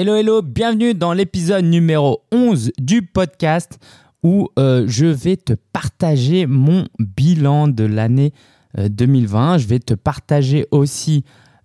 Hello, 0.00 0.14
hello, 0.14 0.42
bienvenue 0.42 0.94
dans 0.94 1.12
l'épisode 1.12 1.64
numéro 1.64 2.22
11 2.30 2.70
du 2.78 3.02
podcast 3.02 3.80
où 4.22 4.48
euh, 4.56 4.84
je 4.86 5.06
vais 5.06 5.36
te 5.36 5.54
partager 5.72 6.46
mon 6.46 6.84
bilan 7.00 7.66
de 7.66 7.82
l'année 7.82 8.32
2020. 8.76 9.54
Euh, 9.56 9.58
je 9.58 9.66
vais 9.66 9.80
te 9.80 9.94
partager 9.94 10.68
aussi 10.70 11.24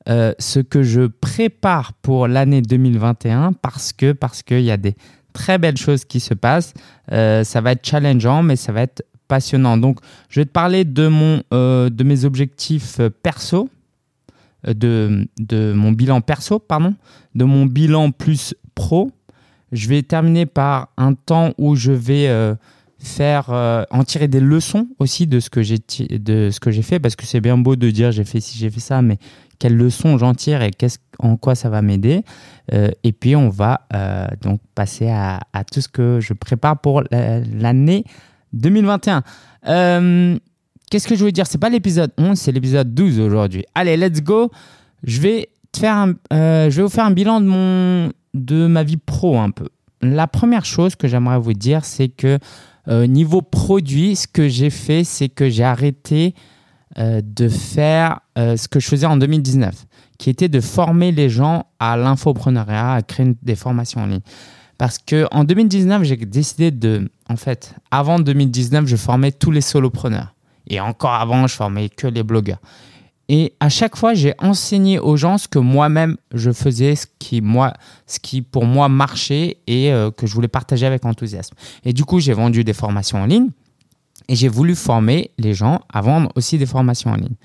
euh, 0.09 0.33
ce 0.39 0.59
que 0.59 0.81
je 0.81 1.01
prépare 1.01 1.93
pour 1.93 2.27
l'année 2.27 2.63
2021 2.63 3.53
parce 3.53 3.93
que 3.93 4.13
parce 4.13 4.41
qu'il 4.41 4.61
y 4.61 4.71
a 4.71 4.77
des 4.77 4.95
très 5.33 5.59
belles 5.59 5.77
choses 5.77 6.03
qui 6.03 6.19
se 6.19 6.33
passent. 6.33 6.73
ça 7.11 7.61
va 7.61 7.73
être 7.73 7.85
challengeant, 7.85 8.41
mais 8.41 8.55
ça 8.55 8.71
va 8.71 8.81
être 8.81 9.05
passionnant. 9.27 9.77
Donc, 9.77 9.99
je 10.29 10.39
vais 10.39 10.45
te 10.45 10.51
parler 10.51 10.85
de, 10.85 11.07
mon, 11.07 11.43
de 11.51 12.03
mes 12.03 12.25
objectifs 12.25 12.99
perso 13.21 13.69
de, 14.67 15.27
de 15.39 15.73
mon 15.73 15.91
bilan 15.91 16.21
perso, 16.21 16.59
pardon, 16.59 16.95
de 17.35 17.43
mon 17.43 17.65
bilan 17.65 18.11
plus 18.11 18.55
pro. 18.75 19.11
Je 19.71 19.87
vais 19.89 20.03
terminer 20.03 20.45
par 20.45 20.89
un 20.97 21.13
temps 21.13 21.53
où 21.57 21.75
je 21.75 21.91
vais 21.91 22.27
euh, 22.27 22.55
faire 22.99 23.47
euh, 23.49 23.83
en 23.89 24.03
tirer 24.03 24.27
des 24.27 24.39
leçons 24.39 24.87
aussi 24.99 25.25
de 25.25 25.39
ce 25.39 25.49
que 25.49 25.63
j'ai 25.63 25.79
de 25.79 26.49
ce 26.51 26.59
que 26.59 26.69
j'ai 26.69 26.83
fait 26.83 26.99
parce 26.99 27.15
que 27.15 27.25
c'est 27.25 27.41
bien 27.41 27.57
beau 27.57 27.75
de 27.75 27.89
dire 27.89 28.11
j'ai 28.11 28.23
fait 28.23 28.39
ci 28.39 28.57
j'ai 28.57 28.69
fait 28.69 28.79
ça 28.79 29.01
mais 29.01 29.17
quelles 29.57 29.75
leçons 29.75 30.17
j'en 30.17 30.35
tire 30.35 30.61
et 30.61 30.69
qu'est-ce 30.69 30.99
en 31.17 31.37
quoi 31.37 31.55
ça 31.55 31.69
va 31.69 31.81
m'aider 31.81 32.23
euh, 32.71 32.91
et 33.03 33.13
puis 33.13 33.35
on 33.35 33.49
va 33.49 33.87
donc 34.41 34.61
passer 34.75 35.09
à, 35.09 35.39
tout 35.71 35.81
ce 35.81 35.87
que 35.87 36.19
je 36.21 36.33
prépare 36.33 36.79
pour 36.79 37.01
l'année 37.11 38.03
2021 38.53 39.23
Qu'est-ce 40.89 41.07
que 41.07 41.15
je 41.15 41.19
voulais 41.19 41.31
dire? 41.31 41.47
C'est 41.47 41.57
pas 41.57 41.69
l'épisode 41.69 42.11
11, 42.17 42.37
c'est 42.37 42.51
l'épisode 42.51 42.93
12 42.93 43.19
aujourd'hui. 43.19 43.65
Allez, 43.73 43.97
let's 43.97 44.21
go. 44.21 44.51
Je 45.03 45.19
vais, 45.19 45.49
te 45.71 45.79
faire 45.79 46.07
euh, 46.31 46.69
je 46.69 46.77
vais 46.77 46.83
vous 46.83 46.89
faire 46.89 47.05
un 47.05 47.11
bilan 47.11 47.41
de, 47.41 47.45
mon, 47.45 48.11
de 48.33 48.67
ma 48.67 48.83
vie 48.83 48.97
pro 48.97 49.37
un 49.39 49.51
peu. 49.51 49.67
La 50.01 50.27
première 50.27 50.65
chose 50.65 50.95
que 50.95 51.07
j'aimerais 51.07 51.39
vous 51.39 51.53
dire, 51.53 51.83
c'est 51.83 52.09
que 52.09 52.37
euh, 52.87 53.07
niveau 53.07 53.41
produit, 53.41 54.15
ce 54.15 54.27
que 54.27 54.47
j'ai 54.47 54.69
fait, 54.69 55.03
c'est 55.03 55.29
que 55.29 55.49
j'ai 55.49 55.63
arrêté 55.63 56.35
euh, 56.97 57.21
de 57.23 57.49
faire 57.49 58.19
ce 58.35 58.67
que 58.67 58.79
je 58.79 58.87
faisais 58.87 59.05
en 59.05 59.17
2019, 59.17 59.85
qui 60.17 60.29
était 60.29 60.49
de 60.49 60.59
former 60.59 61.11
les 61.11 61.29
gens 61.29 61.67
à 61.79 61.97
l'infopreneuriat, 61.97 62.93
à 62.93 63.01
créer 63.01 63.35
des 63.41 63.55
formations 63.55 64.01
en 64.01 64.07
ligne. 64.07 64.21
Parce 64.77 64.97
que 64.97 65.27
en 65.31 65.43
2019, 65.43 66.03
j'ai 66.03 66.17
décidé 66.17 66.71
de, 66.71 67.09
en 67.29 67.35
fait, 67.35 67.73
avant 67.91 68.19
2019, 68.19 68.85
je 68.85 68.95
formais 68.95 69.31
tous 69.31 69.51
les 69.51 69.61
solopreneurs. 69.61 70.32
Et 70.67 70.79
encore 70.79 71.13
avant, 71.13 71.47
je 71.47 71.55
formais 71.55 71.89
que 71.89 72.07
les 72.07 72.23
blogueurs. 72.23 72.59
Et 73.29 73.53
à 73.59 73.69
chaque 73.69 73.95
fois, 73.95 74.13
j'ai 74.13 74.33
enseigné 74.39 74.99
aux 74.99 75.15
gens 75.15 75.37
ce 75.37 75.47
que 75.47 75.59
moi-même 75.59 76.17
je 76.33 76.51
faisais, 76.51 76.95
ce 76.95 77.07
qui, 77.19 77.41
moi, 77.41 77.73
ce 78.05 78.19
qui 78.19 78.41
pour 78.41 78.65
moi 78.65 78.89
marchait 78.89 79.57
et 79.65 79.93
euh, 79.93 80.11
que 80.11 80.27
je 80.27 80.33
voulais 80.33 80.49
partager 80.49 80.85
avec 80.85 81.05
enthousiasme. 81.05 81.55
Et 81.85 81.93
du 81.93 82.03
coup, 82.03 82.19
j'ai 82.19 82.33
vendu 82.33 82.63
des 82.63 82.73
formations 82.73 83.21
en 83.21 83.25
ligne 83.25 83.49
et 84.27 84.35
j'ai 84.35 84.49
voulu 84.49 84.75
former 84.75 85.31
les 85.37 85.53
gens 85.53 85.79
à 85.91 86.01
vendre 86.01 86.29
aussi 86.35 86.57
des 86.57 86.65
formations 86.65 87.11
en 87.11 87.15
ligne. 87.15 87.35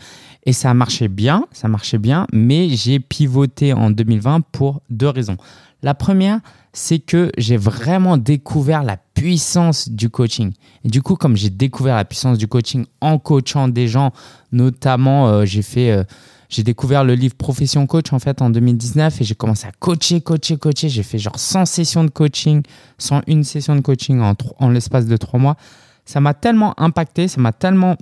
Et 0.44 0.52
ça 0.52 0.74
marchait 0.74 1.08
bien, 1.08 1.46
ça 1.52 1.68
marchait 1.68 1.98
bien, 1.98 2.26
mais 2.32 2.68
j'ai 2.70 3.00
pivoté 3.00 3.72
en 3.72 3.90
2020 3.90 4.40
pour 4.52 4.82
deux 4.90 5.08
raisons. 5.08 5.36
La 5.82 5.94
première, 5.94 6.40
c'est 6.72 6.98
que 6.98 7.30
j'ai 7.38 7.56
vraiment 7.56 8.16
découvert 8.16 8.82
la 8.82 8.96
puissance 8.96 9.88
du 9.88 10.10
coaching. 10.10 10.52
Et 10.84 10.88
du 10.88 11.02
coup, 11.02 11.14
comme 11.16 11.36
j'ai 11.36 11.50
découvert 11.50 11.96
la 11.96 12.04
puissance 12.04 12.38
du 12.38 12.48
coaching 12.48 12.84
en 13.00 13.18
coachant 13.18 13.68
des 13.68 13.88
gens, 13.88 14.12
notamment, 14.52 15.28
euh, 15.28 15.44
j'ai 15.44 15.62
fait, 15.62 15.90
euh, 15.90 16.04
j'ai 16.48 16.62
découvert 16.64 17.04
le 17.04 17.14
livre 17.14 17.34
Profession 17.36 17.86
Coach 17.86 18.12
en 18.12 18.18
fait 18.18 18.42
en 18.42 18.50
2019 18.50 19.20
et 19.20 19.24
j'ai 19.24 19.34
commencé 19.34 19.66
à 19.66 19.72
coacher, 19.78 20.20
coacher, 20.20 20.56
coacher. 20.56 20.88
J'ai 20.88 21.02
fait 21.04 21.18
genre 21.18 21.38
100 21.38 21.66
sessions 21.66 22.04
de 22.04 22.10
coaching, 22.10 22.62
101 22.98 23.42
sessions 23.44 23.76
de 23.76 23.80
coaching 23.80 24.20
en, 24.20 24.34
en 24.58 24.68
l'espace 24.70 25.06
de 25.06 25.16
trois 25.16 25.38
mois. 25.38 25.56
Ça 26.04 26.20
m'a 26.20 26.34
tellement 26.34 26.74
impacté, 26.80 27.28
ça 27.28 27.40
m'a 27.40 27.52
tellement 27.52 27.96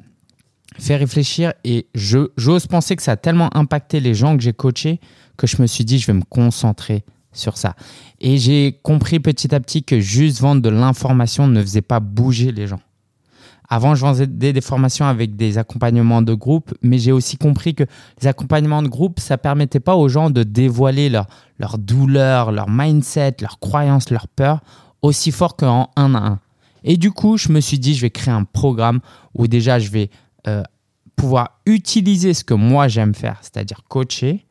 fait 0.78 0.97
réfléchir 0.97 1.53
et 1.65 1.86
j'ose 1.94 2.66
penser 2.66 2.97
que 2.97 3.03
ça 3.03 3.12
a 3.12 3.16
tellement 3.16 3.54
impacté 3.56 4.00
les 4.00 4.15
gens 4.15 4.36
que 4.36 4.42
j'ai 4.42 4.53
coachés 4.53 5.00
que 5.36 5.47
je 5.47 5.60
me 5.60 5.66
suis 5.66 5.84
dit, 5.84 5.98
je 5.98 6.06
vais 6.06 6.12
me 6.15 6.25
concentrer 6.28 7.04
sur 7.38 7.56
ça. 7.56 7.74
Et 8.20 8.38
j'ai 8.38 8.78
compris 8.82 9.20
petit 9.20 9.54
à 9.54 9.60
petit 9.60 9.82
que 9.82 10.00
juste 10.00 10.41
vendre 10.41 10.62
de 10.62 10.69
l'information 10.69 11.47
ne 11.47 11.60
faisait 11.60 11.82
pas 11.82 12.00
bouger 12.00 12.52
les 12.52 12.66
gens. 12.66 12.80
Avant, 13.69 13.94
je 13.94 14.00
vendais 14.00 14.52
des 14.52 14.60
formations 14.60 15.06
avec 15.06 15.34
des 15.34 15.58
accompagnements 15.58 16.22
de 16.22 16.34
groupe, 16.34 16.72
mais 16.82 16.98
j'ai 16.98 17.10
aussi 17.10 17.36
compris 17.36 17.74
que 17.74 17.84
les 18.20 18.28
accompagnements 18.28 18.82
de 18.82 18.88
groupe, 18.88 19.19
ça 19.19 19.38
permettait 19.38 19.80
pas 19.80 19.97
aux 19.97 20.08
gens 20.08 20.30
de 20.30 20.44
dévoiler 20.44 21.08
leur, 21.08 21.26
leur 21.58 21.78
douleur, 21.78 22.52
leur 22.52 22.70
mindset, 22.70 23.36
leurs 23.41 23.58
croyances, 23.58 24.10
leurs 24.10 24.28
peurs 24.28 24.60
aussi 25.03 25.32
fort 25.32 25.56
qu'en 25.56 25.91
un 25.97 26.14
à 26.14 26.18
un. 26.18 26.41
Et 26.84 26.97
du 26.97 27.10
coup, 27.10 27.36
je 27.36 27.50
me 27.50 27.60
suis 27.60 27.78
dit, 27.78 27.94
je 27.94 28.03
vais 28.03 28.10
créer 28.10 28.32
un 28.32 28.44
programme 28.44 29.00
où 29.34 29.48
déjà, 29.48 29.78
je 29.78 29.91
vais 29.91 30.10
euh, 30.47 30.62
pouvoir 31.16 31.58
utiliser 31.66 32.34
ce 32.34 32.44
que 32.44 32.54
moi 32.54 32.86
j'aime 32.88 33.14
faire, 33.14 33.38
c'est-à-dire 33.42 33.82
coacher, 33.88 34.45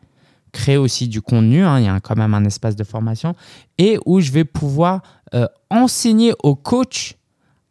créer 0.56 0.78
aussi 0.78 1.08
du 1.08 1.22
contenu, 1.22 1.64
hein, 1.64 1.80
il 1.80 1.86
y 1.86 1.90
a 1.90 2.00
quand 2.00 2.16
même 2.16 2.34
un 2.34 2.46
espace 2.46 2.76
de 2.76 2.84
formation, 2.84 3.36
et 3.78 4.00
où 4.06 4.22
je 4.22 4.32
vais 4.32 4.46
pouvoir 4.46 5.02
euh, 5.34 5.48
enseigner 5.70 6.34
aux 6.44 6.56
coachs 6.56 7.18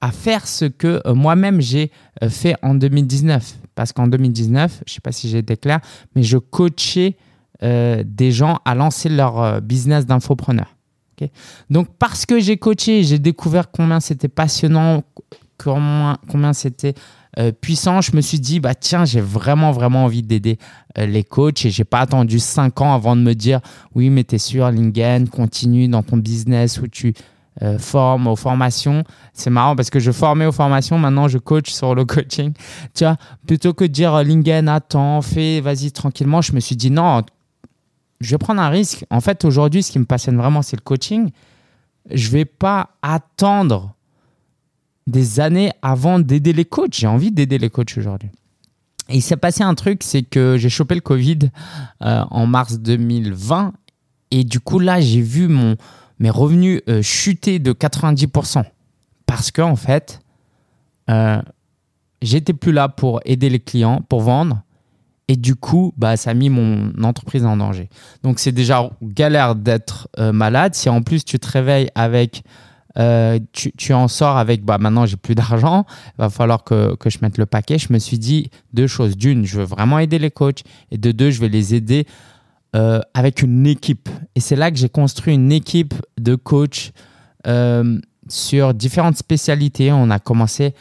à 0.00 0.12
faire 0.12 0.46
ce 0.46 0.66
que 0.66 1.00
euh, 1.06 1.14
moi-même 1.14 1.62
j'ai 1.62 1.90
euh, 2.22 2.28
fait 2.28 2.56
en 2.62 2.74
2019. 2.74 3.54
Parce 3.74 3.92
qu'en 3.92 4.06
2019, 4.06 4.82
je 4.86 4.92
ne 4.92 4.94
sais 4.94 5.00
pas 5.00 5.12
si 5.12 5.28
j'ai 5.28 5.38
été 5.38 5.56
clair, 5.56 5.80
mais 6.14 6.22
je 6.22 6.38
coachais 6.38 7.16
des 7.62 8.30
gens 8.30 8.58
à 8.66 8.74
lancer 8.74 9.08
leur 9.08 9.62
business 9.62 10.04
d'infopreneur. 10.04 10.76
Donc 11.70 11.88
parce 11.98 12.26
que 12.26 12.38
j'ai 12.38 12.58
coaché, 12.58 13.04
j'ai 13.04 13.18
découvert 13.18 13.70
combien 13.70 14.00
c'était 14.00 14.28
passionnant, 14.28 15.02
combien, 15.56 16.18
combien 16.28 16.52
c'était 16.52 16.92
euh, 17.38 17.52
puissant, 17.52 18.00
je 18.00 18.14
me 18.14 18.20
suis 18.20 18.38
dit, 18.38 18.60
bah 18.60 18.74
tiens, 18.74 19.04
j'ai 19.04 19.20
vraiment, 19.20 19.72
vraiment 19.72 20.04
envie 20.04 20.22
d'aider 20.22 20.58
euh, 20.98 21.06
les 21.06 21.24
coachs 21.24 21.64
et 21.64 21.70
j'ai 21.70 21.84
pas 21.84 22.00
attendu 22.00 22.38
5 22.38 22.80
ans 22.80 22.94
avant 22.94 23.16
de 23.16 23.22
me 23.22 23.34
dire, 23.34 23.60
oui, 23.94 24.10
mais 24.10 24.24
t'es 24.24 24.38
sûr, 24.38 24.70
Lingen, 24.70 25.28
continue 25.28 25.88
dans 25.88 26.02
ton 26.02 26.16
business 26.16 26.80
où 26.80 26.86
tu 26.86 27.14
euh, 27.62 27.78
formes 27.78 28.26
aux 28.26 28.36
formations. 28.36 29.04
C'est 29.32 29.50
marrant 29.50 29.74
parce 29.74 29.90
que 29.90 30.00
je 30.00 30.12
formais 30.12 30.46
aux 30.46 30.52
formations, 30.52 30.98
maintenant 30.98 31.28
je 31.28 31.38
coach 31.38 31.70
sur 31.70 31.94
le 31.94 32.04
coaching. 32.04 32.52
Tu 32.94 33.04
vois, 33.04 33.16
plutôt 33.46 33.74
que 33.74 33.84
de 33.84 33.90
dire, 33.90 34.22
Lingen, 34.22 34.68
attends, 34.68 35.20
fais, 35.22 35.60
vas-y 35.60 35.90
tranquillement, 35.90 36.40
je 36.40 36.52
me 36.52 36.60
suis 36.60 36.76
dit, 36.76 36.90
non, 36.90 37.22
je 38.20 38.30
vais 38.30 38.38
prendre 38.38 38.60
un 38.60 38.68
risque. 38.68 39.04
En 39.10 39.20
fait, 39.20 39.44
aujourd'hui, 39.44 39.82
ce 39.82 39.92
qui 39.92 39.98
me 39.98 40.04
passionne 40.04 40.36
vraiment, 40.36 40.62
c'est 40.62 40.76
le 40.76 40.82
coaching. 40.82 41.30
Je 42.10 42.28
vais 42.30 42.44
pas 42.44 42.90
attendre 43.02 43.94
des 45.06 45.41
années 45.41 45.70
avant 45.82 46.19
d'aider 46.19 46.53
les 46.53 46.65
coachs. 46.65 46.94
J'ai 46.94 47.06
envie 47.06 47.31
d'aider 47.31 47.59
les 47.59 47.70
coachs 47.70 47.97
aujourd'hui. 47.97 48.31
Et 49.09 49.16
il 49.16 49.22
s'est 49.22 49.37
passé 49.37 49.62
un 49.62 49.75
truc, 49.75 50.03
c'est 50.03 50.22
que 50.22 50.56
j'ai 50.56 50.70
chopé 50.70 50.94
le 50.94 51.00
Covid 51.00 51.50
euh, 52.03 52.25
en 52.31 52.47
mars 52.47 52.78
2020. 52.78 53.72
Et 54.31 54.44
du 54.44 54.60
coup, 54.60 54.78
là, 54.78 55.00
j'ai 55.00 55.20
vu 55.20 55.47
mon, 55.48 55.76
mes 56.19 56.31
revenus 56.31 56.81
euh, 56.88 57.03
chuter 57.03 57.59
de 57.59 57.72
90%. 57.72 58.64
Parce 59.26 59.50
que, 59.50 59.60
en 59.60 59.76
fait, 59.76 60.20
euh, 61.10 61.41
j'étais 62.22 62.54
plus 62.54 62.72
là 62.72 62.88
pour 62.88 63.20
aider 63.26 63.50
les 63.50 63.60
clients, 63.60 64.00
pour 64.09 64.22
vendre. 64.22 64.62
Et 65.28 65.37
du 65.37 65.54
coup, 65.54 65.93
bah, 65.97 66.16
ça 66.16 66.31
a 66.31 66.34
mis 66.34 66.48
mon 66.48 66.93
entreprise 67.03 67.44
en 67.44 67.59
danger. 67.59 67.88
Donc, 68.22 68.38
c'est 68.38 68.53
déjà 68.53 68.91
galère 69.03 69.54
d'être 69.54 70.09
malade. 70.19 70.75
Si 70.75 70.91
en 70.91 71.00
plus 71.00 71.25
tu 71.25 71.38
te 71.38 71.50
réveilles 71.50 71.88
avec 71.94 72.43
euh, 72.97 73.41
tu, 73.53 73.93
en 73.93 74.06
sors 74.06 74.37
avec 74.37 74.65
bah 74.65 74.78
maintenant 74.78 75.05
j'ai 75.05 75.16
plus 75.16 75.34
d'argent, 75.34 75.84
va 76.16 76.31
falloir 76.31 76.62
que, 76.62 76.94
que, 76.94 77.10
je 77.10 77.19
mette 77.22 77.38
le 77.38 77.47
paquet. 77.47 77.78
Je 77.78 77.93
me 77.93 77.99
suis 77.99 78.19
dit 78.19 78.50
deux 78.72 78.87
choses. 78.87 79.16
D'une, 79.16 79.44
je 79.44 79.59
veux 79.59 79.65
vraiment 79.65 79.99
aider 79.99 80.19
les 80.19 80.31
coachs 80.31 80.62
et 80.91 80.99
de 80.99 81.10
deux, 81.10 81.31
je 81.31 81.41
vais 81.41 81.49
les 81.49 81.75
aider 81.75 82.06
euh, 82.77 83.00
avec 83.12 83.43
une 83.43 83.66
équipe. 83.66 84.09
Et 84.37 84.41
c'est 84.41 84.56
là 84.56 84.71
que 84.71 84.77
j'ai 84.77 84.88
construit 84.88 85.35
une 85.35 85.50
équipe 85.50 85.94
de 86.19 86.37
coachs 86.37 86.93
euh, 87.46 87.99
sur 88.29 88.75
différentes 88.75 89.17
spécialités. 89.17 89.90
On 89.90 90.11
a 90.11 90.20
commencé 90.20 90.75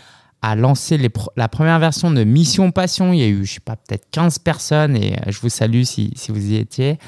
à 0.43 0.55
lancer 0.55 0.99
la 1.37 1.47
première 1.47 1.79
version 1.79 2.11
de 2.11 2.23
Mission 2.23 2.71
Passion. 2.71 3.13
Il 3.13 3.19
y 3.19 3.23
a 3.23 3.27
eu, 3.27 3.45
je 3.45 3.53
sais 3.53 3.59
pas, 3.59 3.77
peut-être 3.77 4.05
15 4.11 4.39
personnes 4.39 4.97
et 4.97 5.15
je 5.27 5.39
vous 5.39 5.49
salue 5.49 5.83
si, 5.83 6.11
si 6.17 6.31
vous 6.33 6.51
y 6.51 6.57
étiez. 6.57 6.99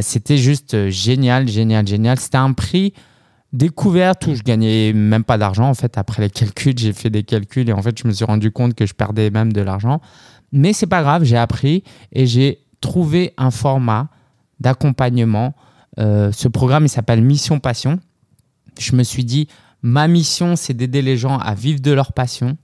C'était 0.00 0.36
juste 0.36 0.88
génial, 0.88 1.46
génial, 1.46 1.86
génial. 1.86 2.18
C'était 2.18 2.38
un 2.38 2.52
prix 2.52 2.92
découverte 3.52 4.26
où 4.26 4.34
je 4.34 4.42
gagnais 4.42 4.92
même 4.92 5.24
pas 5.24 5.38
d'argent. 5.38 5.68
En 5.68 5.74
fait, 5.74 5.98
après 5.98 6.22
les 6.22 6.30
calculs, 6.30 6.76
j'ai 6.76 6.92
fait 6.92 7.10
des 7.10 7.22
calculs 7.22 7.68
et 7.68 7.72
en 7.72 7.82
fait, 7.82 7.98
je 7.98 8.06
me 8.06 8.12
suis 8.12 8.24
rendu 8.24 8.50
compte 8.50 8.74
que 8.74 8.86
je 8.86 8.94
perdais 8.94 9.30
même 9.30 9.52
de 9.52 9.60
l'argent. 9.60 10.00
Mais 10.52 10.72
c'est 10.72 10.86
pas 10.86 11.02
grave, 11.02 11.24
j'ai 11.24 11.36
appris 11.36 11.82
et 12.12 12.26
j'ai 12.26 12.64
trouvé 12.80 13.32
un 13.36 13.50
format 13.50 14.08
d'accompagnement. 14.60 15.54
Euh, 15.98 16.32
ce 16.32 16.48
programme, 16.48 16.86
il 16.86 16.88
s'appelle 16.88 17.22
Mission 17.22 17.58
Passion. 17.58 18.00
Je 18.78 18.96
me 18.96 19.02
suis 19.02 19.24
dit, 19.24 19.48
ma 19.82 20.08
mission, 20.08 20.56
c'est 20.56 20.74
d'aider 20.74 21.02
les 21.02 21.16
gens 21.16 21.38
à 21.38 21.54
vivre 21.54 21.80
de 21.80 21.90
leur 21.90 22.12
passion. 22.12 22.56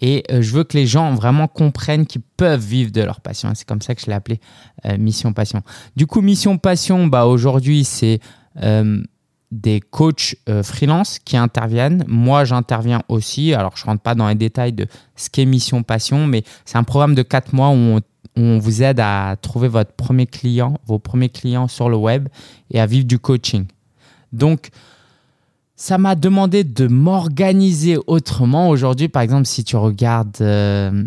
Et 0.00 0.24
euh, 0.30 0.42
je 0.42 0.52
veux 0.52 0.64
que 0.64 0.76
les 0.76 0.86
gens 0.86 1.14
vraiment 1.14 1.46
comprennent 1.46 2.04
qu'ils 2.04 2.22
peuvent 2.36 2.60
vivre 2.60 2.90
de 2.90 3.00
leur 3.00 3.20
passion. 3.20 3.52
C'est 3.54 3.66
comme 3.66 3.80
ça 3.80 3.94
que 3.94 4.02
je 4.02 4.06
l'ai 4.06 4.12
appelé 4.12 4.40
euh, 4.84 4.98
Mission 4.98 5.32
Passion. 5.32 5.62
Du 5.96 6.06
coup, 6.06 6.20
Mission 6.20 6.58
Passion, 6.58 7.06
bah, 7.06 7.26
aujourd'hui, 7.26 7.84
c'est 7.84 8.20
des 9.54 9.80
coachs 9.80 10.36
freelance 10.62 11.18
qui 11.24 11.36
interviennent. 11.36 12.04
Moi, 12.08 12.44
j'interviens 12.44 13.02
aussi. 13.08 13.54
Alors, 13.54 13.76
je 13.76 13.84
rentre 13.84 14.02
pas 14.02 14.14
dans 14.14 14.28
les 14.28 14.34
détails 14.34 14.72
de 14.72 14.86
ce 15.16 15.30
qu'est 15.30 15.44
Mission 15.44 15.82
Passion, 15.82 16.26
mais 16.26 16.42
c'est 16.64 16.76
un 16.76 16.82
programme 16.82 17.14
de 17.14 17.22
4 17.22 17.54
mois 17.54 17.68
où 17.68 17.74
on 17.74 18.00
on 18.36 18.58
vous 18.58 18.82
aide 18.82 19.00
à 19.00 19.36
trouver 19.40 19.68
votre 19.68 19.92
premier 19.92 20.26
client, 20.26 20.78
vos 20.86 20.98
premiers 20.98 21.28
clients 21.28 21.68
sur 21.68 21.88
le 21.88 21.96
web 21.96 22.28
et 22.70 22.80
à 22.80 22.86
vivre 22.86 23.06
du 23.06 23.18
coaching. 23.18 23.66
Donc, 24.32 24.70
ça 25.76 25.98
m'a 25.98 26.14
demandé 26.14 26.64
de 26.64 26.86
m'organiser 26.86 27.96
autrement. 28.06 28.68
Aujourd'hui, 28.68 29.08
par 29.08 29.22
exemple, 29.22 29.46
si 29.46 29.64
tu 29.64 29.76
regardes 29.76 30.36
euh, 30.40 31.04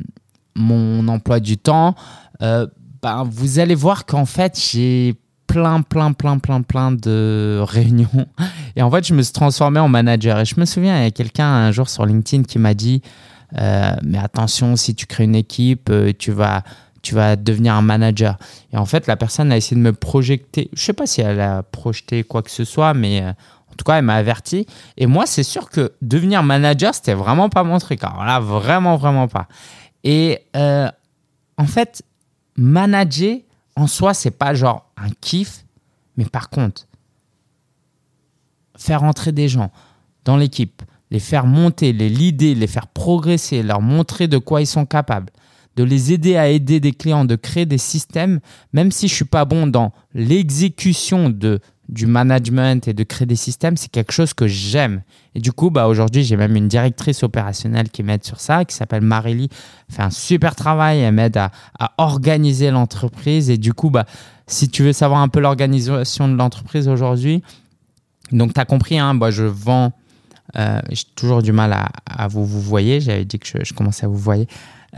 mon 0.55 1.07
emploi 1.07 1.39
du 1.39 1.57
temps, 1.57 1.95
euh, 2.41 2.67
ben, 3.01 3.23
vous 3.29 3.59
allez 3.59 3.75
voir 3.75 4.05
qu'en 4.05 4.25
fait, 4.25 4.59
j'ai 4.71 5.15
plein, 5.47 5.81
plein, 5.81 6.13
plein, 6.13 6.37
plein, 6.37 6.61
plein 6.61 6.91
de 6.91 7.59
réunions. 7.63 8.27
Et 8.75 8.81
en 8.81 8.91
fait, 8.91 9.07
je 9.07 9.13
me 9.13 9.21
suis 9.21 9.33
transformé 9.33 9.79
en 9.79 9.87
manager. 9.89 10.39
Et 10.39 10.45
je 10.45 10.59
me 10.59 10.65
souviens, 10.65 10.97
il 10.99 11.03
y 11.03 11.07
a 11.07 11.11
quelqu'un 11.11 11.47
un 11.47 11.71
jour 11.71 11.89
sur 11.89 12.05
LinkedIn 12.05 12.43
qui 12.43 12.59
m'a 12.59 12.73
dit, 12.73 13.01
euh, 13.57 13.95
mais 14.03 14.17
attention, 14.17 14.75
si 14.75 14.93
tu 14.93 15.05
crées 15.05 15.23
une 15.23 15.35
équipe, 15.35 15.91
tu 16.19 16.31
vas 16.31 16.63
tu 17.07 17.15
vas 17.15 17.37
devenir 17.37 17.73
un 17.73 17.81
manager. 17.81 18.37
Et 18.73 18.77
en 18.77 18.85
fait, 18.85 19.07
la 19.07 19.15
personne 19.15 19.49
a 19.53 19.57
essayé 19.57 19.77
de 19.77 19.81
me 19.81 19.93
projeter. 19.93 20.69
Je 20.73 20.81
sais 20.81 20.93
pas 20.93 21.07
si 21.07 21.21
elle 21.21 21.39
a 21.39 21.63
projeté 21.63 22.23
quoi 22.23 22.41
que 22.41 22.51
ce 22.51 22.65
soit, 22.65 22.93
mais 22.93 23.21
euh, 23.21 23.29
en 23.29 23.75
tout 23.77 23.85
cas, 23.85 23.97
elle 23.97 24.03
m'a 24.03 24.15
averti. 24.15 24.65
Et 24.97 25.05
moi, 25.05 25.25
c'est 25.25 25.43
sûr 25.43 25.69
que 25.69 25.93
devenir 26.01 26.43
manager, 26.43 26.93
c'était 26.93 27.13
vraiment 27.13 27.47
pas 27.47 27.63
mon 27.63 27.77
truc. 27.77 28.03
Alors 28.03 28.25
là, 28.25 28.41
vraiment, 28.41 28.97
vraiment 28.97 29.29
pas. 29.29 29.47
Et 30.03 30.39
euh, 30.57 30.89
en 31.57 31.65
fait, 31.65 32.03
manager 32.57 33.37
en 33.77 33.85
soi, 33.85 34.15
c'est 34.15 34.31
pas 34.31 34.55
genre 34.55 34.91
un 34.97 35.09
kiff, 35.21 35.63
mais 36.17 36.25
par 36.25 36.49
contre, 36.49 36.87
faire 38.75 39.03
entrer 39.03 39.31
des 39.31 39.47
gens 39.47 39.71
dans 40.25 40.35
l'équipe, 40.35 40.81
les 41.11 41.19
faire 41.19 41.45
monter, 41.45 41.93
les 41.93 42.09
leader, 42.09 42.55
les 42.55 42.65
faire 42.65 42.87
progresser, 42.87 43.61
leur 43.61 43.81
montrer 43.81 44.27
de 44.27 44.39
quoi 44.39 44.61
ils 44.61 44.67
sont 44.67 44.87
capables, 44.87 45.31
de 45.75 45.83
les 45.83 46.11
aider 46.11 46.37
à 46.37 46.49
aider 46.49 46.79
des 46.79 46.91
clients, 46.91 47.23
de 47.23 47.35
créer 47.35 47.67
des 47.67 47.77
systèmes, 47.77 48.39
même 48.73 48.91
si 48.91 49.07
je 49.07 49.13
suis 49.13 49.25
pas 49.25 49.45
bon 49.45 49.67
dans 49.67 49.93
l'exécution 50.15 51.29
de 51.29 51.59
du 51.89 52.05
management 52.05 52.87
et 52.87 52.93
de 52.93 53.03
créer 53.03 53.25
des 53.25 53.35
systèmes, 53.35 53.77
c'est 53.77 53.89
quelque 53.89 54.11
chose 54.11 54.33
que 54.33 54.47
j'aime. 54.47 55.01
Et 55.35 55.39
du 55.39 55.51
coup, 55.51 55.69
bah, 55.69 55.87
aujourd'hui, 55.87 56.23
j'ai 56.23 56.35
même 56.35 56.55
une 56.55 56.67
directrice 56.67 57.23
opérationnelle 57.23 57.89
qui 57.89 58.03
m'aide 58.03 58.23
sur 58.23 58.39
ça, 58.39 58.65
qui 58.65 58.75
s'appelle 58.75 59.01
Marélie. 59.01 59.49
Elle 59.89 59.95
fait 59.95 60.01
un 60.01 60.09
super 60.09 60.55
travail, 60.55 60.99
elle 60.99 61.13
m'aide 61.13 61.37
à, 61.37 61.51
organiser 61.97 62.71
l'entreprise. 62.71 63.49
Et 63.49 63.57
du 63.57 63.73
coup, 63.73 63.89
bah, 63.89 64.05
si 64.47 64.69
tu 64.69 64.83
veux 64.83 64.93
savoir 64.93 65.21
un 65.21 65.29
peu 65.29 65.39
l'organisation 65.39 66.27
de 66.27 66.35
l'entreprise 66.35 66.87
aujourd'hui, 66.87 67.41
donc 68.31 68.53
tu 68.53 68.59
as 68.59 68.65
compris, 68.65 68.99
hein, 68.99 69.15
bah, 69.15 69.31
je 69.31 69.43
vends, 69.43 69.93
euh, 70.57 70.79
j'ai 70.91 71.05
toujours 71.15 71.41
du 71.41 71.53
mal 71.53 71.73
à, 72.05 72.27
vous 72.27 72.45
vous 72.45 72.61
voyez, 72.61 72.99
j'avais 72.99 73.25
dit 73.25 73.39
que 73.39 73.47
je, 73.63 73.73
commençais 73.73 74.05
à 74.05 74.09
vous 74.09 74.17
voyer. 74.17 74.47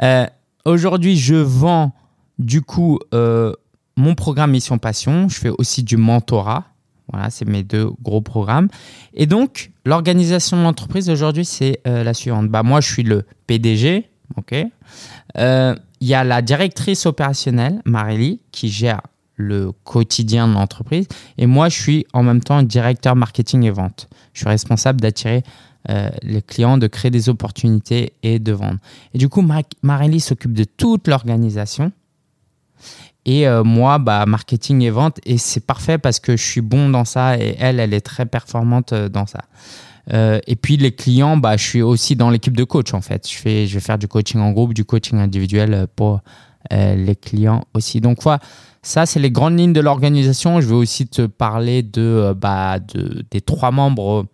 Euh, 0.01 0.25
Aujourd'hui, 0.65 1.18
je 1.18 1.35
vends 1.35 1.94
du 2.38 2.62
coup 2.62 3.00
euh, 3.13 3.53
mon 3.95 4.13
programme 4.13 4.51
Mission 4.51 4.77
Passion. 4.77 5.30
Je 5.30 5.35
fais 5.35 5.50
aussi 5.50 5.83
du 5.83 5.97
mentorat. 5.97 6.65
Voilà, 7.11 7.29
c'est 7.29 7.47
mes 7.47 7.63
deux 7.63 7.89
gros 8.01 8.21
programmes. 8.21 8.67
Et 9.13 9.25
donc, 9.25 9.71
l'organisation 9.85 10.57
de 10.57 10.63
l'entreprise 10.63 11.09
aujourd'hui, 11.09 11.45
c'est 11.45 11.79
euh, 11.88 12.03
la 12.03 12.13
suivante. 12.13 12.50
Bah, 12.50 12.63
moi, 12.63 12.81
je 12.81 12.91
suis 12.91 13.03
le 13.03 13.23
PDG. 13.47 14.09
OK. 14.38 14.56
Euh, 15.38 15.75
il 16.01 16.07
y 16.07 16.13
a 16.13 16.23
la 16.23 16.41
directrice 16.41 17.06
opérationnelle, 17.06 17.81
Marélie, 17.85 18.39
qui 18.51 18.69
gère 18.69 19.01
le 19.35 19.71
quotidien 19.83 20.47
de 20.47 20.53
l'entreprise. 20.53 21.07
Et 21.38 21.45
moi, 21.45 21.69
je 21.69 21.81
suis 21.81 22.06
en 22.13 22.23
même 22.23 22.41
temps 22.41 22.61
directeur 22.61 23.15
marketing 23.15 23.63
et 23.63 23.71
vente. 23.71 24.07
Je 24.33 24.41
suis 24.41 24.50
responsable 24.50 25.01
d'attirer 25.01 25.44
euh, 25.89 26.09
les 26.23 26.41
clients, 26.41 26.77
de 26.77 26.88
créer 26.88 27.09
des 27.09 27.29
opportunités 27.29 28.13
et 28.21 28.38
de 28.39 28.51
vendre. 28.51 28.79
Et 29.13 29.17
du 29.17 29.29
coup, 29.29 29.45
Marélie 29.81 30.19
s'occupe 30.19 30.53
de 30.53 30.65
toute 30.65 31.07
l'organisation. 31.07 31.91
Et 33.25 33.48
euh, 33.48 33.63
moi, 33.63 34.00
bah, 34.00 34.25
marketing 34.25 34.81
et 34.81 34.89
vente. 34.89 35.19
Et 35.25 35.38
c'est 35.38 35.66
parfait 35.66 35.98
parce 35.98 36.19
que 36.19 36.38
je 36.38 36.44
suis 36.44 36.62
bon 36.62 36.89
dans 36.89 37.06
ça 37.06 37.38
et 37.38 37.56
elle, 37.60 37.80
elle 37.80 37.94
est 37.94 38.01
très 38.01 38.25
performante 38.25 38.94
euh, 38.94 39.10
dans 39.10 39.25
ça. 39.25 39.42
et 40.12 40.56
puis 40.56 40.77
les 40.77 40.92
clients, 40.92 41.38
bah, 41.38 41.56
je 41.56 41.63
suis 41.63 41.81
aussi 41.81 42.16
dans 42.16 42.31
l'équipe 42.31 42.57
de 42.57 42.63
coach 42.63 42.94
en 42.94 43.01
fait. 43.01 43.30
Je, 43.30 43.36
fais, 43.36 43.68
je 43.68 43.75
vais 43.75 43.80
faire 43.80 44.00
du 44.00 44.07
coaching 44.07 44.42
en 44.42 44.51
groupe, 44.51 44.74
du 44.74 44.83
coaching 44.83 45.19
individuel 45.19 45.88
pour 45.95 46.21
les 46.71 47.16
clients 47.16 47.63
aussi. 47.75 48.01
Donc 48.01 48.24
voilà, 48.24 48.39
ça 48.81 49.06
c'est 49.06 49.19
les 49.19 49.30
grandes 49.30 49.60
lignes 49.60 49.74
de 49.74 49.81
l'organisation. 49.81 50.62
Je 50.62 50.68
vais 50.68 50.75
aussi 50.75 51.07
te 51.07 51.27
parler 51.27 51.83
de, 51.83 52.33
bah, 52.36 52.80
de 52.80 53.24
des 53.30 53.42
trois 53.42 53.69
membres 53.69 54.25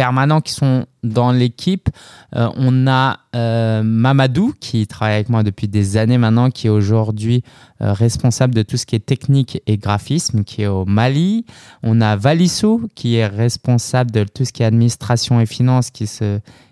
permanents 0.00 0.40
qui 0.40 0.54
sont 0.54 0.86
dans 1.02 1.30
l'équipe. 1.30 1.90
Euh, 2.34 2.48
on 2.56 2.86
a 2.86 3.18
euh, 3.36 3.82
Mamadou 3.82 4.54
qui 4.58 4.86
travaille 4.86 5.16
avec 5.16 5.28
moi 5.28 5.42
depuis 5.42 5.68
des 5.68 5.98
années 5.98 6.16
maintenant, 6.16 6.50
qui 6.50 6.68
est 6.68 6.70
aujourd'hui 6.70 7.44
euh, 7.82 7.92
responsable 7.92 8.54
de 8.54 8.62
tout 8.62 8.78
ce 8.78 8.86
qui 8.86 8.96
est 8.96 9.04
technique 9.04 9.60
et 9.66 9.76
graphisme, 9.76 10.42
qui 10.42 10.62
est 10.62 10.68
au 10.68 10.86
Mali. 10.86 11.44
On 11.82 12.00
a 12.00 12.16
Valissou 12.16 12.88
qui 12.94 13.16
est 13.16 13.26
responsable 13.26 14.10
de 14.10 14.24
tout 14.24 14.46
ce 14.46 14.52
qui 14.54 14.62
est 14.62 14.64
administration 14.64 15.38
et 15.38 15.44
finance, 15.44 15.90
qui 15.90 16.08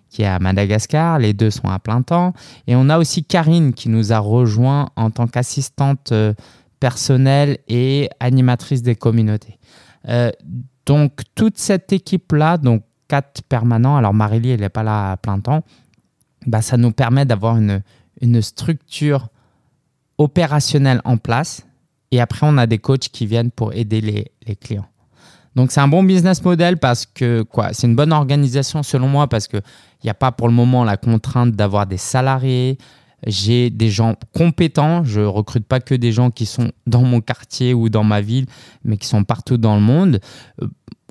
qui 0.08 0.22
est 0.22 0.26
à 0.26 0.38
Madagascar, 0.38 1.18
les 1.18 1.34
deux 1.34 1.50
sont 1.50 1.68
à 1.68 1.78
plein 1.78 2.00
temps. 2.00 2.32
Et 2.66 2.76
on 2.76 2.88
a 2.88 2.96
aussi 2.96 3.24
Karine 3.24 3.74
qui 3.74 3.90
nous 3.90 4.10
a 4.10 4.18
rejoint 4.18 4.88
en 4.96 5.10
tant 5.10 5.26
qu'assistante 5.26 6.14
personnelle 6.80 7.58
et 7.68 8.08
animatrice 8.20 8.80
des 8.80 8.96
communautés. 8.96 9.58
donc 10.86 11.12
toute 11.34 11.58
cette 11.58 11.92
équipe-là, 11.92 12.56
donc 12.56 12.84
quatre 13.08 13.42
permanents, 13.42 13.96
alors 13.96 14.14
Marélie, 14.14 14.50
elle 14.50 14.60
n'est 14.60 14.68
pas 14.68 14.82
là 14.82 15.12
à 15.12 15.16
plein 15.16 15.40
temps, 15.40 15.64
bah, 16.46 16.62
ça 16.62 16.76
nous 16.76 16.92
permet 16.92 17.24
d'avoir 17.24 17.56
une, 17.56 17.82
une 18.20 18.40
structure 18.42 19.28
opérationnelle 20.18 21.00
en 21.04 21.16
place. 21.16 21.66
Et 22.10 22.20
après, 22.20 22.46
on 22.48 22.56
a 22.58 22.66
des 22.66 22.78
coachs 22.78 23.08
qui 23.08 23.26
viennent 23.26 23.50
pour 23.50 23.72
aider 23.74 24.00
les, 24.00 24.30
les 24.46 24.56
clients. 24.56 24.88
Donc, 25.54 25.72
c'est 25.72 25.80
un 25.80 25.88
bon 25.88 26.02
business 26.02 26.42
model 26.44 26.78
parce 26.78 27.04
que 27.06 27.42
quoi, 27.42 27.72
c'est 27.72 27.86
une 27.86 27.96
bonne 27.96 28.12
organisation 28.12 28.82
selon 28.82 29.08
moi 29.08 29.26
parce 29.26 29.48
qu'il 29.48 29.62
n'y 30.04 30.10
a 30.10 30.14
pas 30.14 30.30
pour 30.30 30.48
le 30.48 30.54
moment 30.54 30.84
la 30.84 30.96
contrainte 30.96 31.52
d'avoir 31.52 31.86
des 31.86 31.96
salariés. 31.96 32.78
J'ai 33.26 33.68
des 33.68 33.90
gens 33.90 34.14
compétents. 34.32 35.02
Je 35.04 35.20
recrute 35.20 35.66
pas 35.66 35.80
que 35.80 35.94
des 35.94 36.12
gens 36.12 36.30
qui 36.30 36.46
sont 36.46 36.70
dans 36.86 37.02
mon 37.02 37.20
quartier 37.20 37.74
ou 37.74 37.88
dans 37.88 38.04
ma 38.04 38.20
ville, 38.20 38.46
mais 38.84 38.96
qui 38.96 39.08
sont 39.08 39.24
partout 39.24 39.56
dans 39.56 39.74
le 39.74 39.80
monde. 39.80 40.20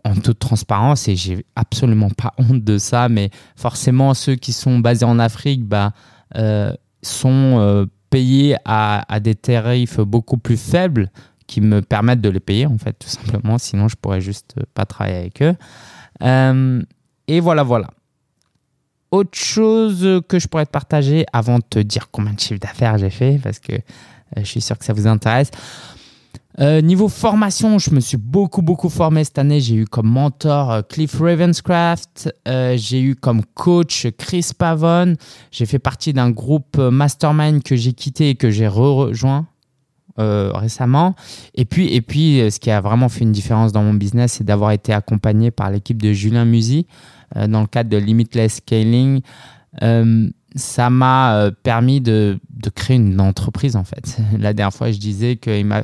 En 0.07 0.15
toute 0.15 0.39
transparence, 0.39 1.09
et 1.09 1.17
j'ai 1.17 1.45
absolument 1.57 2.09
pas 2.09 2.33
honte 2.37 2.63
de 2.63 2.77
ça, 2.77 3.09
mais 3.09 3.29
forcément, 3.57 4.13
ceux 4.13 4.35
qui 4.35 4.53
sont 4.53 4.79
basés 4.79 5.05
en 5.05 5.19
Afrique 5.19 5.65
bah, 5.65 5.91
euh, 6.37 6.71
sont 7.01 7.59
euh, 7.59 7.85
payés 8.09 8.55
à, 8.63 9.19
des 9.19 9.35
tarifs 9.35 9.99
beaucoup 9.99 10.37
plus 10.37 10.55
faibles 10.55 11.11
qui 11.45 11.59
me 11.59 11.81
permettent 11.81 12.21
de 12.21 12.29
les 12.29 12.39
payer, 12.39 12.67
en 12.67 12.77
fait, 12.77 12.93
tout 12.93 13.09
simplement. 13.09 13.57
Sinon, 13.57 13.89
je 13.89 13.97
pourrais 13.97 14.21
juste 14.21 14.55
pas 14.73 14.85
travailler 14.85 15.17
avec 15.17 15.41
eux. 15.41 15.55
Euh, 16.23 16.81
et 17.27 17.41
voilà, 17.41 17.63
voilà. 17.63 17.89
Autre 19.11 19.37
chose 19.37 20.21
que 20.29 20.39
je 20.39 20.47
pourrais 20.47 20.65
te 20.65 20.71
partager 20.71 21.25
avant 21.33 21.57
de 21.57 21.65
te 21.69 21.79
dire 21.79 22.09
combien 22.11 22.33
de 22.33 22.39
chiffres 22.39 22.61
d'affaires 22.61 22.97
j'ai 22.97 23.09
fait, 23.09 23.39
parce 23.43 23.59
que 23.59 23.73
je 24.37 24.43
suis 24.43 24.61
sûr 24.61 24.77
que 24.77 24.85
ça 24.85 24.93
vous 24.93 25.07
intéresse. 25.07 25.51
Euh, 26.59 26.81
niveau 26.81 27.07
formation, 27.07 27.77
je 27.77 27.91
me 27.91 27.99
suis 27.99 28.17
beaucoup, 28.17 28.63
beaucoup 28.63 28.89
formé 28.89 29.23
cette 29.23 29.37
année. 29.37 29.59
J'ai 29.59 29.75
eu 29.75 29.85
comme 29.85 30.07
mentor 30.07 30.71
euh, 30.71 30.81
Cliff 30.81 31.19
Ravenscraft. 31.19 32.33
Euh, 32.47 32.75
j'ai 32.77 32.99
eu 32.99 33.15
comme 33.15 33.43
coach 33.53 34.07
Chris 34.17 34.49
Pavon. 34.57 35.15
J'ai 35.51 35.67
fait 35.67 35.77
partie 35.77 36.13
d'un 36.13 36.31
groupe 36.31 36.77
mastermind 36.77 37.61
que 37.61 37.75
j'ai 37.75 37.93
quitté 37.93 38.31
et 38.31 38.35
que 38.35 38.49
j'ai 38.49 38.67
rejoint 38.67 39.47
récemment. 40.19 41.13
Et 41.53 41.65
puis, 41.65 41.93
et 41.93 42.01
puis, 42.01 42.41
ce 42.49 42.59
qui 42.59 42.71
a 42.71 42.81
vraiment 42.81 43.07
fait 43.07 43.19
une 43.19 43.31
différence 43.31 43.71
dans 43.71 43.83
mon 43.83 43.93
business, 43.93 44.33
c'est 44.33 44.43
d'avoir 44.43 44.71
été 44.71 44.91
accompagné 44.91 45.51
par 45.51 45.69
l'équipe 45.69 46.01
de 46.01 46.11
Julien 46.11 46.43
Musy 46.43 46.87
dans 47.35 47.61
le 47.61 47.67
cadre 47.67 47.91
de 47.91 47.97
Limitless 47.97 48.55
Scaling 48.55 49.21
ça 50.57 50.89
m'a 50.89 51.35
euh, 51.35 51.51
permis 51.63 52.01
de, 52.01 52.39
de, 52.49 52.69
créer 52.69 52.97
une 52.97 53.21
entreprise 53.21 53.75
en 53.75 53.83
fait. 53.83 54.17
La 54.39 54.53
dernière 54.53 54.73
fois, 54.73 54.91
je 54.91 54.97
disais 54.97 55.35
que 55.35 55.49
euh, 55.49 55.81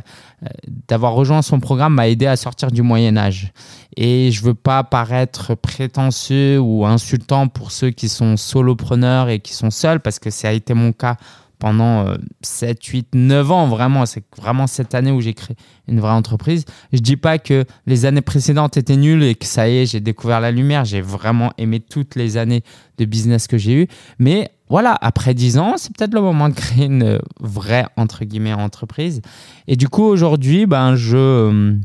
d'avoir 0.88 1.14
rejoint 1.14 1.42
son 1.42 1.60
programme 1.60 1.94
m'a 1.94 2.10
aidé 2.10 2.26
à 2.26 2.36
sortir 2.36 2.72
du 2.72 2.82
Moyen 2.82 3.16
Âge. 3.16 3.54
Et 3.96 4.32
je 4.32 4.44
veux 4.44 4.56
pas 4.56 4.84
paraître 4.84 5.56
prétentieux 5.56 6.60
ou 6.60 6.86
insultant 6.86 7.48
pour 7.48 7.72
ceux 7.72 7.92
qui 7.92 8.10
sont 8.10 8.38
solopreneurs 8.38 9.30
et 9.30 9.40
qui 9.40 9.54
sont 9.54 9.72
seuls, 9.72 10.00
parce 10.00 10.20
que 10.20 10.30
ça 10.30 10.50
a 10.50 10.52
été 10.52 10.74
mon 10.74 10.92
cas 10.92 11.18
pendant 11.64 12.14
7, 12.42 12.84
8, 12.86 13.08
9 13.16 13.52
ans, 13.52 13.68
vraiment. 13.68 14.06
C'est 14.06 14.26
vraiment 14.36 14.68
cette 14.68 14.94
année 14.94 15.14
où 15.14 15.22
j'ai 15.22 15.34
créé 15.34 15.56
une 15.88 16.02
vraie 16.02 16.12
entreprise. 16.12 16.66
Je 16.92 17.00
dis 17.00 17.16
pas 17.16 17.40
que 17.40 17.64
les 17.86 18.04
années 18.04 18.20
précédentes 18.20 18.76
étaient 18.76 18.98
nulles 18.98 19.24
et 19.24 19.34
que 19.34 19.46
ça 19.46 19.70
y 19.70 19.78
est, 19.78 19.86
j'ai 19.86 20.02
découvert 20.02 20.42
la 20.42 20.52
lumière. 20.52 20.84
J'ai 20.84 21.00
vraiment 21.00 21.54
aimé 21.58 21.80
toutes 21.80 22.16
les 22.16 22.36
années 22.36 22.64
de 22.98 23.06
business 23.06 23.48
que 23.48 23.58
j'ai 23.58 23.84
eues. 23.84 23.88
Mais 24.20 24.52
voilà, 24.68 24.98
après 25.00 25.34
10 25.34 25.58
ans, 25.58 25.76
c'est 25.78 25.96
peut-être 25.96 26.14
le 26.14 26.20
moment 26.20 26.50
de 26.50 26.54
créer 26.54 26.88
une 26.88 27.22
vraie, 27.40 27.86
entre 27.96 28.26
guillemets, 28.26 28.52
entreprise. 28.52 29.22
Et 29.68 29.78
du 29.78 29.88
coup, 29.88 30.04
aujourd'hui, 30.04 30.66
ben, 30.66 30.98
je, 30.98 31.78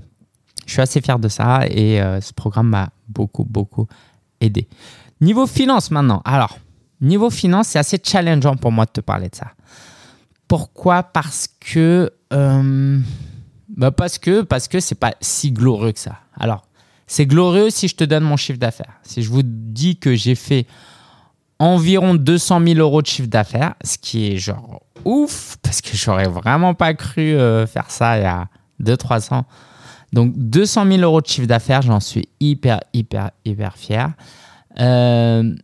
Je 0.66 0.72
suis 0.72 0.82
assez 0.82 1.00
fier 1.00 1.20
de 1.20 1.28
ça 1.28 1.68
et 1.70 2.02
euh, 2.02 2.20
ce 2.20 2.32
programme 2.32 2.70
m'a 2.70 2.88
beaucoup, 3.08 3.44
beaucoup 3.44 3.86
aidé. 4.40 4.66
Niveau 5.20 5.46
finance 5.46 5.92
maintenant. 5.92 6.20
Alors, 6.24 6.58
niveau 7.00 7.30
finance, 7.30 7.68
c'est 7.68 7.78
assez 7.78 7.98
challengeant 8.02 8.56
pour 8.56 8.72
moi 8.72 8.84
de 8.86 8.90
te 8.90 9.00
parler 9.00 9.28
de 9.28 9.34
ça. 9.34 9.52
Pourquoi? 10.46 11.02
Parce 11.02 11.48
que... 11.60 12.10
Euh, 12.32 12.98
bah 13.76 13.90
parce 13.90 14.18
que 14.18 14.42
parce 14.42 14.66
que 14.66 14.80
c'est 14.80 14.96
pas 14.96 15.14
si 15.20 15.52
glorieux 15.52 15.92
que 15.92 16.00
ça. 16.00 16.16
Alors, 16.38 16.62
c'est 17.06 17.26
glorieux 17.26 17.70
si 17.70 17.88
je 17.88 17.96
te 17.96 18.04
donne 18.04 18.24
mon 18.24 18.36
chiffre 18.36 18.58
d'affaires. 18.58 18.98
Si 19.02 19.22
je 19.22 19.30
vous 19.30 19.42
dis 19.44 19.98
que 19.98 20.14
j'ai 20.14 20.34
fait 20.34 20.66
environ 21.58 22.14
200 22.14 22.60
000 22.66 22.78
euros 22.78 23.02
de 23.02 23.06
chiffre 23.06 23.28
d'affaires, 23.28 23.74
ce 23.82 23.98
qui 23.98 24.32
est 24.32 24.36
genre 24.36 24.82
ouf, 25.04 25.56
parce 25.62 25.80
que 25.80 25.96
j'aurais 25.96 26.28
vraiment 26.28 26.74
pas 26.74 26.94
cru 26.94 27.34
euh, 27.34 27.66
faire 27.66 27.90
ça 27.90 28.18
il 28.18 28.22
y 28.22 28.26
a 28.26 28.48
2-3 28.82 29.34
ans. 29.34 29.44
Donc 30.12 30.32
200 30.36 30.86
000 30.86 30.98
euros 31.02 31.20
de 31.20 31.26
chiffre 31.26 31.46
d'affaires, 31.46 31.82
j'en 31.82 32.00
suis 32.00 32.28
hyper, 32.40 32.80
hyper, 32.92 33.30
hyper 33.44 33.76
fier. 33.76 34.10
Euh, 34.80 35.54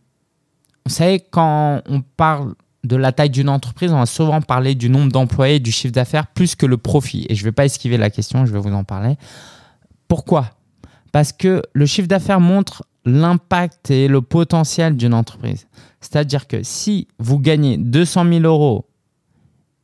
vous 0.85 0.93
savez, 0.93 1.19
quand 1.19 1.81
on 1.87 2.01
parle 2.01 2.55
de 2.83 2.95
la 2.95 3.11
taille 3.11 3.31
d'une 3.31 3.49
entreprise, 3.49 3.91
on 3.91 3.97
va 3.97 4.05
souvent 4.05 4.41
parler 4.41 4.75
du 4.75 4.89
nombre 4.89 5.11
d'employés, 5.11 5.59
du 5.59 5.71
chiffre 5.71 5.93
d'affaires, 5.93 6.27
plus 6.27 6.55
que 6.55 6.65
le 6.65 6.77
profit. 6.77 7.25
Et 7.29 7.35
je 7.35 7.41
ne 7.41 7.45
vais 7.45 7.51
pas 7.51 7.65
esquiver 7.65 7.97
la 7.97 8.09
question, 8.11 8.45
je 8.45 8.53
vais 8.53 8.59
vous 8.59 8.73
en 8.73 8.83
parler. 8.83 9.15
Pourquoi? 10.07 10.51
Parce 11.11 11.31
que 11.31 11.63
le 11.73 11.85
chiffre 11.85 12.07
d'affaires 12.07 12.39
montre 12.39 12.85
l'impact 13.05 13.89
et 13.89 14.07
le 14.07 14.21
potentiel 14.21 14.95
d'une 14.95 15.13
entreprise. 15.13 15.67
C'est-à-dire 16.01 16.47
que 16.47 16.61
si 16.61 17.07
vous 17.17 17.39
gagnez 17.39 17.77
200 17.77 18.25
000 18.25 18.43
euros 18.43 18.85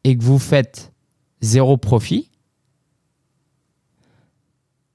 et 0.04 0.16
que 0.16 0.24
vous 0.24 0.40
faites 0.40 0.92
zéro 1.42 1.78
profit, 1.78 2.30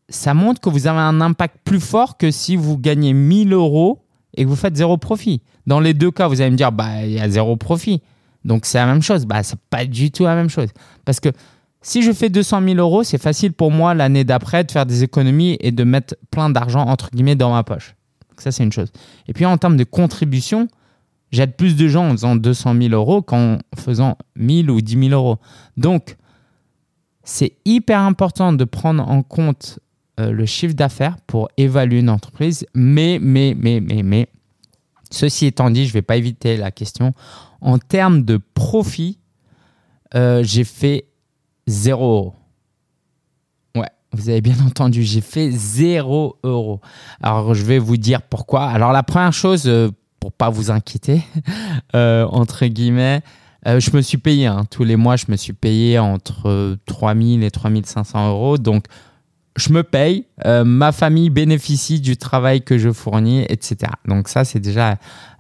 ça 0.09 0.35
montre 0.35 0.61
que 0.61 0.69
vous 0.69 0.87
avez 0.87 1.01
un 1.01 1.21
impact 1.21 1.59
plus 1.65 1.81
fort 1.81 2.17
que 2.17 2.31
si 2.31 2.55
vous 2.55 2.79
gagnez 2.79 3.13
1000 3.13 3.53
euros 3.53 4.06
et 4.37 4.45
que 4.45 4.49
vous 4.49 4.57
faites 4.57 4.76
zéro 4.76 4.97
profit. 4.97 5.43
Dans 5.66 5.81
les 5.81 5.95
deux 5.95 6.11
cas, 6.11 6.28
vous 6.28 6.40
allez 6.40 6.50
me 6.50 6.57
dire, 6.57 6.73
bah, 6.73 7.05
il 7.05 7.12
y 7.12 7.21
a 7.21 7.28
zéro 7.28 7.57
profit. 7.57 8.02
Donc 8.45 8.64
c'est 8.64 8.78
la 8.78 8.87
même 8.87 9.02
chose. 9.02 9.26
Bah, 9.26 9.43
c'est 9.43 9.59
pas 9.71 9.85
du 9.85 10.11
tout 10.11 10.25
la 10.25 10.35
même 10.35 10.49
chose. 10.50 10.69
Parce 11.05 11.21
que 11.21 11.31
si 11.83 12.02
je 12.02 12.12
fais 12.12 12.28
200 12.28 12.62
000 12.62 12.76
euros, 12.78 13.02
c'est 13.02 13.21
facile 13.21 13.52
pour 13.52 13.71
moi 13.71 13.95
l'année 13.95 14.25
d'après 14.25 14.64
de 14.64 14.71
faire 14.71 14.87
des 14.87 15.02
économies 15.02 15.57
et 15.61 15.73
de 15.73 15.85
mettre 15.85 16.16
plein 16.31 16.50
d'argent, 16.50 16.81
entre 16.81 17.11
guillemets, 17.11 17.37
dans 17.37 17.52
ma 17.52 17.64
poche. 17.64 17.95
Ça, 18.38 18.52
c'est 18.52 18.62
une 18.62 18.73
chose. 18.73 18.90
Et 19.28 19.33
puis 19.33 19.47
en 19.47 19.57
termes 19.57 19.76
de 19.76 19.85
contribution, 19.85 20.69
j'aide 21.31 21.57
plus 21.57 21.76
de 21.76 21.88
gens 21.88 22.09
en 22.09 22.12
faisant 22.12 22.37
200 22.37 22.75
000 22.81 22.95
euros 22.95 23.23
qu'en 23.23 23.59
faisant 23.76 24.16
1000 24.37 24.71
ou 24.71 24.81
10 24.81 25.09
000 25.09 25.11
euros. 25.11 25.38
Donc, 25.76 26.16
c'est 27.25 27.55
hyper 27.64 28.00
important 28.00 28.52
de 28.52 28.64
prendre 28.64 29.09
en 29.09 29.23
compte 29.23 29.81
euh, 30.19 30.31
le 30.31 30.47
chiffre 30.47 30.75
d'affaires 30.75 31.19
pour 31.27 31.51
évaluer 31.59 31.99
une 31.99 32.09
entreprise. 32.09 32.65
Mais, 32.73 33.19
mais, 33.21 33.55
mais, 33.55 33.81
mais, 33.81 34.03
mais, 34.03 34.29
ceci 35.11 35.45
étant 35.45 35.69
dit, 35.69 35.85
je 35.85 35.91
ne 35.91 35.93
vais 35.93 36.03
pas 36.03 36.17
éviter 36.17 36.57
la 36.57 36.71
question. 36.71 37.13
En 37.61 37.77
termes 37.77 38.23
de 38.23 38.41
profit, 38.55 39.19
euh, 40.15 40.43
j'ai 40.43 40.65
fait 40.65 41.05
0 41.67 42.03
euros. 42.03 42.35
Ouais, 43.75 43.91
vous 44.13 44.31
avez 44.31 44.41
bien 44.41 44.59
entendu, 44.67 45.03
j'ai 45.03 45.21
fait 45.21 45.51
0 45.51 46.39
euros. 46.43 46.81
Alors, 47.23 47.53
je 47.53 47.65
vais 47.67 47.79
vous 47.79 47.99
dire 47.99 48.23
pourquoi. 48.23 48.65
Alors, 48.69 48.93
la 48.93 49.03
première 49.03 49.35
chose, 49.35 49.65
pour 49.65 49.71
euh, 49.71 49.91
pour 50.19 50.33
pas 50.33 50.49
vous 50.49 50.71
inquiéter, 50.71 51.23
entre 51.93 52.67
guillemets, 52.67 53.21
je 53.65 53.95
me 53.95 54.01
suis 54.01 54.19
payé, 54.19 54.47
hein. 54.47 54.65
tous 54.71 54.83
les 54.83 54.97
mois, 54.97 55.17
je 55.17 55.27
me 55.29 55.37
suis 55.37 55.53
payé 55.53 55.99
entre 55.99 56.79
3000 56.87 57.45
et 57.45 57.51
3500 57.51 58.31
euros. 58.31 58.59
Donc, 58.59 58.87
je 59.57 59.73
me 59.73 59.83
paye, 59.83 60.27
euh, 60.45 60.65
ma 60.65 60.93
famille 60.93 61.31
bénéficie 61.31 62.01
du 62.01 62.17
travail 62.17 62.63
que 62.63 62.79
je 62.79 62.93
fournis, 62.93 63.45
etc. 63.49 63.93
Donc 64.07 64.29
ça, 64.29 64.45
c'est 64.45 64.61
déjà 64.61 64.99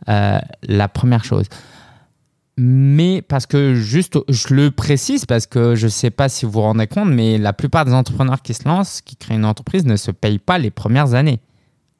euh, 0.08 0.38
la 0.62 0.88
première 0.88 1.24
chose. 1.24 1.46
Mais 2.58 3.20
parce 3.20 3.44
que 3.44 3.74
juste, 3.74 4.18
je 4.30 4.54
le 4.54 4.70
précise 4.70 5.26
parce 5.26 5.46
que 5.46 5.74
je 5.74 5.84
ne 5.84 5.90
sais 5.90 6.10
pas 6.10 6.30
si 6.30 6.46
vous 6.46 6.52
vous 6.52 6.62
rendez 6.62 6.86
compte, 6.86 7.10
mais 7.10 7.36
la 7.36 7.52
plupart 7.52 7.84
des 7.84 7.92
entrepreneurs 7.92 8.40
qui 8.40 8.54
se 8.54 8.66
lancent, 8.66 9.02
qui 9.02 9.16
créent 9.16 9.34
une 9.34 9.44
entreprise, 9.44 9.84
ne 9.84 9.96
se 9.96 10.10
payent 10.10 10.38
pas 10.38 10.56
les 10.56 10.70
premières 10.70 11.12
années. 11.12 11.40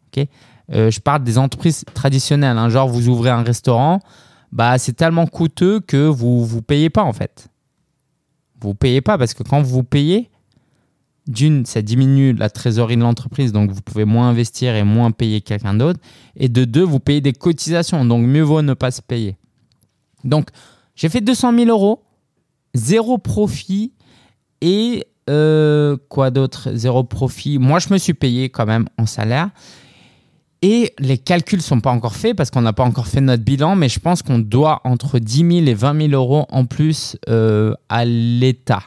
Ok? 0.07 0.27
Euh, 0.73 0.91
je 0.91 1.01
parle 1.01 1.23
des 1.23 1.37
entreprises 1.37 1.85
traditionnelles. 1.93 2.57
Hein. 2.57 2.71
genre, 2.71 2.89
vous 2.89 3.09
ouvrez 3.09 3.31
un 3.31 3.43
restaurant, 3.43 4.01
bah, 4.51 4.79
c'est 4.79 4.95
tellement 4.95 5.27
coûteux 5.27 5.81
que 5.81 6.07
vous 6.07 6.47
vous 6.47 6.63
payez 6.63 6.89
pas 6.89 7.03
en 7.03 7.13
fait. 7.13 7.49
Vous 8.61 8.71
ne 8.71 8.75
payez 8.75 9.03
pas 9.03 9.19
parce 9.19 9.35
que 9.35 9.43
quand 9.43 9.61
vous 9.61 9.83
payez, 9.83 10.31
d'une, 11.27 11.67
ça 11.67 11.83
diminue 11.83 12.33
la 12.33 12.51
trésorerie 12.51 12.97
de 12.97 13.03
l'entreprise, 13.03 13.53
donc 13.53 13.71
vous 13.71 13.83
pouvez 13.83 14.05
moins 14.05 14.29
investir 14.29 14.75
et 14.75 14.85
moins 14.85 15.11
payer 15.11 15.41
quelqu'un 15.41 15.75
d'autre. 15.75 16.01
Et 16.37 16.49
de 16.49 16.65
deux, 16.65 16.85
vous 16.85 17.01
payez 17.01 17.21
des 17.21 17.33
cotisations, 17.33 18.05
donc 18.05 18.27
mieux 18.27 18.43
vaut 18.43 18.63
ne 18.63 18.75
pas 18.75 18.91
se 18.91 19.03
payer. 19.03 19.37
Donc, 20.25 20.49
j'ai 20.95 21.09
fait 21.09 21.21
200 21.21 21.57
000 21.57 21.69
euros, 21.69 22.03
zéro 22.75 23.19
profit 23.19 23.93
et 24.61 25.07
euh, 25.29 25.97
quoi 26.09 26.31
d'autre? 26.31 26.71
Zéro 26.75 27.05
profit. 27.05 27.59
Moi, 27.59 27.79
je 27.79 27.93
me 27.93 27.99
suis 27.99 28.15
payé 28.15 28.49
quand 28.49 28.67
même 28.67 28.87
en 28.99 29.07
salaire. 29.07 29.51
Et 30.63 30.95
les 30.99 31.19
calculs 31.19 31.59
ne 31.59 31.63
sont 31.63 31.81
pas 31.81 31.91
encore 31.91 32.17
faits 32.17 32.37
parce 32.37 32.51
qu'on 32.51 32.63
n'a 32.63 32.73
pas 32.73 32.85
encore 32.85 33.07
fait 33.07 33.21
notre 33.21 33.43
bilan, 33.43 33.77
mais 33.77 33.89
je 33.89 34.01
pense 34.01 34.23
qu'on 34.23 34.39
doit 34.39 34.81
entre 34.85 35.19
10 35.19 35.37
000 35.37 35.51
et 35.67 35.75
20 35.75 36.09
000 36.09 36.13
euros 36.13 36.47
en 36.51 36.65
plus 36.65 37.17
euh, 37.29 37.75
à 37.89 38.05
l'État. 38.05 38.83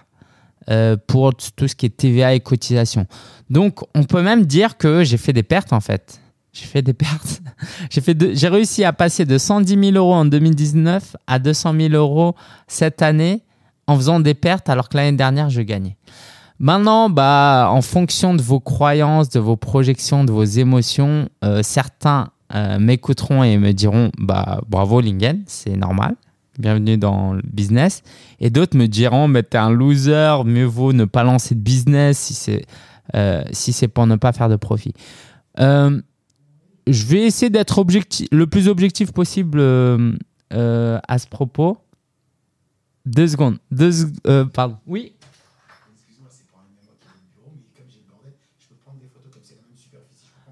Euh, 0.70 0.98
pour 1.08 1.34
tout 1.34 1.68
ce 1.68 1.74
qui 1.76 1.88
est 1.88 1.90
TVA 1.90 2.36
et 2.36 2.42
cotisation. 2.42 3.08
Donc, 3.50 3.80
on 3.96 4.04
peut 4.04 4.22
même 4.22 4.46
dire 4.46 4.78
que 4.78 5.04
j'ai 5.04 5.18
fait 5.18 5.34
des 5.34 5.42
pertes 5.42 5.74
en 5.74 5.80
fait. 5.80 6.22
J'ai 6.54 6.68
fait 6.68 6.84
des 6.84 6.94
pertes. 6.94 7.42
j'ai, 7.90 8.48
réussi 8.48 8.84
à 8.84 8.94
passer 8.94 9.26
de 9.26 9.40
110 9.40 9.92
000 9.94 9.98
euros 9.98 10.14
en 10.14 10.26
2019 10.26 11.16
à 11.26 11.40
200 11.40 11.74
000 11.76 11.94
euros 11.96 12.36
cette 12.68 13.02
année 13.02 13.42
en 13.88 13.96
faisant 13.96 14.20
des 14.20 14.36
pertes 14.36 14.70
alors 14.70 14.90
que 14.90 14.98
l'année 14.98 15.18
dernière, 15.18 15.50
je 15.50 15.62
gagnais. 15.62 15.98
Maintenant, 16.60 17.10
bah, 17.10 17.70
en 17.72 17.82
fonction 17.82 18.36
de 18.36 18.42
vos 18.44 18.60
croyances, 18.60 19.30
de 19.30 19.40
vos 19.40 19.56
projections, 19.56 20.24
de 20.24 20.32
vos 20.32 20.44
émotions, 20.44 21.30
euh, 21.44 21.64
certains 21.64 22.28
euh, 22.54 22.78
m'écouteront 22.78 23.42
et 23.44 23.58
me 23.58 23.72
diront 23.72 24.12
bah, 24.20 24.62
bravo 24.68 25.02
Lingen, 25.02 25.42
c'est 25.48 25.76
normal 25.76 26.16
bienvenue 26.60 26.98
dans 26.98 27.34
le 27.34 27.42
business. 27.44 28.04
Et 28.40 28.50
d'autres 28.50 28.78
me 28.78 28.88
diront, 28.88 29.28
mais 29.28 29.44
t'es 29.44 29.58
un 29.58 29.72
loser, 29.72 30.44
mieux 30.46 30.66
vaut 30.66 30.94
ne 30.94 31.06
pas 31.06 31.24
lancer 31.24 31.56
de 31.56 31.62
business 31.62 32.20
si 32.20 32.34
c'est 32.34 32.66
euh, 33.16 33.44
si 33.52 33.74
c'est 33.74 33.88
pour 33.88 34.06
ne 34.06 34.16
pas 34.16 34.32
faire 34.34 34.50
de 34.50 34.56
profit. 34.56 34.94
Euh, 35.60 36.00
je 36.88 37.06
vais 37.06 37.24
essayer 37.24 37.50
d'être 37.50 37.84
le 38.32 38.46
plus 38.46 38.68
objectif 38.68 39.12
possible 39.12 39.60
euh, 39.60 40.14
à 40.52 41.18
ce 41.18 41.28
propos. 41.28 41.78
Deux 43.06 43.28
secondes. 43.28 43.58
Deux, 43.72 43.92
pardon. 44.54 44.78
Oui. 44.86 45.14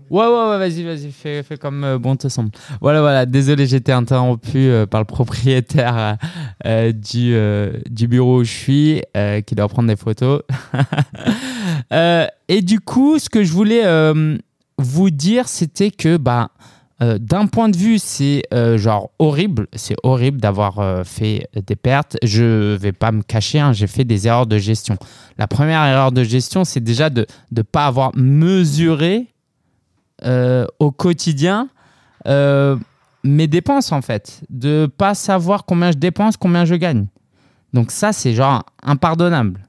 Ouais, 0.10 0.26
ouais, 0.26 0.50
ouais, 0.50 0.58
vas-y, 0.58 0.84
vas-y, 0.84 1.12
fais, 1.12 1.44
comme 1.60 1.84
euh, 1.84 1.98
bon 2.00 2.16
te 2.16 2.30
semble. 2.30 2.52
Voilà, 2.80 3.02
voilà, 3.02 3.26
désolé, 3.26 3.68
j'étais 3.68 3.92
interrompu 3.92 4.58
euh, 4.58 4.86
par 4.86 5.02
le 5.02 5.06
propriétaire 5.06 6.18
euh, 6.66 6.94
du, 6.94 7.36
du 7.90 8.08
bureau 8.08 8.40
où 8.40 8.44
je 8.44 8.52
suis, 8.52 9.02
qui 9.46 9.56
doit 9.56 9.68
prendre 9.68 9.90
des 9.90 9.98
photos. 9.98 10.42
et 11.92 12.62
du 12.62 12.80
coup, 12.80 13.20
ce 13.20 13.30
que 13.30 13.44
je 13.44 13.52
voulais 13.52 13.84
vous 14.78 15.10
dire, 15.10 15.48
c'était 15.50 15.92
que, 15.92 16.18
bah, 16.18 16.52
d'un 17.00 17.48
point 17.48 17.70
de 17.70 17.78
vue, 17.78 18.00
c'est 18.00 18.44
genre 18.78 19.12
horrible. 19.20 19.68
C'est 19.74 19.98
horrible 20.04 20.40
d'avoir 20.40 21.06
fait 21.06 21.50
des 21.54 21.76
pertes. 21.76 22.18
Je 22.24 22.76
vais 22.76 22.94
pas 22.94 23.12
me 23.12 23.24
cacher, 23.24 23.60
hein, 23.60 23.74
j'ai 23.74 23.88
fait 23.88 24.06
des 24.06 24.28
erreurs 24.28 24.48
de 24.48 24.58
gestion. 24.58 24.98
La 25.38 25.48
première 25.48 25.84
erreur 25.86 26.12
de 26.12 26.24
gestion, 26.24 26.64
c'est 26.64 26.80
déjà 26.80 27.10
de 27.10 27.26
ne 27.52 27.62
pas 27.62 27.88
avoir 27.88 28.12
mesuré 28.16 29.28
au 30.24 30.92
quotidien 30.92 31.70
euh, 32.28 32.78
mes 33.24 33.48
dépenses 33.48 33.92
en 33.92 34.02
fait, 34.02 34.42
de 34.50 34.90
pas 34.98 35.16
savoir 35.16 35.66
combien 35.66 35.92
je 35.92 35.98
dépense, 35.98 36.38
combien 36.38 36.66
je 36.66 36.76
gagne. 36.76 37.08
Donc 37.74 37.92
ça, 37.92 38.14
c'est 38.14 38.34
genre 38.34 38.64
impardonnable. 38.84 39.68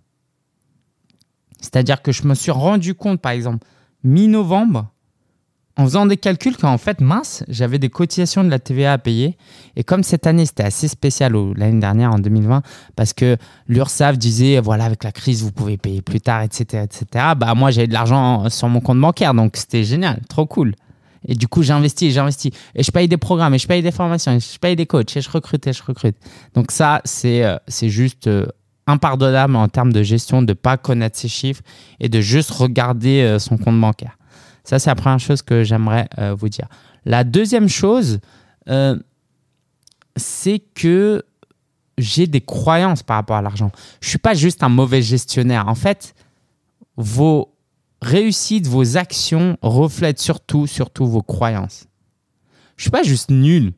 C'est-à-dire 1.60 2.02
que 2.02 2.12
je 2.12 2.26
me 2.26 2.34
suis 2.34 2.52
rendu 2.52 2.94
compte, 2.94 3.20
par 3.20 3.32
exemple, 3.32 3.66
mi-novembre, 4.04 4.88
en 5.78 5.84
faisant 5.84 6.06
des 6.06 6.16
calculs 6.16 6.56
qu'en 6.56 6.76
fait, 6.76 7.00
mince, 7.00 7.44
j'avais 7.48 7.78
des 7.78 7.88
cotisations 7.88 8.42
de 8.42 8.50
la 8.50 8.58
TVA 8.58 8.94
à 8.94 8.98
payer. 8.98 9.38
Et 9.76 9.84
comme 9.84 10.02
cette 10.02 10.26
année, 10.26 10.44
c'était 10.44 10.64
assez 10.64 10.88
spécial, 10.88 11.32
l'année 11.54 11.78
dernière, 11.78 12.12
en 12.12 12.18
2020, 12.18 12.62
parce 12.96 13.12
que 13.12 13.36
l'URSSAF 13.68 14.18
disait, 14.18 14.58
voilà, 14.58 14.84
avec 14.84 15.04
la 15.04 15.12
crise, 15.12 15.44
vous 15.44 15.52
pouvez 15.52 15.76
payer 15.76 16.02
plus 16.02 16.20
tard, 16.20 16.42
etc. 16.42 16.82
etc. 16.82 17.26
Bah, 17.36 17.54
moi, 17.54 17.70
j'avais 17.70 17.86
de 17.86 17.92
l'argent 17.92 18.50
sur 18.50 18.68
mon 18.68 18.80
compte 18.80 19.00
bancaire, 19.00 19.34
donc 19.34 19.56
c'était 19.56 19.84
génial, 19.84 20.20
trop 20.28 20.46
cool. 20.46 20.74
Et 21.28 21.36
du 21.36 21.46
coup, 21.46 21.62
j'investis, 21.62 22.12
j'investis. 22.12 22.50
Et 22.74 22.82
je 22.82 22.90
paye 22.90 23.06
des 23.06 23.16
programmes, 23.16 23.54
et 23.54 23.58
je 23.58 23.68
paye 23.68 23.82
des 23.82 23.92
formations, 23.92 24.32
et 24.32 24.40
je 24.40 24.58
paye 24.58 24.74
des 24.74 24.86
coachs, 24.86 25.16
et 25.16 25.20
je 25.20 25.30
recrute, 25.30 25.64
et 25.68 25.72
je 25.72 25.82
recrute. 25.84 26.16
Donc 26.54 26.72
ça, 26.72 27.02
c'est 27.04 27.44
euh, 27.44 27.56
juste 27.68 28.26
euh, 28.26 28.46
impardonnable 28.88 29.54
en 29.54 29.68
termes 29.68 29.92
de 29.92 30.02
gestion 30.02 30.42
de 30.42 30.48
ne 30.48 30.54
pas 30.54 30.76
connaître 30.76 31.16
ses 31.16 31.28
chiffres 31.28 31.62
et 32.00 32.08
de 32.08 32.20
juste 32.20 32.50
regarder 32.50 33.20
euh, 33.20 33.38
son 33.38 33.58
compte 33.58 33.80
bancaire. 33.80 34.18
Ça, 34.68 34.78
c'est 34.78 34.90
la 34.90 34.96
première 34.96 35.18
chose 35.18 35.40
que 35.40 35.64
j'aimerais 35.64 36.10
euh, 36.18 36.34
vous 36.34 36.50
dire. 36.50 36.68
La 37.06 37.24
deuxième 37.24 37.70
chose, 37.70 38.20
euh, 38.68 38.98
c'est 40.14 40.58
que 40.58 41.24
j'ai 41.96 42.26
des 42.26 42.42
croyances 42.42 43.02
par 43.02 43.16
rapport 43.16 43.36
à 43.36 43.40
l'argent. 43.40 43.70
Je 44.02 44.08
ne 44.08 44.10
suis 44.10 44.18
pas 44.18 44.34
juste 44.34 44.62
un 44.62 44.68
mauvais 44.68 45.00
gestionnaire. 45.00 45.68
En 45.68 45.74
fait, 45.74 46.14
vos 46.98 47.54
réussites, 48.02 48.66
vos 48.66 48.98
actions 48.98 49.56
reflètent 49.62 50.20
surtout, 50.20 50.66
surtout 50.66 51.06
vos 51.06 51.22
croyances. 51.22 51.86
Je 52.76 52.80
ne 52.80 52.82
suis 52.82 52.90
pas 52.90 53.02
juste 53.04 53.30
nul. 53.30 53.72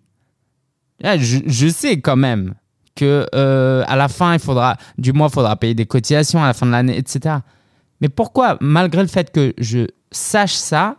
Je, 1.05 1.39
je 1.47 1.69
sais 1.69 2.01
quand 2.01 2.17
même 2.17 2.55
que 2.97 3.29
euh, 3.33 3.85
à 3.87 3.95
la 3.95 4.09
fin, 4.09 4.35
il 4.35 4.41
faudra, 4.41 4.77
du 4.99 5.13
mois, 5.13 5.29
il 5.29 5.35
faudra 5.35 5.55
payer 5.55 5.75
des 5.75 5.87
cotisations 5.87 6.43
à 6.43 6.49
la 6.49 6.53
fin 6.53 6.67
de 6.67 6.73
l'année, 6.73 6.99
etc. 6.99 7.37
Mais 8.01 8.09
pourquoi, 8.09 8.57
malgré 8.61 9.03
le 9.03 9.09
fait 9.09 9.31
que 9.31 9.55
je 9.59 9.87
sache 10.11 10.55
ça, 10.55 10.97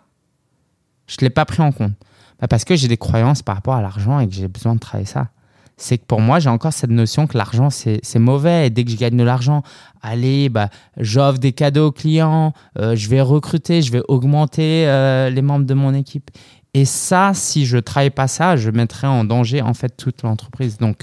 je 1.07 1.17
ne 1.19 1.25
l'ai 1.25 1.29
pas 1.29 1.45
pris 1.45 1.61
en 1.61 1.71
compte? 1.71 1.93
Bah, 2.39 2.47
Parce 2.47 2.65
que 2.65 2.75
j'ai 2.75 2.87
des 2.87 2.97
croyances 2.97 3.41
par 3.41 3.55
rapport 3.55 3.75
à 3.75 3.81
l'argent 3.81 4.19
et 4.19 4.27
que 4.27 4.33
j'ai 4.33 4.47
besoin 4.47 4.75
de 4.75 4.79
travailler 4.79 5.07
ça. 5.07 5.29
C'est 5.77 5.97
que 5.97 6.05
pour 6.05 6.21
moi, 6.21 6.39
j'ai 6.39 6.49
encore 6.49 6.73
cette 6.73 6.91
notion 6.91 7.25
que 7.25 7.35
l'argent, 7.37 7.69
c'est 7.71 8.19
mauvais. 8.19 8.67
Et 8.67 8.69
dès 8.69 8.83
que 8.83 8.91
je 8.91 8.97
gagne 8.97 9.17
de 9.17 9.23
l'argent, 9.23 9.63
allez, 10.03 10.47
bah, 10.47 10.69
j'offre 10.97 11.39
des 11.39 11.53
cadeaux 11.53 11.87
aux 11.87 11.91
clients, 11.91 12.53
euh, 12.77 12.95
je 12.95 13.09
vais 13.09 13.21
recruter, 13.21 13.81
je 13.81 13.91
vais 13.91 14.03
augmenter 14.07 14.87
euh, 14.87 15.31
les 15.31 15.41
membres 15.41 15.65
de 15.65 15.73
mon 15.73 15.95
équipe. 15.95 16.29
Et 16.75 16.85
ça, 16.85 17.31
si 17.33 17.65
je 17.65 17.77
ne 17.77 17.81
travaille 17.81 18.11
pas 18.11 18.27
ça, 18.27 18.55
je 18.55 18.69
mettrais 18.69 19.07
en 19.07 19.23
danger 19.23 19.63
en 19.63 19.73
fait 19.73 19.97
toute 19.97 20.21
l'entreprise. 20.21 20.77
Donc, 20.77 21.01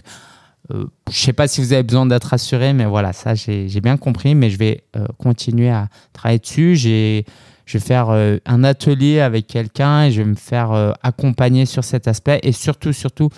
euh, 0.70 0.84
je 1.06 1.12
ne 1.12 1.16
sais 1.16 1.32
pas 1.32 1.48
si 1.48 1.60
vous 1.60 1.72
avez 1.72 1.82
besoin 1.82 2.04
d'être 2.06 2.34
assuré, 2.34 2.72
mais 2.72 2.84
voilà, 2.84 3.12
ça 3.12 3.34
j'ai 3.34 3.80
bien 3.80 3.96
compris, 3.96 4.34
mais 4.34 4.50
je 4.50 4.58
vais 4.58 4.84
euh, 4.96 5.06
continuer 5.18 5.70
à 5.70 5.88
travailler 6.12 6.38
dessus. 6.38 6.76
Je 6.76 7.24
vais 7.72 7.84
faire 7.84 8.10
euh, 8.10 8.36
un 8.44 8.64
atelier 8.64 9.20
avec 9.20 9.46
quelqu'un 9.46 10.04
et 10.04 10.12
je 10.12 10.22
vais 10.22 10.28
me 10.28 10.34
faire 10.34 10.94
accompagner 11.02 11.64
sur 11.66 11.84
cet 11.84 12.06
aspect. 12.06 12.40
Et 12.42 12.52
surtout, 12.52 12.92
surtout, 12.92 13.30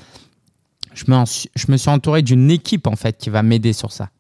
je 0.92 1.04
me, 1.08 1.25
je 1.54 1.70
me 1.70 1.76
suis 1.76 1.90
entouré 1.90 2.22
d'une 2.22 2.50
équipe 2.50 2.87
en 2.87 2.96
fait 2.96 3.16
qui 3.16 3.30
va 3.30 3.42
m'aider 3.42 3.72
sur 3.72 3.92
ça. 3.92 4.10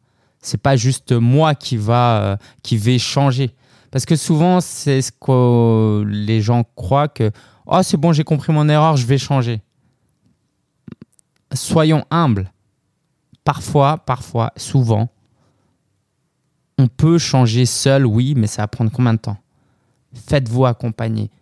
C'est 0.40 0.62
pas 0.62 0.76
juste 0.76 1.12
moi 1.12 1.54
qui 1.54 1.76
va 1.76 2.38
qui 2.62 2.76
vais 2.76 2.98
changer. 2.98 3.50
Parce 3.90 4.06
que 4.06 4.14
souvent, 4.14 4.60
c'est 4.60 5.02
ce 5.02 5.10
que 5.10 6.04
les 6.04 6.40
gens 6.40 6.64
croient 6.76 7.08
que 7.08 7.32
oh 7.66 7.80
c'est 7.82 7.96
bon, 7.96 8.12
j'ai 8.12 8.24
compris 8.24 8.52
mon 8.52 8.68
erreur, 8.68 8.96
je 8.96 9.04
vais 9.04 9.18
changer. 9.18 9.60
Soyons 11.52 12.04
humbles 12.12 12.52
parfois, 13.50 13.98
parfois, 13.98 14.52
souvent, 14.56 15.08
on 16.78 16.86
peut 16.86 17.18
changer 17.18 17.66
seul, 17.66 18.06
oui, 18.06 18.34
mais 18.36 18.46
ça 18.46 18.62
va 18.62 18.68
prendre 18.68 18.92
combien 18.92 19.14
de 19.14 19.18
temps? 19.18 19.38
Faites-vous 20.14 20.66
accompagner. 20.66 21.32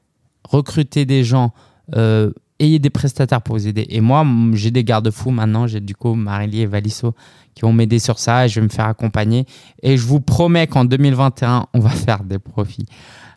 Recrutez 0.43 1.05
des 1.05 1.23
gens. 1.23 1.53
Euh, 1.97 2.33
ayez 2.59 2.79
des 2.79 2.89
prestataires 2.89 3.43
pour 3.43 3.57
vous 3.57 3.69
aider. 3.69 3.87
Et 3.91 4.01
moi, 4.01 4.25
j'ai 4.55 4.71
des 4.71 4.85
garde-fous 4.85 5.31
maintenant. 5.31 5.67
J'ai 5.67 5.81
du 5.81 5.95
coup 5.95 6.15
Marily 6.15 6.63
et 6.63 6.67
Valisso 6.67 7.15
qui 7.55 7.61
vont 7.61 7.75
m'aider 7.75 7.99
sur 7.99 8.19
ça 8.19 8.47
et 8.47 8.49
je 8.49 8.59
vais 8.59 8.65
me 8.65 8.71
faire 8.71 8.87
accompagner. 8.87 9.45
Et 9.83 9.99
je 9.99 10.07
vous 10.07 10.23
promets 10.23 10.67
qu'en 10.67 10.87
2021, 10.87 11.67
on 11.75 11.79
va 11.79 11.91
faire 12.07 12.25
des 12.25 12.39
profits. 12.39 12.87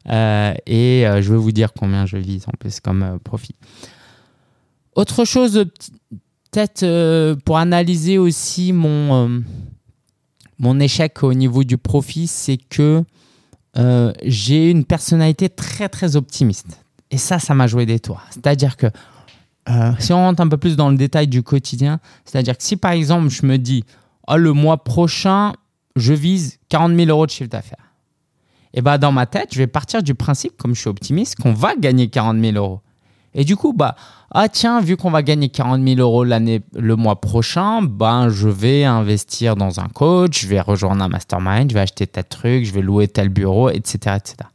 Euh, 0.08 0.54
et 0.66 1.06
euh, 1.06 1.22
je 1.22 1.30
vais 1.30 1.38
vous 1.38 1.52
dire 1.52 1.74
combien 1.74 2.06
je 2.06 2.16
vise 2.16 2.46
en 2.48 2.54
plus 2.58 2.80
comme 2.80 3.20
profit. 3.22 3.56
Autre 4.96 5.26
chose 5.26 5.66
peut-être 6.52 6.84
euh, 6.84 7.36
pour 7.46 7.58
analyser 7.58 8.18
aussi 8.18 8.74
mon, 8.74 9.26
euh, 9.26 9.40
mon 10.60 10.80
échec 10.80 11.24
au 11.24 11.34
niveau 11.34 11.64
du 11.64 11.78
profit, 11.78 12.28
c'est 12.28 12.58
que 12.58 13.04
euh, 13.78 14.12
j'ai 14.24 14.70
une 14.70 14.84
personnalité 14.84 15.50
très 15.50 15.88
très 15.90 16.16
optimiste. 16.16 16.84
Et 17.10 17.18
ça, 17.18 17.40
ça 17.40 17.54
m'a 17.54 17.68
joué 17.68 17.86
des 17.86 18.00
tours. 18.00 18.22
C'est-à-dire 18.30 18.78
que 18.78 18.88
si 20.00 20.12
on 20.12 20.18
rentre 20.18 20.42
un 20.42 20.48
peu 20.50 20.58
plus 20.58 20.76
dans 20.76 20.90
le 20.90 20.98
détail 20.98 21.28
du 21.28 21.44
quotidien, 21.44 22.00
c'est-à-dire 22.26 22.58
que 22.58 22.64
si 22.64 22.76
par 22.76 22.92
exemple 22.92 23.30
je 23.30 23.46
me 23.46 23.58
dis, 23.58 23.86
oh, 24.28 24.36
le 24.36 24.52
mois 24.52 24.84
prochain, 24.84 25.54
je 25.96 26.14
vise 26.14 26.60
40 26.70 26.96
000 26.96 27.10
euros 27.10 27.26
de 27.26 27.32
chiffre 27.32 27.50
d'affaires. 27.50 27.94
Et 28.74 28.82
bah 28.82 28.98
dans 28.98 29.12
ma 29.12 29.26
tête, 29.28 29.50
je 29.54 29.60
vais 29.60 29.68
partir 29.68 30.04
du 30.04 30.16
principe, 30.16 30.58
comme 30.58 30.74
je 30.76 30.82
suis 30.82 30.90
optimiste, 30.90 31.36
qu'on 31.36 31.54
va 31.54 31.76
gagner 31.76 32.10
40 32.10 32.42
000 32.42 32.58
euros. 32.58 32.82
Et 33.34 33.46
du 33.46 33.56
coup, 33.56 33.74
bah, 33.74 33.96
ah 34.32 34.50
tiens, 34.50 34.82
vu 34.82 34.98
qu'on 34.98 35.12
va 35.12 35.24
gagner 35.24 35.50
40 35.50 35.86
000 35.86 36.00
euros 36.00 36.24
l'année, 36.24 36.62
le 36.74 36.96
mois 36.96 37.20
prochain, 37.20 37.82
ben 37.82 38.30
je 38.30 38.48
vais 38.48 38.84
investir 38.84 39.56
dans 39.56 39.80
un 39.80 39.88
coach, 39.88 40.42
je 40.42 40.48
vais 40.48 40.62
rejoindre 40.62 41.04
un 41.04 41.10
mastermind, 41.10 41.70
je 41.70 41.74
vais 41.74 41.82
acheter 41.82 42.08
tel 42.08 42.26
truc, 42.26 42.66
je 42.66 42.72
vais 42.72 42.82
louer 42.82 43.08
tel 43.08 43.30
bureau, 43.30 43.70
etc., 43.70 44.18
etc. 44.18 44.50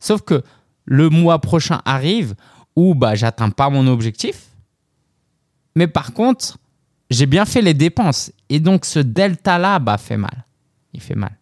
Sauf 0.00 0.22
que 0.22 0.42
le 0.84 1.08
mois 1.08 1.40
prochain 1.40 1.80
arrive 1.84 2.34
où 2.74 2.94
bah 2.94 3.14
j'atteins 3.14 3.50
pas 3.50 3.70
mon 3.70 3.86
objectif, 3.86 4.48
mais 5.74 5.86
par 5.86 6.12
contre 6.12 6.58
j'ai 7.08 7.26
bien 7.26 7.44
fait 7.44 7.62
les 7.62 7.74
dépenses 7.74 8.32
et 8.48 8.60
donc 8.60 8.84
ce 8.84 8.98
delta 8.98 9.58
là 9.58 9.78
bah 9.78 9.96
fait 9.98 10.16
mal, 10.16 10.44
il 10.92 11.00
fait 11.00 11.14
mal. 11.14 11.36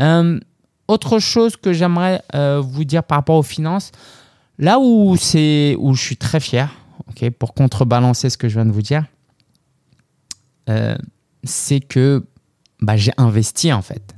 Euh, 0.00 0.40
autre 0.88 1.18
chose 1.18 1.56
que 1.56 1.72
j'aimerais 1.72 2.22
euh, 2.34 2.60
vous 2.60 2.84
dire 2.84 3.04
par 3.04 3.18
rapport 3.18 3.36
aux 3.36 3.42
finances, 3.42 3.92
Là 4.60 4.78
où, 4.78 5.16
c'est, 5.16 5.74
où 5.78 5.94
je 5.94 6.02
suis 6.02 6.18
très 6.18 6.38
fier, 6.38 6.70
pour 7.38 7.54
contrebalancer 7.54 8.28
ce 8.28 8.36
que 8.36 8.48
je 8.48 8.54
viens 8.54 8.66
de 8.66 8.70
vous 8.70 8.82
dire, 8.82 9.04
euh, 10.68 10.96
c'est 11.44 11.80
que 11.80 12.26
bah, 12.80 12.96
j'ai 12.96 13.12
investi 13.16 13.72
en 13.72 13.80
fait. 13.80 14.14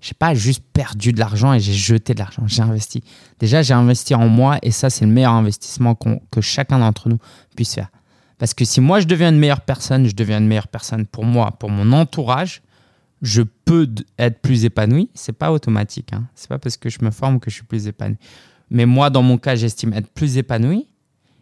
Je 0.00 0.08
n'ai 0.08 0.16
pas 0.18 0.32
juste 0.32 0.62
perdu 0.72 1.12
de 1.12 1.18
l'argent 1.18 1.52
et 1.52 1.60
j'ai 1.60 1.72
jeté 1.72 2.14
de 2.14 2.20
l'argent, 2.20 2.44
j'ai 2.46 2.62
investi. 2.62 3.02
Déjà, 3.40 3.62
j'ai 3.62 3.74
investi 3.74 4.14
en 4.14 4.28
moi 4.28 4.58
et 4.62 4.70
ça, 4.70 4.90
c'est 4.90 5.04
le 5.04 5.10
meilleur 5.10 5.32
investissement 5.32 5.96
que 6.30 6.40
chacun 6.40 6.78
d'entre 6.78 7.08
nous 7.08 7.18
puisse 7.56 7.74
faire. 7.74 7.90
Parce 8.38 8.54
que 8.54 8.64
si 8.64 8.80
moi, 8.80 9.00
je 9.00 9.06
deviens 9.06 9.30
une 9.30 9.38
meilleure 9.38 9.60
personne, 9.60 10.06
je 10.06 10.14
deviens 10.14 10.38
une 10.38 10.46
meilleure 10.46 10.68
personne 10.68 11.04
pour 11.04 11.24
moi, 11.24 11.50
pour 11.58 11.68
mon 11.68 11.92
entourage, 11.92 12.62
je 13.20 13.42
peux 13.42 13.86
être 14.18 14.40
plus 14.40 14.64
épanoui. 14.64 15.10
C'est 15.14 15.34
pas 15.34 15.52
automatique. 15.52 16.12
Hein. 16.14 16.24
C'est 16.34 16.48
pas 16.48 16.58
parce 16.58 16.76
que 16.78 16.88
je 16.88 16.98
me 17.02 17.10
forme 17.10 17.40
que 17.40 17.50
je 17.50 17.56
suis 17.56 17.64
plus 17.64 17.86
épanoui. 17.86 18.16
Mais 18.70 18.86
moi, 18.86 19.10
dans 19.10 19.22
mon 19.22 19.38
cas, 19.38 19.56
j'estime 19.56 19.92
être 19.92 20.08
plus 20.08 20.36
épanoui. 20.36 20.86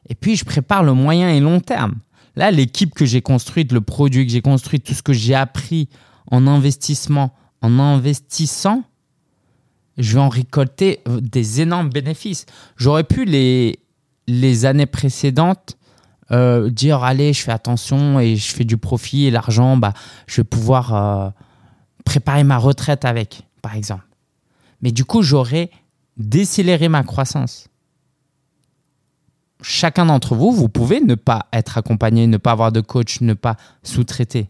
Et 0.08 0.14
puis, 0.14 0.36
je 0.36 0.44
prépare 0.44 0.82
le 0.82 0.94
moyen 0.94 1.30
et 1.30 1.40
long 1.40 1.60
terme. 1.60 1.96
Là, 2.36 2.50
l'équipe 2.50 2.94
que 2.94 3.04
j'ai 3.04 3.20
construite, 3.20 3.72
le 3.72 3.80
produit 3.80 4.26
que 4.26 4.32
j'ai 4.32 4.40
construit, 4.40 4.80
tout 4.80 4.94
ce 4.94 5.02
que 5.02 5.12
j'ai 5.12 5.34
appris 5.34 5.88
en 6.30 6.46
investissement, 6.46 7.34
en 7.62 7.78
investissant, 7.78 8.84
je 9.96 10.14
vais 10.14 10.20
en 10.20 10.28
récolter 10.28 11.00
euh, 11.08 11.20
des 11.20 11.60
énormes 11.60 11.90
bénéfices. 11.90 12.46
J'aurais 12.76 13.04
pu 13.04 13.24
les, 13.24 13.80
les 14.28 14.64
années 14.64 14.86
précédentes 14.86 15.76
euh, 16.30 16.68
dire 16.70 17.02
allez, 17.02 17.32
je 17.32 17.42
fais 17.42 17.52
attention 17.52 18.20
et 18.20 18.36
je 18.36 18.52
fais 18.52 18.64
du 18.64 18.76
profit 18.76 19.26
et 19.26 19.30
l'argent, 19.30 19.76
bah, 19.76 19.94
je 20.26 20.40
vais 20.40 20.44
pouvoir 20.44 20.94
euh, 20.94 21.30
préparer 22.04 22.44
ma 22.44 22.58
retraite 22.58 23.04
avec, 23.04 23.42
par 23.62 23.74
exemple. 23.74 24.04
Mais 24.82 24.92
du 24.92 25.04
coup, 25.04 25.22
j'aurais 25.22 25.70
décélérer 26.18 26.88
ma 26.88 27.02
croissance. 27.02 27.68
Chacun 29.62 30.06
d'entre 30.06 30.34
vous, 30.34 30.52
vous 30.52 30.68
pouvez 30.68 31.00
ne 31.00 31.14
pas 31.14 31.46
être 31.52 31.78
accompagné, 31.78 32.26
ne 32.26 32.36
pas 32.36 32.52
avoir 32.52 32.70
de 32.72 32.80
coach, 32.80 33.20
ne 33.20 33.34
pas 33.34 33.56
sous-traiter. 33.82 34.48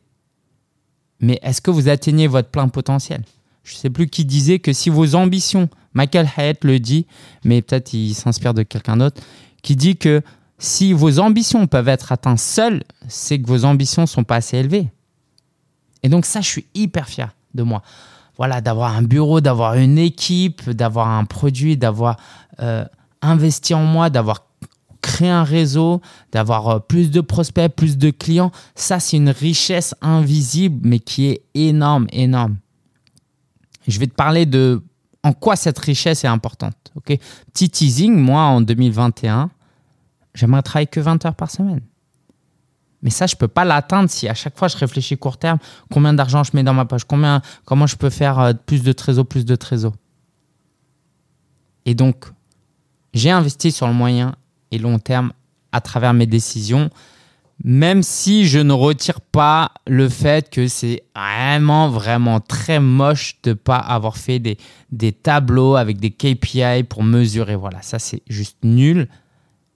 Mais 1.20 1.38
est-ce 1.42 1.60
que 1.60 1.70
vous 1.70 1.88
atteignez 1.88 2.26
votre 2.26 2.50
plein 2.50 2.68
potentiel? 2.68 3.24
Je 3.64 3.74
ne 3.74 3.78
sais 3.78 3.90
plus 3.90 4.08
qui 4.08 4.24
disait 4.24 4.58
que 4.58 4.72
si 4.72 4.90
vos 4.90 5.14
ambitions, 5.14 5.68
Michael 5.94 6.28
Hyatt 6.36 6.64
le 6.64 6.78
dit, 6.78 7.06
mais 7.44 7.62
peut-être 7.62 7.92
il 7.92 8.14
s'inspire 8.14 8.54
de 8.54 8.62
quelqu'un 8.62 8.96
d'autre, 8.96 9.20
qui 9.62 9.76
dit 9.76 9.96
que 9.96 10.22
si 10.58 10.92
vos 10.92 11.18
ambitions 11.18 11.66
peuvent 11.66 11.88
être 11.88 12.12
atteintes 12.12 12.38
seules, 12.38 12.82
c'est 13.08 13.40
que 13.40 13.46
vos 13.46 13.64
ambitions 13.64 14.02
ne 14.02 14.06
sont 14.06 14.24
pas 14.24 14.36
assez 14.36 14.58
élevées. 14.58 14.88
Et 16.02 16.08
donc 16.08 16.26
ça, 16.26 16.40
je 16.40 16.48
suis 16.48 16.66
hyper 16.74 17.08
fier 17.08 17.34
de 17.54 17.62
moi 17.62 17.82
voilà, 18.38 18.60
d'avoir 18.60 18.96
un 18.96 19.02
bureau, 19.02 19.40
d'avoir 19.40 19.74
une 19.74 19.98
équipe, 19.98 20.70
d'avoir 20.70 21.08
un 21.08 21.24
produit, 21.24 21.76
d'avoir 21.76 22.16
euh, 22.60 22.84
investi 23.20 23.74
en 23.74 23.84
moi, 23.84 24.10
d'avoir 24.10 24.44
créé 25.02 25.28
un 25.28 25.42
réseau, 25.42 26.00
d'avoir 26.30 26.68
euh, 26.68 26.78
plus 26.78 27.10
de 27.10 27.20
prospects, 27.20 27.70
plus 27.74 27.98
de 27.98 28.10
clients. 28.10 28.52
Ça, 28.76 29.00
c'est 29.00 29.16
une 29.16 29.30
richesse 29.30 29.94
invisible, 30.00 30.88
mais 30.88 31.00
qui 31.00 31.26
est 31.26 31.42
énorme, 31.54 32.06
énorme. 32.12 32.56
Je 33.88 33.98
vais 33.98 34.06
te 34.06 34.14
parler 34.14 34.46
de 34.46 34.82
en 35.24 35.32
quoi 35.32 35.56
cette 35.56 35.78
richesse 35.78 36.22
est 36.22 36.28
importante. 36.28 36.76
ok? 36.94 37.18
Petit 37.52 37.70
teasing, 37.70 38.14
moi, 38.14 38.42
en 38.42 38.60
2021, 38.60 39.50
j'aimerais 40.34 40.62
travailler 40.62 40.86
que 40.86 41.00
20 41.00 41.26
heures 41.26 41.34
par 41.34 41.50
semaine. 41.50 41.80
Mais 43.02 43.10
ça, 43.10 43.26
je 43.26 43.34
ne 43.34 43.38
peux 43.38 43.48
pas 43.48 43.64
l'atteindre 43.64 44.10
si 44.10 44.28
à 44.28 44.34
chaque 44.34 44.58
fois 44.58 44.68
je 44.68 44.76
réfléchis 44.76 45.16
court 45.16 45.38
terme, 45.38 45.58
combien 45.92 46.14
d'argent 46.14 46.42
je 46.42 46.50
mets 46.54 46.62
dans 46.62 46.74
ma 46.74 46.84
poche, 46.84 47.04
combien, 47.04 47.42
comment 47.64 47.86
je 47.86 47.96
peux 47.96 48.10
faire 48.10 48.38
euh, 48.40 48.52
plus 48.52 48.82
de 48.82 48.92
trésor, 48.92 49.26
plus 49.26 49.44
de 49.44 49.54
trésor? 49.54 49.92
Et 51.86 51.94
donc, 51.94 52.26
j'ai 53.14 53.30
investi 53.30 53.72
sur 53.72 53.86
le 53.86 53.94
moyen 53.94 54.34
et 54.70 54.78
long 54.78 54.98
terme 54.98 55.32
à 55.72 55.80
travers 55.80 56.12
mes 56.12 56.26
décisions. 56.26 56.90
Même 57.64 58.02
si 58.02 58.46
je 58.46 58.60
ne 58.60 58.72
retire 58.72 59.20
pas 59.20 59.72
le 59.86 60.08
fait 60.08 60.48
que 60.48 60.68
c'est 60.68 61.02
vraiment, 61.16 61.88
vraiment 61.88 62.38
très 62.38 62.78
moche 62.78 63.36
de 63.42 63.52
pas 63.52 63.78
avoir 63.78 64.16
fait 64.16 64.38
des, 64.38 64.58
des 64.92 65.10
tableaux 65.12 65.74
avec 65.74 65.98
des 65.98 66.10
KPI 66.10 66.84
pour 66.88 67.02
mesurer. 67.02 67.56
Voilà, 67.56 67.82
ça 67.82 67.98
c'est 67.98 68.22
juste 68.28 68.58
nul. 68.62 69.08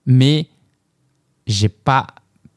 Mais 0.05 0.47
j'ai 1.45 1.67
pas 1.67 2.07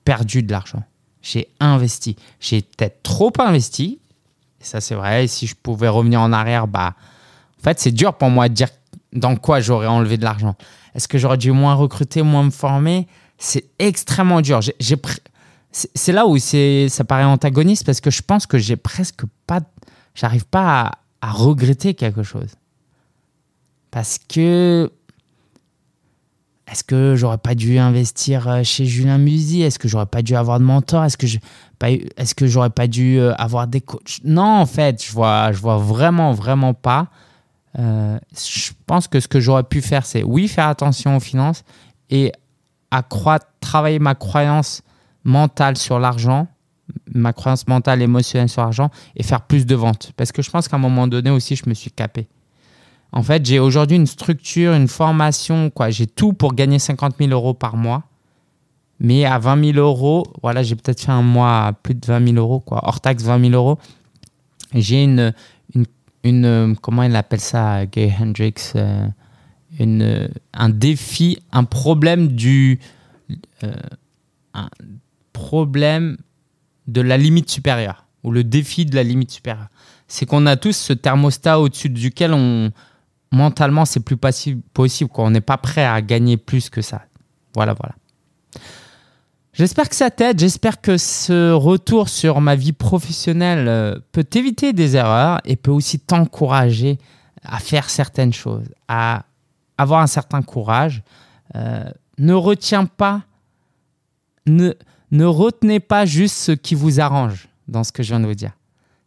perdu 0.06 0.42
de 0.42 0.50
l'argent. 0.50 0.82
J'ai 1.20 1.48
investi. 1.60 2.16
J'ai 2.40 2.62
peut-être 2.62 3.02
trop 3.02 3.32
investi. 3.38 3.98
ça 4.60 4.80
c'est 4.80 4.94
vrai. 4.94 5.24
Et 5.24 5.26
si 5.26 5.46
je 5.46 5.54
pouvais 5.54 5.88
revenir 5.88 6.22
en 6.22 6.32
arrière, 6.32 6.66
bah, 6.68 6.94
en 7.60 7.62
fait 7.62 7.78
c'est 7.78 7.90
dur 7.92 8.14
pour 8.14 8.30
moi 8.30 8.48
de 8.48 8.54
dire 8.54 8.68
dans 9.12 9.36
quoi 9.36 9.60
j'aurais 9.60 9.88
enlevé 9.88 10.16
de 10.16 10.24
l'argent. 10.24 10.54
Est-ce 10.94 11.08
que 11.08 11.18
j'aurais 11.18 11.36
dû 11.36 11.52
moins 11.52 11.74
recruter, 11.74 12.22
moins 12.22 12.44
me 12.44 12.50
former? 12.50 13.06
C'est 13.36 13.66
extrêmement 13.78 14.40
dur. 14.40 14.60
J'ai, 14.62 14.96
c'est 15.72 16.12
là 16.12 16.26
où 16.26 16.38
ça 16.38 17.04
paraît 17.04 17.24
antagoniste 17.24 17.84
parce 17.84 18.00
que 18.00 18.10
je 18.10 18.22
pense 18.22 18.46
que 18.46 18.56
j'ai 18.58 18.76
presque 18.76 19.24
pas, 19.46 19.60
j'arrive 20.14 20.46
pas 20.46 20.92
à, 21.20 21.32
regretter 21.32 21.94
quelque 21.94 22.22
chose. 22.22 22.54
Parce 23.90 24.18
que 24.18 24.90
est-ce 26.66 26.82
que 26.82 27.14
j'aurais 27.14 27.38
pas 27.38 27.54
dû 27.54 27.78
investir 27.78 28.48
euh, 28.48 28.62
chez 28.64 28.86
Julien 28.86 29.18
Musy 29.18 29.62
Est-ce 29.62 29.78
que 29.78 29.86
j'aurais 29.86 30.06
pas 30.06 30.22
dû 30.22 30.34
avoir 30.34 30.58
de 30.58 30.64
mentor? 30.64 31.04
Est-ce 31.04 31.16
que 31.16 31.26
je, 31.26 31.38
est-ce 32.16 32.34
que 32.34 32.46
j'aurais 32.46 32.70
pas 32.70 32.88
dû 32.88 33.18
euh, 33.18 33.34
avoir 33.36 33.68
des 33.68 33.80
coachs? 33.80 34.18
Non, 34.24 34.60
en 34.60 34.66
fait, 34.66 35.04
je 35.04 35.12
vois, 35.12 35.52
je 35.52 35.60
vois 35.60 35.76
vraiment, 35.76 36.32
vraiment 36.32 36.74
pas. 36.74 37.06
Euh, 37.78 38.18
je 38.34 38.72
pense 38.86 39.06
que 39.06 39.20
ce 39.20 39.28
que 39.28 39.38
j'aurais 39.38 39.62
pu 39.62 39.80
faire, 39.80 40.04
c'est 40.04 40.24
oui, 40.24 40.48
faire 40.48 40.66
attention 40.66 41.16
aux 41.16 41.20
finances 41.20 41.62
et 42.10 42.32
accroître, 42.90 43.46
travailler 43.60 44.00
ma 44.00 44.16
croyance 44.16 44.82
mentale 45.22 45.76
sur 45.76 46.00
l'argent, 46.00 46.48
ma 47.14 47.32
croyance 47.32 47.68
mentale, 47.68 48.02
émotionnelle 48.02 48.48
sur 48.48 48.62
l'argent 48.62 48.90
et 49.14 49.22
faire 49.22 49.42
plus 49.42 49.66
de 49.66 49.74
ventes. 49.76 50.12
Parce 50.16 50.32
que 50.32 50.42
je 50.42 50.50
pense 50.50 50.66
qu'à 50.66 50.76
un 50.76 50.80
moment 50.80 51.06
donné 51.06 51.30
aussi, 51.30 51.54
je 51.54 51.68
me 51.68 51.74
suis 51.74 51.92
capé. 51.92 52.26
En 53.12 53.22
fait, 53.22 53.44
j'ai 53.46 53.58
aujourd'hui 53.58 53.96
une 53.96 54.06
structure, 54.06 54.74
une 54.74 54.88
formation, 54.88 55.70
quoi. 55.70 55.90
J'ai 55.90 56.06
tout 56.06 56.32
pour 56.32 56.54
gagner 56.54 56.78
50 56.78 57.16
000 57.18 57.30
euros 57.30 57.54
par 57.54 57.76
mois. 57.76 58.04
Mais 58.98 59.24
à 59.24 59.38
20 59.38 59.72
000 59.72 59.78
euros, 59.78 60.26
voilà, 60.42 60.62
j'ai 60.62 60.74
peut-être 60.74 61.00
fait 61.00 61.12
un 61.12 61.22
mois 61.22 61.66
à 61.66 61.72
plus 61.72 61.94
de 61.94 62.06
20 62.06 62.32
000 62.32 62.36
euros. 62.36 62.62
Hors 62.70 63.00
taxe, 63.00 63.22
20 63.24 63.50
000 63.50 63.52
euros. 63.52 63.78
J'ai 64.74 65.04
une, 65.04 65.32
comment 66.80 67.02
il 67.02 67.14
appelle 67.14 67.40
ça, 67.40 67.86
Gay 67.86 68.12
Hendrix 68.18 68.54
euh, 68.74 70.28
un 70.54 70.68
défi, 70.68 71.38
un 71.52 71.64
problème 71.64 72.28
du 72.28 72.80
euh, 73.62 73.72
un 74.54 74.68
problème 75.32 76.16
de 76.86 77.00
la 77.00 77.18
limite 77.18 77.50
supérieure 77.50 78.06
ou 78.22 78.30
le 78.30 78.42
défi 78.42 78.86
de 78.86 78.94
la 78.94 79.02
limite 79.02 79.30
supérieure. 79.30 79.68
C'est 80.08 80.24
qu'on 80.24 80.46
a 80.46 80.56
tous 80.56 80.76
ce 80.76 80.92
thermostat 80.92 81.60
au-dessus 81.60 81.90
duquel 81.90 82.32
on 82.32 82.70
mentalement 83.32 83.84
c'est 83.84 84.00
plus 84.00 84.16
possible, 84.16 84.62
On 85.16 85.30
n'est 85.30 85.40
pas 85.40 85.58
prêt 85.58 85.84
à 85.84 86.00
gagner 86.02 86.36
plus 86.36 86.70
que 86.70 86.82
ça. 86.82 87.02
Voilà, 87.54 87.74
voilà. 87.74 87.94
J'espère 89.52 89.88
que 89.88 89.96
ça 89.96 90.10
t'aide. 90.10 90.38
J'espère 90.38 90.82
que 90.82 90.98
ce 90.98 91.52
retour 91.52 92.10
sur 92.10 92.42
ma 92.42 92.56
vie 92.56 92.74
professionnelle 92.74 93.68
euh, 93.68 93.98
peut 94.12 94.24
t'éviter 94.24 94.74
des 94.74 94.96
erreurs 94.96 95.40
et 95.46 95.56
peut 95.56 95.70
aussi 95.70 95.98
t'encourager 95.98 96.98
à 97.42 97.58
faire 97.58 97.88
certaines 97.88 98.34
choses, 98.34 98.66
à 98.88 99.24
avoir 99.78 100.02
un 100.02 100.06
certain 100.06 100.42
courage. 100.42 101.02
Euh, 101.54 101.84
ne 102.18 102.34
retiens 102.34 102.84
pas, 102.84 103.22
ne, 104.46 104.74
ne 105.10 105.24
retenez 105.24 105.80
pas 105.80 106.04
juste 106.04 106.36
ce 106.36 106.52
qui 106.52 106.74
vous 106.74 107.00
arrange 107.00 107.48
dans 107.66 107.82
ce 107.82 107.92
que 107.92 108.02
je 108.02 108.08
viens 108.08 108.20
de 108.20 108.26
vous 108.26 108.34
dire. 108.34 108.52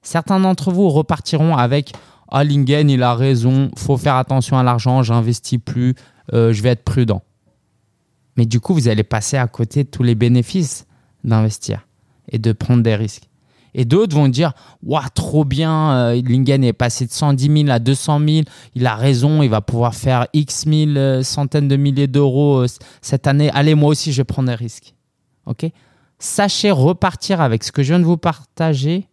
Certains 0.01 0.39
d'entre 0.39 0.71
vous 0.71 0.89
repartiront 0.89 1.57
avec 1.57 1.93
Ah, 2.31 2.43
Lingen, 2.43 2.89
il 2.89 3.03
a 3.03 3.15
raison, 3.15 3.71
faut 3.75 3.97
faire 3.97 4.15
attention 4.15 4.57
à 4.57 4.63
l'argent, 4.63 5.03
j'investis 5.03 5.59
plus, 5.63 5.95
euh, 6.33 6.53
je 6.53 6.61
vais 6.61 6.69
être 6.69 6.83
prudent. 6.83 7.23
Mais 8.37 8.45
du 8.45 8.59
coup, 8.59 8.73
vous 8.73 8.87
allez 8.87 9.03
passer 9.03 9.37
à 9.37 9.47
côté 9.47 9.83
de 9.83 9.89
tous 9.89 10.03
les 10.03 10.15
bénéfices 10.15 10.85
d'investir 11.23 11.87
et 12.31 12.37
de 12.37 12.51
prendre 12.51 12.83
des 12.83 12.95
risques. 12.95 13.29
Et 13.73 13.85
d'autres 13.85 14.15
vont 14.15 14.27
dire 14.27 14.53
Waouh, 14.83 15.03
trop 15.13 15.45
bien, 15.45 15.91
euh, 15.91 16.21
Lingen 16.21 16.63
est 16.63 16.73
passé 16.73 17.05
de 17.05 17.11
110 17.11 17.63
000 17.63 17.69
à 17.69 17.79
200 17.79 18.19
000, 18.27 18.41
il 18.75 18.87
a 18.87 18.95
raison, 18.95 19.43
il 19.43 19.49
va 19.49 19.61
pouvoir 19.61 19.95
faire 19.95 20.27
X 20.33 20.65
mille, 20.65 20.97
euh, 20.97 21.23
centaines 21.23 21.67
de 21.67 21.75
milliers 21.75 22.07
d'euros 22.07 22.63
euh, 22.63 22.67
cette 23.01 23.27
année. 23.27 23.49
Allez, 23.51 23.75
moi 23.75 23.89
aussi, 23.89 24.11
je 24.11 24.17
vais 24.17 24.25
prendre 24.25 24.49
des 24.49 24.55
risques. 24.55 24.95
Ok? 25.45 25.65
Sachez 26.17 26.71
repartir 26.71 27.41
avec 27.41 27.63
ce 27.63 27.71
que 27.71 27.83
je 27.83 27.89
viens 27.93 27.99
de 27.99 28.05
vous 28.05 28.17
partager, 28.17 29.07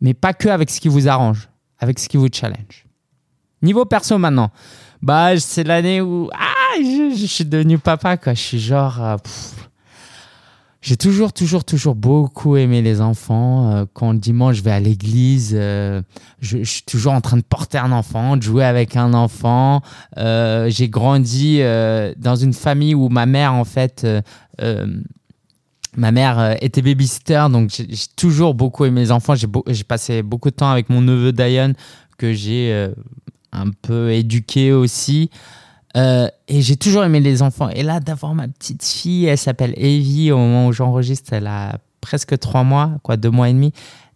mais 0.00 0.14
pas 0.14 0.32
que 0.32 0.48
avec 0.48 0.70
ce 0.70 0.80
qui 0.80 0.88
vous 0.88 1.08
arrange, 1.08 1.48
avec 1.78 1.98
ce 1.98 2.08
qui 2.08 2.16
vous 2.16 2.28
challenge. 2.32 2.86
Niveau 3.62 3.84
perso 3.84 4.18
maintenant, 4.18 4.50
bah, 5.02 5.38
c'est 5.38 5.64
l'année 5.64 6.00
où 6.00 6.30
ah, 6.32 6.80
je, 6.80 7.26
suis 7.26 7.44
devenu 7.44 7.78
papa. 7.78 8.16
Quoi. 8.16 8.34
Je 8.34 8.40
suis 8.40 8.60
genre. 8.60 9.18
J'ai 10.84 10.98
toujours, 10.98 11.32
toujours, 11.32 11.64
toujours 11.64 11.94
beaucoup 11.94 12.56
aimé 12.56 12.82
les 12.82 13.00
enfants. 13.00 13.70
Euh, 13.72 13.84
quand 13.94 14.12
dimanche 14.12 14.56
je 14.56 14.62
vais 14.62 14.70
à 14.70 14.80
l'église, 14.80 15.52
euh, 15.54 16.02
je, 16.40 16.62
suis 16.62 16.82
toujours 16.82 17.14
en 17.14 17.22
train 17.22 17.38
de 17.38 17.42
porter 17.42 17.78
un 17.78 17.90
enfant, 17.90 18.36
de 18.36 18.42
jouer 18.42 18.64
avec 18.64 18.94
un 18.94 19.14
enfant. 19.14 19.80
Euh, 20.18 20.68
j'ai 20.68 20.90
grandi 20.90 21.60
dans 22.18 22.36
une 22.36 22.52
famille 22.52 22.94
où 22.94 23.08
ma 23.08 23.24
mère, 23.24 23.54
en 23.54 23.64
fait, 23.64 24.06
ma 25.96 26.12
mère 26.12 26.56
était 26.60 26.82
babysitter, 26.82 27.46
donc 27.50 27.70
j'ai 27.70 27.86
toujours 28.16 28.54
beaucoup 28.54 28.84
aimé 28.84 29.00
les 29.00 29.12
enfants. 29.12 29.34
J'ai 29.34 29.84
passé 29.84 30.22
beaucoup 30.22 30.50
de 30.50 30.56
temps 30.56 30.70
avec 30.70 30.90
mon 30.90 31.00
neveu 31.00 31.32
Diane, 31.32 31.74
que 32.18 32.32
j'ai 32.32 32.90
un 33.52 33.70
peu 33.82 34.12
éduqué 34.12 34.72
aussi. 34.72 35.30
Euh, 35.96 36.28
et 36.48 36.60
j'ai 36.60 36.76
toujours 36.76 37.04
aimé 37.04 37.20
les 37.20 37.42
enfants. 37.42 37.68
Et 37.68 37.82
là, 37.82 38.00
d'avoir 38.00 38.34
ma 38.34 38.48
petite 38.48 38.84
fille, 38.84 39.26
elle 39.26 39.38
s'appelle 39.38 39.74
Evie, 39.76 40.32
au 40.32 40.38
moment 40.38 40.66
où 40.66 40.72
j'enregistre, 40.72 41.32
elle 41.32 41.46
a 41.46 41.78
presque 42.00 42.38
trois 42.38 42.64
mois, 42.64 42.92
quoi, 43.02 43.16
deux 43.16 43.30
mois 43.30 43.48
et 43.48 43.52
demi. 43.52 43.72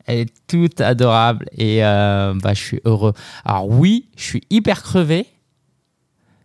Elle 0.07 0.21
est 0.21 0.33
toute 0.47 0.81
adorable 0.81 1.47
et 1.57 1.85
euh, 1.85 2.35
bah, 2.43 2.55
je 2.55 2.61
suis 2.61 2.81
heureux. 2.85 3.13
Alors 3.45 3.69
oui, 3.69 4.07
je 4.17 4.25
suis 4.25 4.43
hyper 4.51 4.83
crevé, 4.83 5.27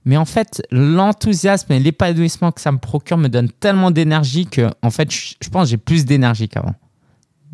mais 0.06 0.18
en 0.18 0.26
fait, 0.26 0.62
l'enthousiasme 0.72 1.72
et 1.72 1.80
l'épanouissement 1.80 2.52
que 2.52 2.60
ça 2.60 2.72
me 2.72 2.78
procure 2.78 3.18
me 3.18 3.30
donne 3.30 3.50
tellement 3.50 3.92
d'énergie 3.92 4.46
que, 4.46 4.70
en 4.82 4.90
fait, 4.90 5.12
je, 5.12 5.50
pense 5.50 5.70
j'ai 5.70 5.78
plus 5.78 6.06
d'énergie 6.06 6.50
qu'avant, 6.50 6.76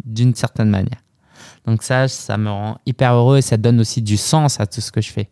d'une 0.04 0.34
certaine 0.34 0.70
manière. 0.70 1.00
Donc 1.66 1.84
ça, 1.84 2.08
ça 2.08 2.38
me 2.38 2.50
rend 2.50 2.80
hyper 2.86 3.14
heureux 3.14 3.38
et 3.38 3.42
ça 3.42 3.58
donne 3.58 3.80
aussi 3.80 4.02
du 4.02 4.18
sens 4.18 4.60
à 4.60 4.66
tout 4.66 4.82
ce 4.82 4.92
que 4.92 5.02
je 5.02 5.12
fais. 5.12 5.30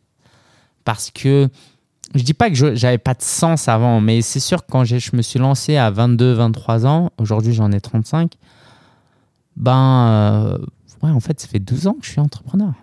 Parce 0.84 1.10
que 1.10 1.50
je 2.14 2.24
dis 2.24 2.34
pas 2.34 2.50
que 2.50 2.76
j'avais 2.76 3.00
pas 3.00 3.16
de 3.16 3.24
sens 3.24 3.68
avant, 3.68 4.00
mais 4.00 4.22
c'est 4.22 4.40
sûr 4.40 4.66
que 4.66 4.72
quand 4.72 4.84
je 4.86 5.16
me 5.16 5.22
suis 5.22 5.40
lancé 5.40 5.76
à 5.76 5.90
22, 5.90 6.34
23 6.34 6.86
ans, 6.86 7.12
aujourd'hui 7.18 7.54
j'en 7.54 7.72
ai 7.72 7.82
35, 7.82 8.34
ben, 9.56 10.08
euh, 10.08 10.58
ouais, 11.02 11.10
en 11.10 11.20
fait, 11.20 11.40
ça 11.40 11.48
fait 11.48 11.60
12 11.60 11.88
ans 11.88 11.94
que 11.94 12.06
je 12.06 12.12
suis 12.12 12.20
entrepreneur. 12.20 12.74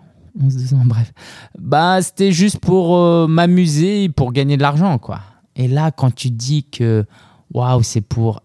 11, 0.41 0.55
12 0.55 0.73
ans, 0.73 0.83
bref. 0.85 1.13
Bah, 1.57 2.01
c'était 2.01 2.31
juste 2.31 2.59
pour 2.59 2.97
euh, 2.97 3.27
m'amuser, 3.27 4.09
pour 4.09 4.31
gagner 4.31 4.57
de 4.57 4.61
l'argent, 4.61 4.97
quoi. 4.97 5.21
Et 5.55 5.67
là, 5.67 5.91
quand 5.91 6.13
tu 6.13 6.29
dis 6.31 6.63
que, 6.63 7.05
waouh, 7.53 7.83
c'est 7.83 8.01
pour 8.01 8.41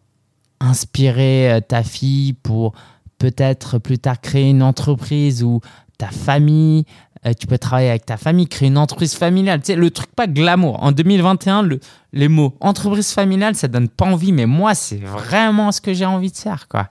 inspirer 0.60 1.52
euh, 1.52 1.60
ta 1.60 1.82
fille, 1.82 2.34
pour 2.34 2.72
peut-être 3.18 3.78
plus 3.78 3.98
tard 3.98 4.20
créer 4.20 4.50
une 4.50 4.62
entreprise 4.62 5.42
ou 5.42 5.60
ta 5.98 6.08
famille, 6.08 6.84
euh, 7.26 7.32
tu 7.38 7.46
peux 7.46 7.58
travailler 7.58 7.90
avec 7.90 8.06
ta 8.06 8.16
famille, 8.16 8.46
créer 8.46 8.68
une 8.68 8.78
entreprise 8.78 9.14
familiale. 9.14 9.60
Tu 9.60 9.66
sais, 9.66 9.76
le 9.76 9.90
truc 9.90 10.10
pas 10.14 10.26
glamour. 10.26 10.82
En 10.82 10.92
2021, 10.92 11.62
le, 11.62 11.80
les 12.12 12.28
mots 12.28 12.56
entreprise 12.60 13.12
familiale, 13.12 13.54
ça 13.54 13.68
donne 13.68 13.88
pas 13.88 14.06
envie, 14.06 14.32
mais 14.32 14.46
moi, 14.46 14.74
c'est 14.74 14.96
vraiment 14.96 15.70
ce 15.72 15.80
que 15.80 15.92
j'ai 15.92 16.06
envie 16.06 16.30
de 16.30 16.36
faire. 16.36 16.66
Quoi. 16.68 16.88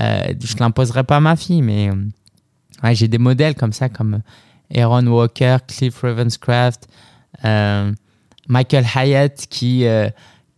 Euh, 0.00 0.32
je 0.42 0.56
l'imposerai 0.58 1.04
pas 1.04 1.16
à 1.16 1.20
ma 1.20 1.36
fille, 1.36 1.62
mais 1.62 1.90
j'ai 2.92 3.08
des 3.08 3.18
modèles 3.18 3.54
comme 3.54 3.72
ça, 3.72 3.88
comme 3.88 4.20
Aaron 4.74 5.06
Walker, 5.06 5.58
Cliff 5.66 6.00
Ravenscraft, 6.00 6.88
Michael 8.48 8.86
Hyatt, 8.94 9.46
qui, 9.48 9.84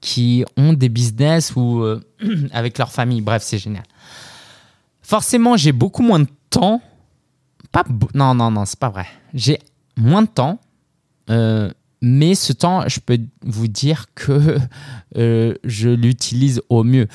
qui 0.01 0.45
ont 0.57 0.73
des 0.73 0.89
business 0.89 1.55
ou 1.57 1.85
avec 2.53 2.79
leur 2.79 2.91
famille. 2.91 3.21
Bref, 3.21 3.43
c'est 3.43 3.59
génial. 3.59 3.85
Forcément, 5.03 5.57
j'ai 5.57 5.73
beaucoup 5.73 6.03
moins 6.03 6.21
de 6.21 6.29
temps 6.51 6.81
pas 7.73 7.85
non, 8.15 8.35
non, 8.35 8.51
non, 8.51 8.67
c'est 8.67 8.79
pas 8.79 8.91
vrai. 8.91 9.07
J'ai 9.33 9.59
moins 9.97 10.23
de 10.23 10.29
temps, 10.29 10.61
euh, 11.31 11.71
mais 12.05 12.35
ce 12.35 12.53
temps, 12.53 12.83
je 12.89 12.99
peux 12.99 13.19
vous 13.45 13.69
dire 13.69 14.07
que 14.17 14.59
euh, 15.17 15.55
je 15.63 15.89
l'utilise 15.89 16.61
au 16.69 16.83
mieux. 16.83 17.07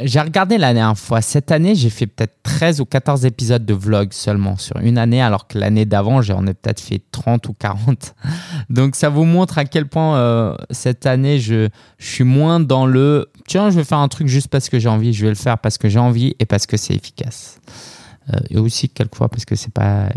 J'ai 0.00 0.20
regardé 0.20 0.58
la 0.58 0.72
dernière 0.72 0.96
fois. 0.96 1.20
Cette 1.22 1.50
année, 1.50 1.74
j'ai 1.74 1.90
fait 1.90 2.06
peut-être 2.06 2.36
13 2.44 2.80
ou 2.80 2.84
14 2.84 3.26
épisodes 3.26 3.66
de 3.66 3.74
vlog 3.74 4.12
seulement 4.12 4.56
sur 4.56 4.76
une 4.78 4.96
année, 4.96 5.20
alors 5.20 5.48
que 5.48 5.58
l'année 5.58 5.86
d'avant, 5.86 6.22
j'en 6.22 6.46
ai 6.46 6.54
peut-être 6.54 6.80
fait 6.80 7.02
30 7.10 7.48
ou 7.48 7.52
40. 7.52 8.14
Donc 8.70 8.94
ça 8.94 9.08
vous 9.08 9.24
montre 9.24 9.58
à 9.58 9.64
quel 9.64 9.86
point 9.86 10.16
euh, 10.16 10.56
cette 10.70 11.06
année, 11.06 11.40
je, 11.40 11.68
suis 11.98 12.24
moins 12.24 12.60
dans 12.60 12.86
le 12.86 13.28
tiens, 13.48 13.70
je 13.70 13.76
vais 13.76 13.84
faire 13.84 13.98
un 13.98 14.08
truc 14.08 14.28
juste 14.28 14.48
parce 14.48 14.68
que 14.68 14.78
j'ai 14.78 14.88
envie, 14.88 15.12
je 15.12 15.24
vais 15.24 15.30
le 15.30 15.34
faire 15.34 15.58
parce 15.58 15.78
que 15.78 15.88
j'ai 15.88 15.98
envie 15.98 16.36
et 16.38 16.46
parce 16.46 16.66
que 16.66 16.76
c'est 16.76 16.94
efficace. 16.94 17.58
Euh, 18.32 18.38
et 18.50 18.58
aussi 18.58 18.88
quelquefois 18.88 19.28
parce 19.28 19.44
que 19.44 19.56
c'est 19.56 19.72
pas 19.72 20.10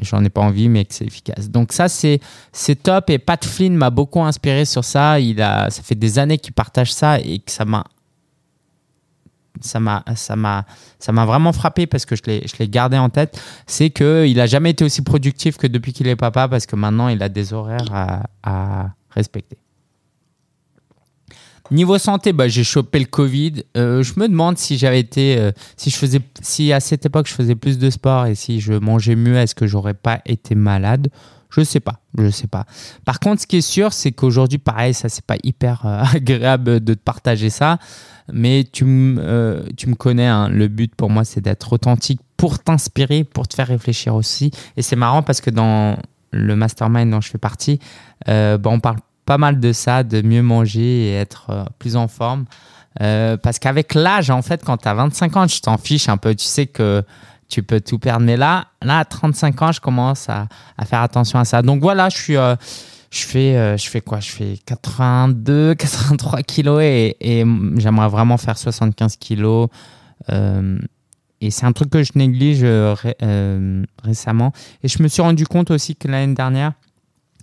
j'en 0.00 0.24
ai 0.24 0.30
pas 0.30 0.40
envie, 0.40 0.68
mais 0.68 0.84
que 0.84 0.94
c'est 0.94 1.06
efficace. 1.06 1.50
Donc 1.50 1.72
ça, 1.72 1.88
c'est 1.88 2.20
c'est 2.52 2.82
top. 2.82 3.10
Et 3.10 3.18
Pat 3.18 3.44
Flynn 3.44 3.74
m'a 3.76 3.90
beaucoup 3.90 4.22
inspiré 4.22 4.64
sur 4.64 4.84
ça. 4.84 5.20
Il 5.20 5.40
a, 5.42 5.70
ça 5.70 5.82
fait 5.82 5.94
des 5.94 6.18
années 6.18 6.38
qu'il 6.38 6.52
partage 6.52 6.92
ça 6.92 7.20
et 7.20 7.38
que 7.38 7.50
ça 7.50 7.64
m'a 7.64 7.84
ça 9.60 9.80
m'a 9.80 10.02
ça 10.14 10.34
m'a 10.36 10.64
ça 10.98 11.12
m'a 11.12 11.26
vraiment 11.26 11.52
frappé 11.52 11.86
parce 11.86 12.06
que 12.06 12.16
je 12.16 12.22
l'ai 12.26 12.46
je 12.46 12.64
gardé 12.64 12.96
en 12.96 13.10
tête 13.10 13.40
c'est 13.66 13.90
que 13.90 14.24
il 14.26 14.40
a 14.40 14.46
jamais 14.46 14.70
été 14.70 14.82
aussi 14.82 15.02
productif 15.02 15.58
que 15.58 15.66
depuis 15.66 15.92
qu'il 15.92 16.08
est 16.08 16.16
papa 16.16 16.48
parce 16.48 16.64
que 16.64 16.74
maintenant 16.74 17.08
il 17.08 17.22
a 17.22 17.28
des 17.28 17.52
horaires 17.52 17.92
à, 17.92 18.22
à 18.42 18.90
respecter 19.10 19.58
Niveau 21.70 21.96
santé, 21.96 22.32
bah, 22.32 22.48
j'ai 22.48 22.64
chopé 22.64 22.98
le 22.98 23.06
Covid. 23.06 23.62
Euh, 23.76 24.02
je 24.02 24.18
me 24.18 24.28
demande 24.28 24.58
si 24.58 24.76
j'avais 24.76 25.00
été, 25.00 25.38
euh, 25.38 25.52
si 25.76 25.90
je 25.90 25.96
faisais, 25.96 26.20
si 26.40 26.72
à 26.72 26.80
cette 26.80 27.06
époque 27.06 27.26
je 27.28 27.32
faisais 27.32 27.54
plus 27.54 27.78
de 27.78 27.88
sport 27.88 28.26
et 28.26 28.34
si 28.34 28.60
je 28.60 28.74
mangeais 28.74 29.16
mieux, 29.16 29.36
est-ce 29.36 29.54
que 29.54 29.66
j'aurais 29.66 29.94
pas 29.94 30.20
été 30.26 30.54
malade? 30.54 31.08
Je 31.50 31.62
sais 31.62 31.80
pas, 31.80 32.00
je 32.18 32.30
sais 32.30 32.46
pas. 32.46 32.64
Par 33.04 33.20
contre, 33.20 33.42
ce 33.42 33.46
qui 33.46 33.58
est 33.58 33.60
sûr, 33.60 33.92
c'est 33.92 34.12
qu'aujourd'hui, 34.12 34.58
pareil, 34.58 34.94
ça 34.94 35.08
c'est 35.08 35.24
pas 35.24 35.36
hyper 35.42 35.86
euh, 35.86 36.02
agréable 36.14 36.80
de 36.80 36.94
te 36.94 37.00
partager 37.00 37.48
ça, 37.48 37.78
mais 38.32 38.66
tu 38.70 38.84
me, 38.84 39.64
tu 39.76 39.88
me 39.88 39.94
connais. 39.94 40.26
Hein. 40.26 40.48
le 40.48 40.68
but 40.68 40.94
pour 40.94 41.10
moi, 41.10 41.24
c'est 41.24 41.40
d'être 41.40 41.72
authentique 41.72 42.20
pour 42.36 42.58
t'inspirer, 42.58 43.24
pour 43.24 43.46
te 43.46 43.54
faire 43.54 43.68
réfléchir 43.68 44.14
aussi. 44.14 44.50
Et 44.76 44.82
c'est 44.82 44.96
marrant 44.96 45.22
parce 45.22 45.40
que 45.40 45.50
dans 45.50 45.96
le 46.32 46.56
mastermind 46.56 47.10
dont 47.10 47.20
je 47.20 47.28
fais 47.28 47.38
partie, 47.38 47.78
bah, 48.26 48.58
on 48.64 48.80
parle 48.80 48.96
pas 49.24 49.38
mal 49.38 49.60
de 49.60 49.72
ça, 49.72 50.02
de 50.02 50.22
mieux 50.22 50.42
manger 50.42 51.06
et 51.06 51.14
être 51.14 51.46
euh, 51.50 51.64
plus 51.78 51.96
en 51.96 52.08
forme. 52.08 52.44
Euh, 53.00 53.36
parce 53.36 53.58
qu'avec 53.58 53.94
l'âge, 53.94 54.30
en 54.30 54.42
fait, 54.42 54.64
quand 54.64 54.76
tu 54.78 54.88
as 54.88 54.94
25 54.94 55.36
ans, 55.36 55.46
tu 55.46 55.60
t'en 55.60 55.78
fiches 55.78 56.08
un 56.08 56.16
peu. 56.16 56.34
Tu 56.34 56.44
sais 56.44 56.66
que 56.66 57.02
tu 57.48 57.62
peux 57.62 57.80
tout 57.80 57.98
perdre. 57.98 58.24
Mais 58.24 58.36
là, 58.36 58.66
là 58.82 58.98
à 58.98 59.04
35 59.04 59.62
ans, 59.62 59.72
je 59.72 59.80
commence 59.80 60.28
à, 60.28 60.48
à 60.76 60.84
faire 60.84 61.00
attention 61.00 61.38
à 61.38 61.44
ça. 61.44 61.62
Donc 61.62 61.80
voilà, 61.80 62.08
je 62.08 62.16
suis. 62.16 62.36
Euh, 62.36 62.56
je 63.10 63.26
fais, 63.26 63.76
je 63.76 63.90
fais 63.90 64.00
quoi? 64.00 64.20
Je 64.20 64.30
fais 64.30 64.58
82, 64.64 65.74
83 65.74 66.42
kilos 66.44 66.80
et, 66.80 67.14
et 67.20 67.44
j'aimerais 67.76 68.08
vraiment 68.08 68.38
faire 68.38 68.56
75 68.56 69.16
kilos. 69.16 69.68
et 70.30 71.50
c'est 71.50 71.66
un 71.66 71.72
truc 71.72 71.90
que 71.90 72.02
je 72.02 72.12
néglige 72.14 72.64
récemment. 74.02 74.54
Et 74.82 74.88
je 74.88 75.02
me 75.02 75.08
suis 75.08 75.20
rendu 75.20 75.46
compte 75.46 75.70
aussi 75.70 75.94
que 75.94 76.08
l'année 76.08 76.32
dernière, 76.32 76.72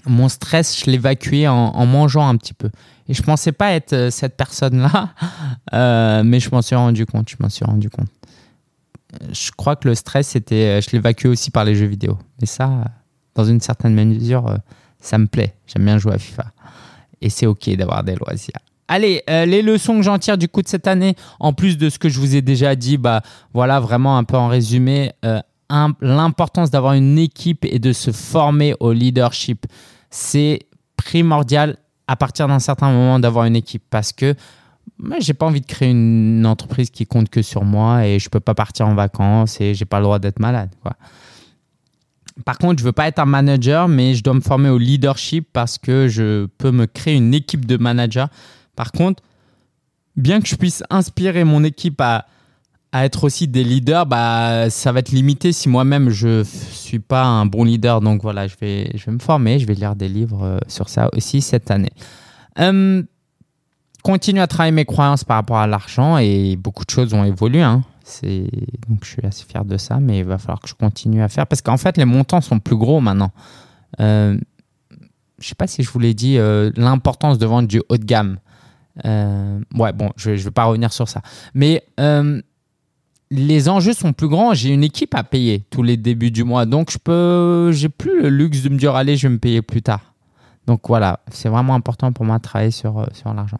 mon 0.09 0.27
stress, 0.27 0.83
je 0.83 0.91
l'évacuais 0.91 1.47
en, 1.47 1.85
mangeant 1.85 2.27
un 2.27 2.35
petit 2.35 2.53
peu. 2.53 2.69
Et 3.07 3.13
je 3.13 3.23
pensais 3.23 3.51
pas 3.51 3.71
être 3.71 3.93
euh, 3.93 4.11
cette 4.11 4.35
personne-là, 4.35 5.09
euh, 5.73 6.23
mais 6.23 6.39
je 6.39 6.49
m'en 6.51 6.61
suis 6.61 6.75
rendu 6.75 7.05
compte. 7.05 7.29
Je 7.29 7.35
m'en 7.39 7.49
suis 7.49 7.65
rendu 7.65 7.89
compte. 7.89 8.09
Je 9.31 9.51
crois 9.51 9.75
que 9.75 9.87
le 9.87 9.95
stress, 9.95 10.27
c'était, 10.27 10.79
euh, 10.79 10.81
je 10.81 10.91
l'évacuais 10.91 11.29
aussi 11.29 11.49
par 11.49 11.63
les 11.63 11.75
jeux 11.75 11.87
vidéo. 11.87 12.17
Et 12.41 12.45
ça, 12.45 12.83
dans 13.35 13.45
une 13.45 13.61
certaine 13.61 13.95
mesure, 13.95 14.57
ça 14.99 15.17
me 15.17 15.27
plaît. 15.27 15.55
J'aime 15.65 15.85
bien 15.85 15.97
jouer 15.97 16.13
à 16.13 16.17
FIFA. 16.17 16.45
Et 17.21 17.29
c'est 17.29 17.45
ok 17.45 17.69
d'avoir 17.75 18.03
des 18.03 18.15
loisirs. 18.15 18.59
Allez, 18.87 19.21
les 19.27 19.61
leçons 19.61 19.97
que 19.97 20.01
j'en 20.01 20.17
tire 20.17 20.35
du 20.35 20.47
coup 20.47 20.63
de 20.63 20.67
cette 20.67 20.87
année, 20.87 21.15
en 21.39 21.53
plus 21.53 21.77
de 21.77 21.91
ce 21.91 21.99
que 21.99 22.09
je 22.09 22.19
vous 22.19 22.35
ai 22.35 22.41
déjà 22.41 22.75
dit, 22.75 22.97
bah 22.97 23.21
voilà, 23.53 23.79
vraiment 23.79 24.17
un 24.17 24.23
peu 24.23 24.35
en 24.35 24.47
résumé, 24.47 25.11
l'importance 26.01 26.71
d'avoir 26.71 26.93
une 26.93 27.19
équipe 27.19 27.65
et 27.65 27.77
de 27.77 27.93
se 27.93 28.11
former 28.11 28.73
au 28.79 28.91
leadership. 28.91 29.67
C'est 30.09 30.59
primordial 30.97 31.77
à 32.07 32.15
partir 32.15 32.47
d'un 32.47 32.59
certain 32.59 32.91
moment 32.91 33.19
d'avoir 33.19 33.45
une 33.45 33.55
équipe 33.55 33.83
parce 33.89 34.11
que 34.11 34.35
j'ai 35.19 35.33
pas 35.33 35.45
envie 35.45 35.61
de 35.61 35.65
créer 35.65 35.91
une 35.91 36.45
entreprise 36.45 36.89
qui 36.89 37.05
compte 37.05 37.29
que 37.29 37.41
sur 37.41 37.63
moi 37.63 38.05
et 38.05 38.19
je 38.19 38.29
peux 38.29 38.39
pas 38.39 38.55
partir 38.55 38.87
en 38.87 38.95
vacances 38.95 39.61
et 39.61 39.73
j'ai 39.73 39.85
pas 39.85 39.99
le 39.99 40.03
droit 40.03 40.19
d'être 40.19 40.39
malade. 40.39 40.69
Par 42.45 42.57
contre, 42.57 42.79
je 42.79 42.85
veux 42.85 42.91
pas 42.91 43.07
être 43.07 43.19
un 43.19 43.25
manager, 43.25 43.87
mais 43.87 44.15
je 44.15 44.23
dois 44.23 44.33
me 44.33 44.41
former 44.41 44.69
au 44.69 44.77
leadership 44.77 45.47
parce 45.51 45.77
que 45.77 46.07
je 46.07 46.45
peux 46.57 46.71
me 46.71 46.85
créer 46.85 47.15
une 47.15 47.33
équipe 47.33 47.65
de 47.65 47.77
managers. 47.77 48.25
Par 48.75 48.91
contre, 48.91 49.21
bien 50.15 50.41
que 50.41 50.47
je 50.47 50.55
puisse 50.55 50.83
inspirer 50.89 51.43
mon 51.43 51.63
équipe 51.63 51.99
à, 52.01 52.25
à 52.91 53.05
être 53.05 53.23
aussi 53.23 53.47
des 53.47 53.63
leaders, 53.63 54.05
bah, 54.05 54.69
ça 54.69 54.91
va 54.91 54.99
être 54.99 55.11
limité 55.11 55.51
si 55.51 55.69
moi-même 55.69 56.09
je 56.09 56.43
suis 56.43 56.99
pas 56.99 57.23
un 57.23 57.45
bon 57.45 57.63
leader. 57.63 58.01
Donc 58.01 58.21
voilà, 58.21 58.47
je 58.47 58.55
vais, 58.59 58.91
je 58.95 59.05
vais 59.05 59.11
me 59.11 59.19
former, 59.19 59.59
je 59.59 59.67
vais 59.67 59.75
lire 59.75 59.95
des 59.95 60.09
livres 60.09 60.43
euh, 60.43 60.57
sur 60.67 60.89
ça 60.89 61.09
aussi 61.13 61.41
cette 61.41 61.69
année. 61.69 61.91
Euh, 62.59 63.03
continue 64.03 64.39
à 64.39 64.47
travailler 64.47 64.71
mes 64.71 64.85
croyances 64.85 65.23
par 65.23 65.37
rapport 65.37 65.57
à 65.57 65.67
l'argent 65.67 66.17
et 66.17 66.55
beaucoup 66.55 66.83
de 66.83 66.89
choses 66.89 67.13
ont 67.13 67.23
évolué. 67.23 67.61
Hein. 67.61 67.83
Donc 68.87 69.03
je 69.03 69.09
suis 69.09 69.25
assez 69.25 69.45
fier 69.45 69.63
de 69.63 69.77
ça, 69.77 69.99
mais 69.99 70.19
il 70.19 70.25
va 70.25 70.39
falloir 70.39 70.59
que 70.59 70.67
je 70.67 70.73
continue 70.73 71.21
à 71.21 71.27
faire 71.27 71.45
parce 71.45 71.61
qu'en 71.61 71.77
fait 71.77 71.95
les 71.95 72.05
montants 72.05 72.41
sont 72.41 72.59
plus 72.59 72.75
gros 72.75 73.01
maintenant. 73.01 73.31
Euh, 73.99 74.35
je 75.39 75.47
sais 75.47 75.55
pas 75.55 75.67
si 75.67 75.83
je 75.83 75.91
vous 75.91 75.99
l'ai 75.99 76.15
dit, 76.15 76.37
euh, 76.39 76.71
l'importance 76.75 77.37
de 77.37 77.45
vendre 77.45 77.67
du 77.67 77.83
haut 77.87 77.97
de 77.97 78.03
gamme. 78.03 78.39
ouais, 79.05 79.93
bon, 79.93 80.09
je 80.17 80.31
ne 80.31 80.35
vais 80.35 80.51
pas 80.51 80.65
revenir 80.65 80.91
sur 80.91 81.07
ça. 81.07 81.21
Mais 81.53 81.83
les 83.31 83.69
enjeux 83.69 83.93
sont 83.93 84.13
plus 84.13 84.27
grands. 84.27 84.53
J'ai 84.53 84.69
une 84.69 84.83
équipe 84.83 85.13
à 85.15 85.23
payer 85.23 85.63
tous 85.69 85.83
les 85.83 85.97
débuts 85.97 86.31
du 86.31 86.43
mois. 86.43 86.65
Donc, 86.65 86.91
je 86.91 86.97
peux, 86.97 87.71
j'ai 87.71 87.89
plus 87.89 88.21
le 88.21 88.29
luxe 88.29 88.63
de 88.63 88.69
me 88.69 88.77
dire, 88.77 88.95
allez, 88.95 89.17
je 89.17 89.27
vais 89.27 89.33
me 89.33 89.39
payer 89.39 89.61
plus 89.61 89.81
tard. 89.81 90.13
Donc, 90.67 90.81
voilà, 90.87 91.19
c'est 91.31 91.49
vraiment 91.49 91.75
important 91.75 92.11
pour 92.11 92.25
moi 92.25 92.37
de 92.37 92.43
travailler 92.43 92.71
sur, 92.71 92.99
euh, 92.99 93.05
sur 93.13 93.33
l'argent. 93.33 93.59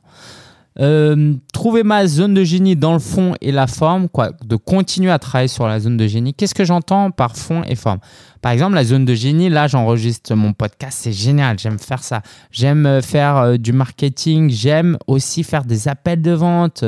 Euh, 0.80 1.34
trouver 1.52 1.84
ma 1.84 2.08
zone 2.08 2.34
de 2.34 2.44
génie 2.44 2.76
dans 2.76 2.94
le 2.94 3.00
fond 3.00 3.36
et 3.42 3.52
la 3.52 3.68
forme, 3.68 4.08
quoi, 4.08 4.32
de 4.46 4.56
continuer 4.56 5.12
à 5.12 5.20
travailler 5.20 5.48
sur 5.48 5.68
la 5.68 5.80
zone 5.80 5.98
de 5.98 6.08
génie. 6.08 6.34
Qu'est-ce 6.34 6.56
que 6.56 6.64
j'entends 6.64 7.12
par 7.12 7.36
fond 7.36 7.64
et 7.68 7.76
forme? 7.76 8.00
Par 8.42 8.54
exemple, 8.54 8.76
la 8.76 8.86
zone 8.86 9.04
de 9.04 9.14
génie, 9.14 9.50
là, 9.50 9.68
j'enregistre 9.68 10.36
mon 10.36 10.54
podcast, 10.54 11.00
c'est 11.02 11.12
génial, 11.12 11.60
j'aime 11.60 11.80
faire 11.80 12.02
ça. 12.02 12.22
J'aime 12.52 12.86
euh, 12.86 13.02
faire 13.02 13.60
du 13.60 13.74
marketing, 13.74 14.50
j'aime 14.50 14.98
aussi 15.08 15.44
faire 15.44 15.66
des 15.66 15.88
appels 15.88 16.22
de 16.22 16.32
vente, 16.32 16.86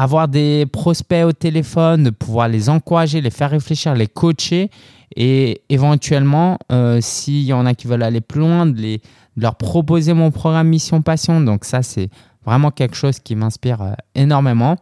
avoir 0.00 0.28
des 0.28 0.64
prospects 0.64 1.26
au 1.26 1.32
téléphone, 1.32 2.04
de 2.04 2.10
pouvoir 2.10 2.48
les 2.48 2.70
encourager, 2.70 3.20
les 3.20 3.28
faire 3.28 3.50
réfléchir, 3.50 3.94
les 3.94 4.06
coacher 4.06 4.70
et 5.14 5.60
éventuellement, 5.68 6.56
euh, 6.72 7.00
s'il 7.02 7.42
y 7.42 7.52
en 7.52 7.66
a 7.66 7.74
qui 7.74 7.86
veulent 7.86 8.02
aller 8.02 8.22
plus 8.22 8.40
loin, 8.40 8.64
de, 8.64 8.80
les, 8.80 9.02
leur 9.36 9.56
proposer 9.56 10.14
mon 10.14 10.30
programme 10.30 10.68
Mission 10.68 11.02
Passion. 11.02 11.42
Donc 11.42 11.66
ça, 11.66 11.82
c'est 11.82 12.08
vraiment 12.46 12.70
quelque 12.70 12.96
chose 12.96 13.18
qui 13.18 13.36
m'inspire 13.36 13.82
euh, 13.82 13.92
énormément. 14.14 14.76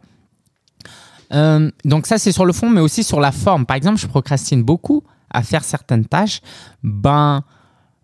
Euh, 1.33 1.69
donc 1.83 2.07
ça, 2.07 2.17
c'est 2.17 2.31
sur 2.31 2.45
le 2.45 2.53
fond, 2.53 2.69
mais 2.69 2.79
aussi 2.79 3.03
sur 3.03 3.19
la 3.19 3.33
forme. 3.33 3.65
Par 3.65 3.75
exemple, 3.75 3.99
je 3.99 4.07
procrastine 4.07 4.63
beaucoup 4.63 5.03
à 5.31 5.43
faire 5.43 5.65
certaines 5.65 6.05
tâches. 6.05 6.39
Ben, 6.81 7.43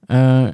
là, 0.10 0.51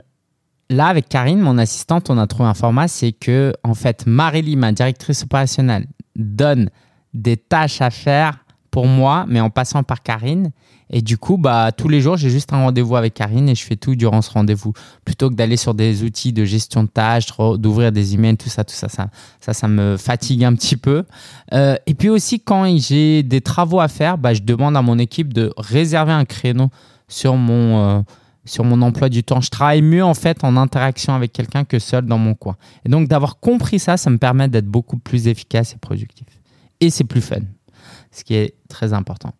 avec 0.69 1.09
Karine, 1.09 1.39
mon 1.39 1.57
assistante, 1.57 2.11
on 2.11 2.19
a 2.19 2.27
trouvé 2.27 2.47
un 2.47 2.53
format, 2.53 2.87
c'est 2.87 3.13
que, 3.13 3.51
en 3.63 3.73
fait, 3.73 4.05
Marélie, 4.05 4.55
ma 4.55 4.71
directrice 4.71 5.23
opérationnelle, 5.23 5.87
donne 6.15 6.69
des 7.13 7.37
tâches 7.37 7.81
à 7.81 7.89
faire 7.89 8.43
pour 8.71 8.87
moi, 8.87 9.25
mais 9.27 9.41
en 9.41 9.49
passant 9.49 9.83
par 9.83 10.01
Karine. 10.01 10.51
Et 10.89 11.01
du 11.01 11.17
coup, 11.17 11.37
bah, 11.37 11.71
tous 11.71 11.87
les 11.87 12.01
jours, 12.01 12.17
j'ai 12.17 12.29
juste 12.29 12.51
un 12.51 12.63
rendez-vous 12.63 12.95
avec 12.95 13.13
Karine 13.13 13.47
et 13.47 13.55
je 13.55 13.63
fais 13.63 13.77
tout 13.77 13.95
durant 13.95 14.21
ce 14.21 14.31
rendez-vous. 14.31 14.73
Plutôt 15.05 15.29
que 15.29 15.35
d'aller 15.35 15.55
sur 15.55 15.73
des 15.73 16.03
outils 16.03 16.33
de 16.33 16.43
gestion 16.43 16.83
de 16.83 16.89
tâches, 16.89 17.27
d'ouvrir 17.57 17.91
des 17.91 18.13
emails, 18.13 18.37
tout 18.37 18.49
ça, 18.49 18.63
tout 18.63 18.73
ça, 18.73 18.87
ça, 18.89 19.09
ça, 19.39 19.67
me 19.67 19.95
fatigue 19.97 20.43
un 20.43 20.53
petit 20.53 20.75
peu. 20.75 21.05
Euh, 21.53 21.75
et 21.85 21.93
puis 21.93 22.09
aussi, 22.09 22.41
quand 22.41 22.65
j'ai 22.77 23.23
des 23.23 23.39
travaux 23.41 23.79
à 23.79 23.87
faire, 23.87 24.17
bah, 24.17 24.33
je 24.33 24.41
demande 24.41 24.75
à 24.75 24.81
mon 24.81 24.99
équipe 24.99 25.33
de 25.33 25.53
réserver 25.57 26.13
un 26.13 26.25
créneau 26.25 26.69
sur 27.07 27.35
mon, 27.35 27.79
euh, 27.79 28.01
sur 28.45 28.63
mon 28.63 28.81
emploi 28.81 29.09
du 29.09 29.23
temps. 29.23 29.41
Je 29.41 29.49
travaille 29.49 29.81
mieux 29.81 30.03
en 30.03 30.13
fait 30.13 30.43
en 30.43 30.57
interaction 30.57 31.13
avec 31.13 31.31
quelqu'un 31.33 31.63
que 31.63 31.79
seul 31.79 32.05
dans 32.05 32.17
mon 32.17 32.33
coin. 32.33 32.57
Et 32.85 32.89
donc 32.89 33.07
d'avoir 33.07 33.39
compris 33.39 33.79
ça, 33.79 33.97
ça 33.97 34.09
me 34.09 34.17
permet 34.17 34.47
d'être 34.47 34.67
beaucoup 34.67 34.97
plus 34.97 35.27
efficace 35.27 35.73
et 35.73 35.77
productif. 35.77 36.27
Et 36.79 36.89
c'est 36.89 37.03
plus 37.03 37.21
fun, 37.21 37.41
ce 38.11 38.23
qui 38.23 38.35
est 38.35 38.55
très 38.67 38.93
important. 38.93 39.33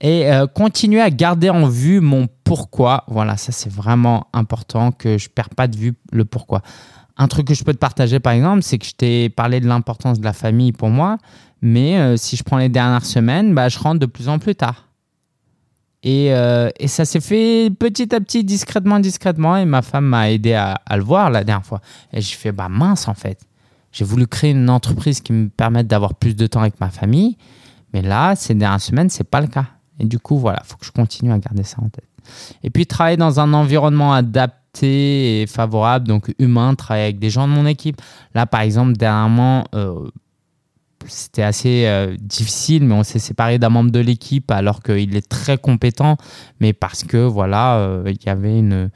Et 0.00 0.30
euh, 0.30 0.46
continuer 0.46 1.00
à 1.00 1.10
garder 1.10 1.50
en 1.50 1.68
vue 1.68 2.00
mon 2.00 2.28
pourquoi. 2.42 3.04
Voilà, 3.06 3.36
ça 3.36 3.52
c'est 3.52 3.72
vraiment 3.72 4.26
important 4.32 4.90
que 4.92 5.18
je 5.18 5.28
ne 5.28 5.32
perds 5.32 5.50
pas 5.50 5.68
de 5.68 5.76
vue 5.76 5.94
le 6.12 6.24
pourquoi. 6.24 6.62
Un 7.16 7.28
truc 7.28 7.46
que 7.46 7.54
je 7.54 7.62
peux 7.62 7.72
te 7.72 7.78
partager 7.78 8.18
par 8.18 8.32
exemple, 8.32 8.62
c'est 8.62 8.78
que 8.78 8.86
je 8.86 8.92
t'ai 8.92 9.28
parlé 9.28 9.60
de 9.60 9.66
l'importance 9.66 10.18
de 10.18 10.24
la 10.24 10.32
famille 10.32 10.72
pour 10.72 10.88
moi, 10.88 11.18
mais 11.62 11.96
euh, 11.98 12.16
si 12.16 12.36
je 12.36 12.42
prends 12.42 12.58
les 12.58 12.68
dernières 12.68 13.06
semaines, 13.06 13.54
bah, 13.54 13.68
je 13.68 13.78
rentre 13.78 14.00
de 14.00 14.06
plus 14.06 14.28
en 14.28 14.38
plus 14.40 14.56
tard. 14.56 14.88
Et, 16.04 16.34
euh, 16.34 16.68
et 16.78 16.86
ça 16.86 17.06
s'est 17.06 17.20
fait 17.20 17.70
petit 17.76 18.14
à 18.14 18.20
petit, 18.20 18.44
discrètement, 18.44 19.00
discrètement. 19.00 19.56
Et 19.56 19.64
ma 19.64 19.80
femme 19.80 20.04
m'a 20.04 20.30
aidé 20.30 20.52
à, 20.52 20.78
le 20.94 21.02
voir 21.02 21.30
la 21.30 21.42
dernière 21.42 21.64
fois. 21.64 21.80
Et 22.12 22.20
j'ai 22.20 22.36
fait, 22.36 22.52
bah 22.52 22.68
mince 22.68 23.08
en 23.08 23.14
fait. 23.14 23.40
J'ai 23.90 24.04
voulu 24.04 24.26
créer 24.26 24.50
une 24.50 24.68
entreprise 24.68 25.20
qui 25.20 25.32
me 25.32 25.48
permette 25.48 25.86
d'avoir 25.86 26.14
plus 26.14 26.36
de 26.36 26.46
temps 26.46 26.60
avec 26.60 26.78
ma 26.78 26.90
famille. 26.90 27.38
Mais 27.94 28.02
là, 28.02 28.36
ces 28.36 28.54
dernières 28.54 28.80
semaines, 28.80 29.08
c'est 29.08 29.24
pas 29.24 29.40
le 29.40 29.46
cas. 29.46 29.66
Et 29.98 30.04
du 30.04 30.18
coup, 30.18 30.36
voilà, 30.36 30.60
il 30.64 30.68
faut 30.68 30.76
que 30.76 30.84
je 30.84 30.92
continue 30.92 31.32
à 31.32 31.38
garder 31.38 31.62
ça 31.62 31.78
en 31.80 31.88
tête. 31.88 32.08
Et 32.62 32.70
puis, 32.70 32.86
travailler 32.86 33.16
dans 33.16 33.40
un 33.40 33.52
environnement 33.54 34.12
adapté 34.12 35.42
et 35.42 35.46
favorable, 35.46 36.08
donc 36.08 36.34
humain, 36.38 36.74
travailler 36.74 37.04
avec 37.04 37.18
des 37.20 37.30
gens 37.30 37.46
de 37.46 37.52
mon 37.52 37.66
équipe. 37.66 38.02
Là, 38.34 38.46
par 38.46 38.62
exemple, 38.62 38.94
dernièrement, 38.94 39.64
euh, 39.74 40.10
c'était 41.06 41.42
assez 41.42 41.86
euh, 41.86 42.16
difficile, 42.18 42.84
mais 42.84 42.94
on 42.94 43.02
s'est 43.02 43.18
séparé 43.18 43.58
d'un 43.58 43.68
membre 43.68 43.90
de 43.90 44.00
l'équipe 44.00 44.50
alors 44.50 44.82
qu'il 44.82 45.16
est 45.16 45.28
très 45.28 45.58
compétent, 45.58 46.16
mais 46.60 46.72
parce 46.72 47.04
que 47.04 47.18
voilà, 47.18 47.76
euh, 47.76 48.02
il 48.06 48.24
y 48.24 48.28
avait 48.28 48.58
une, 48.58 48.90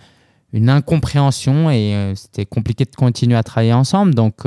une 0.53 0.71
incompréhension 0.71 1.71
et 1.71 1.95
euh, 1.95 2.15
c'était 2.15 2.47
compliqué 2.47 2.85
de 2.85 2.95
continuer 2.95 3.37
à 3.37 3.43
travailler 3.43 3.73
ensemble. 3.73 4.15
Donc, 4.15 4.47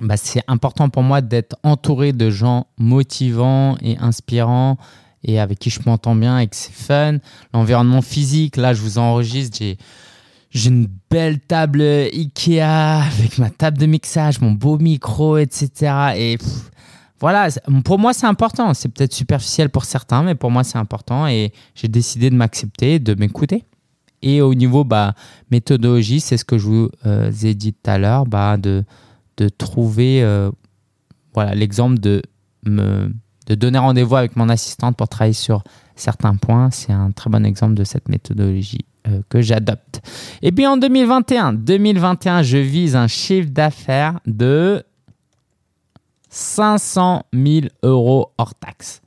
bah, 0.00 0.16
c'est 0.16 0.42
important 0.46 0.88
pour 0.90 1.02
moi 1.02 1.20
d'être 1.20 1.56
entouré 1.62 2.12
de 2.12 2.30
gens 2.30 2.66
motivants 2.78 3.76
et 3.82 3.98
inspirants 3.98 4.76
et 5.24 5.40
avec 5.40 5.58
qui 5.58 5.70
je 5.70 5.80
m'entends 5.84 6.14
bien 6.14 6.38
et 6.38 6.46
que 6.46 6.56
c'est 6.56 6.72
fun. 6.72 7.18
L'environnement 7.52 8.02
physique, 8.02 8.56
là, 8.56 8.74
je 8.74 8.82
vous 8.82 8.98
enregistre, 8.98 9.58
j'ai 9.58 9.78
j'ai 10.50 10.70
une 10.70 10.88
belle 11.10 11.40
table 11.40 11.82
Ikea 11.82 12.60
avec 12.60 13.38
ma 13.38 13.50
table 13.50 13.78
de 13.78 13.86
mixage, 13.86 14.40
mon 14.40 14.52
beau 14.52 14.78
micro, 14.78 15.36
etc. 15.36 16.14
Et 16.16 16.38
voilà, 17.20 17.48
pour 17.84 17.98
moi, 17.98 18.12
c'est 18.12 18.26
important. 18.26 18.72
C'est 18.74 18.88
peut-être 18.88 19.12
superficiel 19.12 19.68
pour 19.68 19.84
certains, 19.84 20.22
mais 20.22 20.34
pour 20.34 20.50
moi, 20.50 20.64
c'est 20.64 20.78
important. 20.78 21.26
Et 21.26 21.52
j'ai 21.74 21.88
décidé 21.88 22.30
de 22.30 22.36
m'accepter, 22.36 22.98
de 22.98 23.14
m'écouter. 23.14 23.64
Et 24.22 24.40
au 24.40 24.54
niveau 24.54 24.84
bah, 24.84 25.14
méthodologie, 25.50 26.20
c'est 26.20 26.36
ce 26.36 26.44
que 26.44 26.58
je 26.58 26.66
vous 26.66 26.88
euh, 27.06 27.30
ai 27.42 27.54
dit 27.54 27.72
tout 27.72 27.90
à 27.90 27.98
l'heure, 27.98 28.26
bah, 28.26 28.56
de, 28.56 28.84
trouver 29.58 30.22
euh, 30.22 30.50
l'exemple 31.54 31.98
de 31.98 32.22
me 32.64 33.12
de 33.46 33.54
donner 33.54 33.78
rendez-vous 33.78 34.16
avec 34.16 34.36
mon 34.36 34.50
assistante 34.50 34.96
pour 34.96 35.08
travailler 35.08 35.32
sur 35.32 35.62
certains 35.96 36.36
points. 36.36 36.70
C'est 36.70 36.92
un 36.92 37.12
très 37.12 37.30
bon 37.30 37.46
exemple 37.46 37.74
de 37.74 37.84
cette 37.84 38.08
méthodologie 38.10 38.84
euh, 39.08 39.22
que 39.28 39.40
j'adopte. 39.40 40.00
Et 40.42 40.52
puis 40.52 40.66
en 40.66 40.76
2021, 40.76 41.54
2021, 41.54 42.42
je 42.42 42.58
vise 42.58 42.94
un 42.96 43.08
chiffre 43.08 43.50
d'affaires 43.50 44.20
de 44.26 44.82
500 46.28 47.22
000 47.32 47.66
euros 47.82 48.32
hors 48.38 48.54
taxe. 48.54 49.00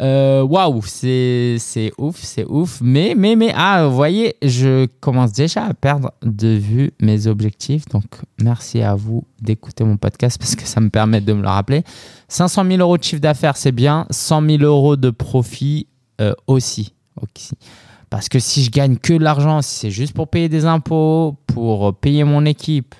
Euh, 0.00 0.42
waouh, 0.42 0.80
c'est 0.84 1.58
ouf, 1.98 2.16
c'est 2.22 2.44
ouf. 2.44 2.80
Mais, 2.80 3.14
mais, 3.16 3.34
mais, 3.34 3.52
ah, 3.56 3.86
vous 3.86 3.96
voyez, 3.96 4.36
je 4.42 4.86
commence 5.00 5.32
déjà 5.32 5.64
à 5.64 5.74
perdre 5.74 6.12
de 6.22 6.48
vue 6.48 6.92
mes 7.00 7.26
objectifs. 7.26 7.86
Donc, 7.88 8.04
merci 8.40 8.80
à 8.80 8.94
vous 8.94 9.24
d'écouter 9.40 9.84
mon 9.84 9.96
podcast 9.96 10.38
parce 10.38 10.54
que 10.54 10.66
ça 10.66 10.80
me 10.80 10.88
permet 10.88 11.20
de 11.20 11.32
me 11.32 11.42
le 11.42 11.48
rappeler. 11.48 11.82
500 12.28 12.64
000 12.64 12.80
euros 12.80 12.96
de 12.96 13.02
chiffre 13.02 13.20
d'affaires, 13.20 13.56
c'est 13.56 13.72
bien. 13.72 14.06
100 14.10 14.46
000 14.46 14.62
euros 14.62 14.96
de 14.96 15.10
profit 15.10 15.88
euh, 16.20 16.34
aussi. 16.46 16.92
Parce 18.10 18.28
que 18.28 18.38
si 18.38 18.64
je 18.64 18.70
gagne 18.70 18.96
que 18.96 19.12
de 19.12 19.22
l'argent, 19.22 19.62
si 19.62 19.74
c'est 19.74 19.90
juste 19.90 20.14
pour 20.14 20.28
payer 20.28 20.48
des 20.48 20.64
impôts, 20.64 21.36
pour 21.46 21.94
payer 21.94 22.24
mon 22.24 22.44
équipe, 22.44 22.94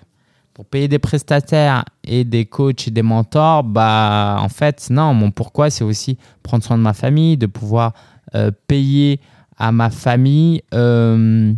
pour 0.53 0.67
payer 0.67 0.89
des 0.89 0.99
prestataires 0.99 1.85
et 2.05 2.25
des 2.25 2.45
coachs 2.45 2.89
et 2.89 2.91
des 2.91 3.03
mentors, 3.03 3.63
bah 3.65 4.39
en 4.41 4.49
fait 4.49 4.89
non, 4.91 5.15
mon 5.15 5.31
pourquoi 5.31 5.71
c'est 5.71 5.85
aussi 5.85 6.19
prendre 6.43 6.65
soin 6.65 6.77
de 6.77 6.83
ma 6.83 6.95
famille, 6.95 7.37
de 7.37 7.47
pouvoir 7.47 7.93
euh, 8.35 8.51
payer 8.67 9.21
à 9.57 9.73
ma 9.73 9.89
famille. 9.89 10.63
Euh, 10.75 11.55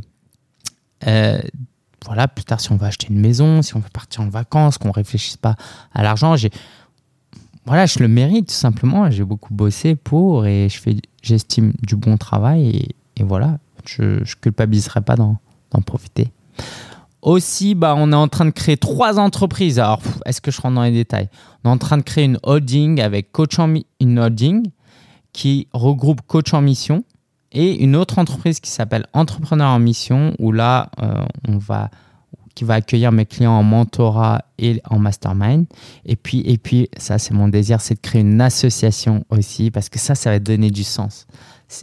euh, 1.06 1.40
voilà, 2.04 2.28
plus 2.28 2.44
tard 2.44 2.60
si 2.60 2.70
on 2.72 2.76
veut 2.76 2.86
acheter 2.86 3.08
une 3.10 3.20
maison, 3.20 3.62
si 3.62 3.74
on 3.74 3.80
veut 3.80 3.88
partir 3.92 4.20
en 4.20 4.28
vacances, 4.28 4.78
qu'on 4.78 4.92
réfléchisse 4.92 5.36
pas 5.36 5.56
à 5.92 6.02
l'argent, 6.02 6.36
j'ai 6.36 6.50
voilà, 7.66 7.86
je 7.86 7.98
le 8.00 8.08
mérite 8.08 8.48
tout 8.48 8.54
simplement. 8.54 9.10
J'ai 9.10 9.24
beaucoup 9.24 9.54
bossé 9.54 9.94
pour 9.94 10.46
et 10.46 10.68
j'estime 11.22 11.72
du 11.82 11.94
bon 11.94 12.16
travail 12.16 12.88
voilà, 13.22 13.58
je, 13.86 14.02
ne 14.02 14.24
culpabiliserai 14.40 15.00
pas 15.00 15.16
d'en 15.16 15.38
profiter. 15.84 16.30
Aussi, 17.22 17.74
bah, 17.74 17.94
on 17.96 18.12
est 18.12 18.16
en 18.16 18.28
train 18.28 18.46
de 18.46 18.50
créer 18.50 18.78
trois 18.78 19.18
entreprises. 19.18 19.78
Alors, 19.78 20.00
est-ce 20.24 20.40
que 20.40 20.50
je 20.50 20.60
rentre 20.60 20.76
dans 20.76 20.82
les 20.82 20.92
détails? 20.92 21.28
On 21.64 21.68
est 21.68 21.72
en 21.72 21.78
train 21.78 21.98
de 21.98 22.02
créer 22.02 22.24
une 22.24 22.38
holding 22.42 23.00
avec 23.00 23.30
coach 23.30 23.58
en 23.58 23.74
une 24.00 24.18
holding 24.18 24.70
qui 25.32 25.68
regroupe 25.72 26.22
coach 26.26 26.54
en 26.54 26.62
mission 26.62 27.04
et 27.52 27.82
une 27.82 27.94
autre 27.94 28.18
entreprise 28.18 28.60
qui 28.60 28.70
s'appelle 28.70 29.06
entrepreneur 29.12 29.68
en 29.68 29.78
mission 29.78 30.34
où 30.38 30.50
là, 30.50 30.90
euh, 31.02 31.24
on 31.46 31.58
va 31.58 31.90
qui 32.54 32.64
va 32.64 32.74
accueillir 32.74 33.12
mes 33.12 33.26
clients 33.26 33.52
en 33.52 33.62
mentorat 33.62 34.44
et 34.58 34.82
en 34.90 34.98
mastermind. 34.98 35.66
Et 36.04 36.16
puis, 36.16 36.40
et 36.40 36.58
puis 36.58 36.88
ça, 36.98 37.18
c'est 37.18 37.32
mon 37.32 37.48
désir, 37.48 37.80
c'est 37.80 37.94
de 37.94 38.00
créer 38.00 38.20
une 38.22 38.40
association 38.40 39.24
aussi 39.30 39.70
parce 39.70 39.88
que 39.88 39.98
ça, 39.98 40.14
ça 40.14 40.30
va 40.30 40.38
donner 40.40 40.70
du 40.70 40.84
sens. 40.84 41.26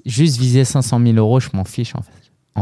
Juste 0.06 0.38
viser 0.38 0.66
500 0.66 1.00
000 1.02 1.18
euros, 1.18 1.40
je 1.40 1.50
m'en 1.54 1.64
fiche 1.64 1.94
en 1.96 2.02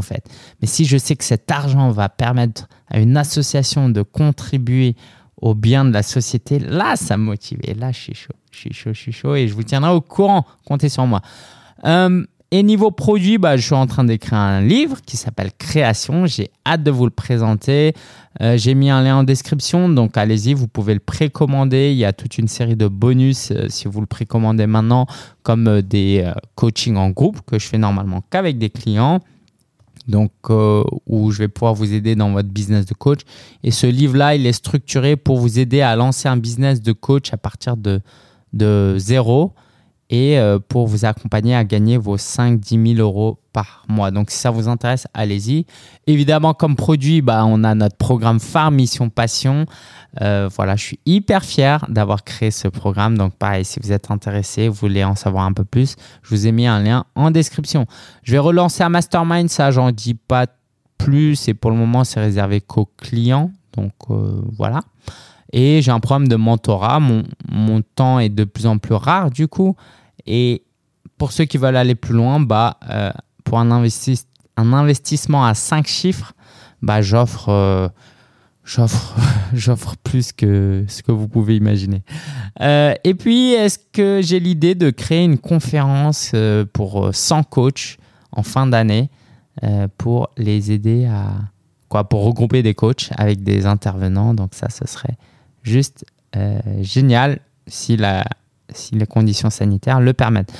fait. 0.01 0.25
Mais 0.61 0.67
si 0.67 0.85
je 0.85 0.97
sais 0.97 1.15
que 1.15 1.23
cet 1.23 1.49
argent 1.51 1.91
va 1.91 2.09
permettre 2.09 2.67
à 2.89 2.99
une 2.99 3.17
association 3.17 3.89
de 3.89 4.01
contribuer 4.01 4.95
au 5.37 5.53
bien 5.53 5.85
de 5.85 5.91
la 5.91 6.03
société, 6.03 6.59
là, 6.59 6.95
ça 6.95 7.17
me 7.17 7.23
motive. 7.23 7.59
Et 7.63 7.73
là, 7.73 7.91
je 7.91 7.99
suis 7.99 8.13
chaud, 8.13 8.33
je 8.51 8.59
suis 8.59 8.73
chaud, 8.73 8.93
je 8.93 8.99
suis 8.99 9.11
chaud 9.11 9.35
et 9.35 9.47
je 9.47 9.53
vous 9.53 9.63
tiendrai 9.63 9.91
au 9.91 10.01
courant. 10.01 10.45
Comptez 10.65 10.89
sur 10.89 11.05
moi. 11.05 11.21
Euh, 11.85 12.25
et 12.57 12.63
niveau 12.63 12.89
produit, 12.89 13.37
bah, 13.37 13.57
je 13.57 13.65
suis 13.65 13.75
en 13.75 13.85
train 13.85 14.05
d'écrire 14.05 14.37
un 14.37 14.61
livre 14.61 15.01
qui 15.05 15.17
s'appelle 15.17 15.51
Création. 15.57 16.25
J'ai 16.25 16.51
hâte 16.65 16.83
de 16.83 16.91
vous 16.91 17.03
le 17.03 17.11
présenter. 17.11 17.93
Euh, 18.41 18.55
j'ai 18.55 18.75
mis 18.75 18.89
un 18.89 19.03
lien 19.03 19.17
en 19.17 19.23
description, 19.23 19.89
donc 19.89 20.15
allez-y, 20.15 20.53
vous 20.53 20.69
pouvez 20.69 20.93
le 20.93 21.01
précommander. 21.01 21.91
Il 21.91 21.97
y 21.97 22.05
a 22.05 22.13
toute 22.13 22.37
une 22.37 22.47
série 22.47 22.77
de 22.77 22.87
bonus 22.87 23.51
euh, 23.51 23.65
si 23.67 23.89
vous 23.89 23.99
le 23.99 24.05
précommandez 24.05 24.67
maintenant, 24.67 25.05
comme 25.43 25.81
des 25.81 26.31
coachings 26.55 26.95
en 26.95 27.09
groupe 27.09 27.41
que 27.45 27.59
je 27.59 27.67
fais 27.67 27.77
normalement 27.77 28.23
qu'avec 28.29 28.57
des 28.57 28.69
clients 28.69 29.19
donc 30.07 30.31
euh, 30.49 30.83
où 31.07 31.31
je 31.31 31.39
vais 31.39 31.47
pouvoir 31.47 31.73
vous 31.73 31.91
aider 31.91 32.15
dans 32.15 32.31
votre 32.31 32.49
business 32.49 32.85
de 32.85 32.93
coach. 32.93 33.21
Et 33.63 33.71
ce 33.71 33.87
livre-là, 33.87 34.35
il 34.35 34.45
est 34.45 34.53
structuré 34.53 35.15
pour 35.15 35.39
vous 35.39 35.59
aider 35.59 35.81
à 35.81 35.95
lancer 35.95 36.29
un 36.29 36.37
business 36.37 36.81
de 36.81 36.93
coach 36.93 37.33
à 37.33 37.37
partir 37.37 37.75
de 37.75 38.95
zéro 38.97 39.53
et 40.09 40.37
euh, 40.37 40.59
pour 40.59 40.87
vous 40.87 41.05
accompagner 41.05 41.55
à 41.55 41.63
gagner 41.63 41.97
vos 41.97 42.17
5-10 42.17 42.95
000 42.95 43.07
euros 43.07 43.39
par 43.53 43.85
mois. 43.87 44.11
Donc 44.11 44.29
si 44.29 44.37
ça 44.37 44.51
vous 44.51 44.67
intéresse, 44.67 45.07
allez-y. 45.13 45.65
Évidemment, 46.07 46.53
comme 46.53 46.75
produit, 46.75 47.21
bah, 47.21 47.43
on 47.45 47.63
a 47.63 47.73
notre 47.73 47.95
programme 47.95 48.39
phare 48.39 48.71
Mission 48.71 49.09
Passion. 49.09 49.65
Euh, 50.21 50.49
voilà, 50.55 50.75
je 50.75 50.83
suis 50.83 50.99
hyper 51.05 51.43
fier 51.43 51.85
d'avoir 51.89 52.23
créé 52.23 52.51
ce 52.51 52.67
programme. 52.67 53.17
Donc 53.17 53.33
pareil, 53.35 53.65
si 53.65 53.79
vous 53.79 53.91
êtes 53.91 54.11
intéressé, 54.11 54.67
vous 54.67 54.75
voulez 54.75 55.03
en 55.03 55.15
savoir 55.15 55.45
un 55.45 55.53
peu 55.53 55.65
plus, 55.65 55.95
je 56.21 56.29
vous 56.29 56.47
ai 56.47 56.51
mis 56.51 56.67
un 56.67 56.81
lien 56.81 57.05
en 57.15 57.31
description. 57.31 57.85
Je 58.23 58.33
vais 58.33 58.39
relancer 58.39 58.83
un 58.83 58.89
mastermind, 58.89 59.49
ça 59.49 59.71
j'en 59.71 59.91
dis 59.91 60.13
pas 60.13 60.45
plus 60.97 61.47
et 61.47 61.53
pour 61.53 61.71
le 61.71 61.77
moment 61.77 62.03
c'est 62.03 62.19
réservé 62.19 62.61
qu'aux 62.61 62.89
clients. 62.97 63.51
Donc 63.75 63.93
euh, 64.09 64.41
voilà. 64.57 64.81
Et 65.53 65.81
j'ai 65.81 65.91
un 65.91 65.99
programme 65.99 66.27
de 66.27 66.35
mentorat. 66.35 66.99
Mon, 66.99 67.23
mon 67.49 67.81
temps 67.81 68.19
est 68.19 68.29
de 68.29 68.43
plus 68.43 68.65
en 68.65 68.77
plus 68.77 68.95
rare 68.95 69.31
du 69.31 69.47
coup. 69.47 69.75
Et 70.25 70.63
pour 71.17 71.31
ceux 71.31 71.45
qui 71.45 71.57
veulent 71.57 71.77
aller 71.77 71.95
plus 71.95 72.13
loin, 72.13 72.39
bah, 72.39 72.77
euh, 72.89 73.11
pour 73.43 73.59
un, 73.59 73.71
investissement 74.57 75.45
à 75.45 75.53
5 75.53 75.87
chiffres, 75.87 76.33
bah, 76.81 77.01
j'offre 77.01 77.49
euh, 77.49 77.87
j'offre 79.53 79.95
plus 80.03 80.31
que 80.31 80.85
ce 80.87 81.03
que 81.03 81.11
vous 81.11 81.27
pouvez 81.27 81.55
imaginer. 81.55 82.03
Euh, 82.61 82.93
et 83.03 83.13
puis, 83.13 83.51
est-ce 83.51 83.77
que 83.93 84.21
j'ai 84.23 84.39
l'idée 84.39 84.75
de 84.75 84.89
créer 84.89 85.23
une 85.23 85.37
conférence 85.37 86.33
pour 86.73 87.09
100 87.13 87.43
coachs 87.43 87.97
en 88.31 88.43
fin 88.43 88.65
d'année 88.65 89.09
pour 89.97 90.29
les 90.37 90.71
aider 90.71 91.05
à 91.05 91.31
quoi 91.89 92.03
pour 92.03 92.25
regrouper 92.25 92.63
des 92.63 92.73
coachs 92.73 93.11
avec 93.17 93.43
des 93.43 93.65
intervenants. 93.65 94.33
Donc 94.33 94.53
ça, 94.53 94.69
ce 94.69 94.87
serait 94.87 95.17
juste 95.65 96.05
euh, 96.35 96.59
génial 96.81 97.39
si, 97.67 97.97
la, 97.97 98.25
si 98.69 98.95
les 98.95 99.05
conditions 99.05 99.49
sanitaires 99.49 99.99
le 99.99 100.13
permettent. 100.13 100.53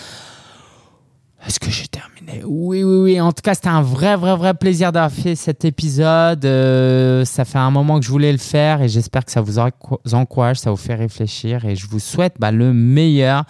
Est-ce 1.48 1.60
que 1.60 1.70
j'ai 1.70 1.88
terminé? 1.88 2.44
Oui, 2.44 2.84
oui, 2.84 2.96
oui. 2.98 3.22
En 3.22 3.32
tout 3.32 3.44
cas, 3.44 3.54
c'était 3.54 3.70
un 3.70 3.84
vrai, 3.84 4.16
vrai, 4.16 4.36
vrai 4.36 4.56
plaisir 4.56 4.92
d'avoir 4.92 5.12
fait 5.12 5.36
cet 5.36 5.64
épisode. 5.64 6.44
Euh, 6.44 7.24
ça 7.24 7.46
fait 7.46 7.60
un 7.60 7.70
moment 7.70 8.00
que 8.00 8.06
je 8.06 8.10
voulais 8.10 8.32
le 8.32 8.40
faire 8.40 8.82
et 8.82 8.90
j'espère 8.90 9.24
que 9.26 9.32
ça 9.32 9.42
vous 9.42 9.60
encourage, 10.14 10.58
ça 10.58 10.72
vous 10.72 10.78
fait 10.78 10.96
réfléchir 10.96 11.66
et 11.66 11.76
je 11.76 11.88
vous 11.88 12.00
souhaite 12.00 12.36
bah, 12.40 12.52
le 12.52 12.74
meilleur. 12.74 13.44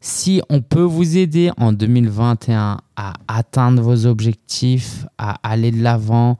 Si 0.00 0.42
on 0.50 0.60
peut 0.60 0.82
vous 0.82 1.16
aider 1.16 1.50
en 1.56 1.72
2021 1.72 2.78
à 2.96 3.12
atteindre 3.28 3.80
vos 3.80 4.06
objectifs, 4.06 5.06
à 5.16 5.36
aller 5.42 5.70
de 5.70 5.82
l'avant, 5.82 6.38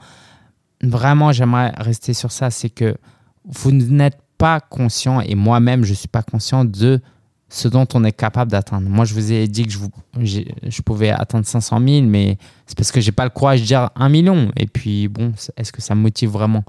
vraiment, 0.82 1.30
j'aimerais 1.30 1.72
rester 1.76 2.14
sur 2.14 2.32
ça. 2.32 2.50
C'est 2.50 2.70
que 2.70 2.96
vous 3.44 3.70
n'êtes 3.70 4.18
pas 4.38 4.60
conscient, 4.60 5.20
et 5.20 5.34
moi-même, 5.34 5.84
je 5.84 5.94
suis 5.94 6.08
pas 6.08 6.22
conscient 6.22 6.64
de 6.64 7.00
ce 7.48 7.68
dont 7.68 7.86
on 7.94 8.04
est 8.04 8.12
capable 8.12 8.50
d'atteindre. 8.50 8.88
Moi, 8.88 9.04
je 9.04 9.14
vous 9.14 9.32
ai 9.32 9.46
dit 9.46 9.64
que 9.64 9.70
je, 9.70 9.78
vous, 9.78 9.90
je 10.20 10.82
pouvais 10.82 11.10
atteindre 11.10 11.46
500 11.46 11.80
000, 11.86 12.02
mais 12.02 12.38
c'est 12.66 12.76
parce 12.76 12.90
que 12.90 13.00
j'ai 13.00 13.12
pas 13.12 13.24
le 13.24 13.30
courage 13.30 13.60
de 13.60 13.66
dire 13.66 13.90
1 13.94 14.08
million. 14.08 14.50
Et 14.56 14.66
puis, 14.66 15.08
bon, 15.08 15.32
est-ce 15.56 15.72
que 15.72 15.80
ça 15.80 15.94
me 15.94 16.00
motive 16.00 16.30
vraiment? 16.30 16.64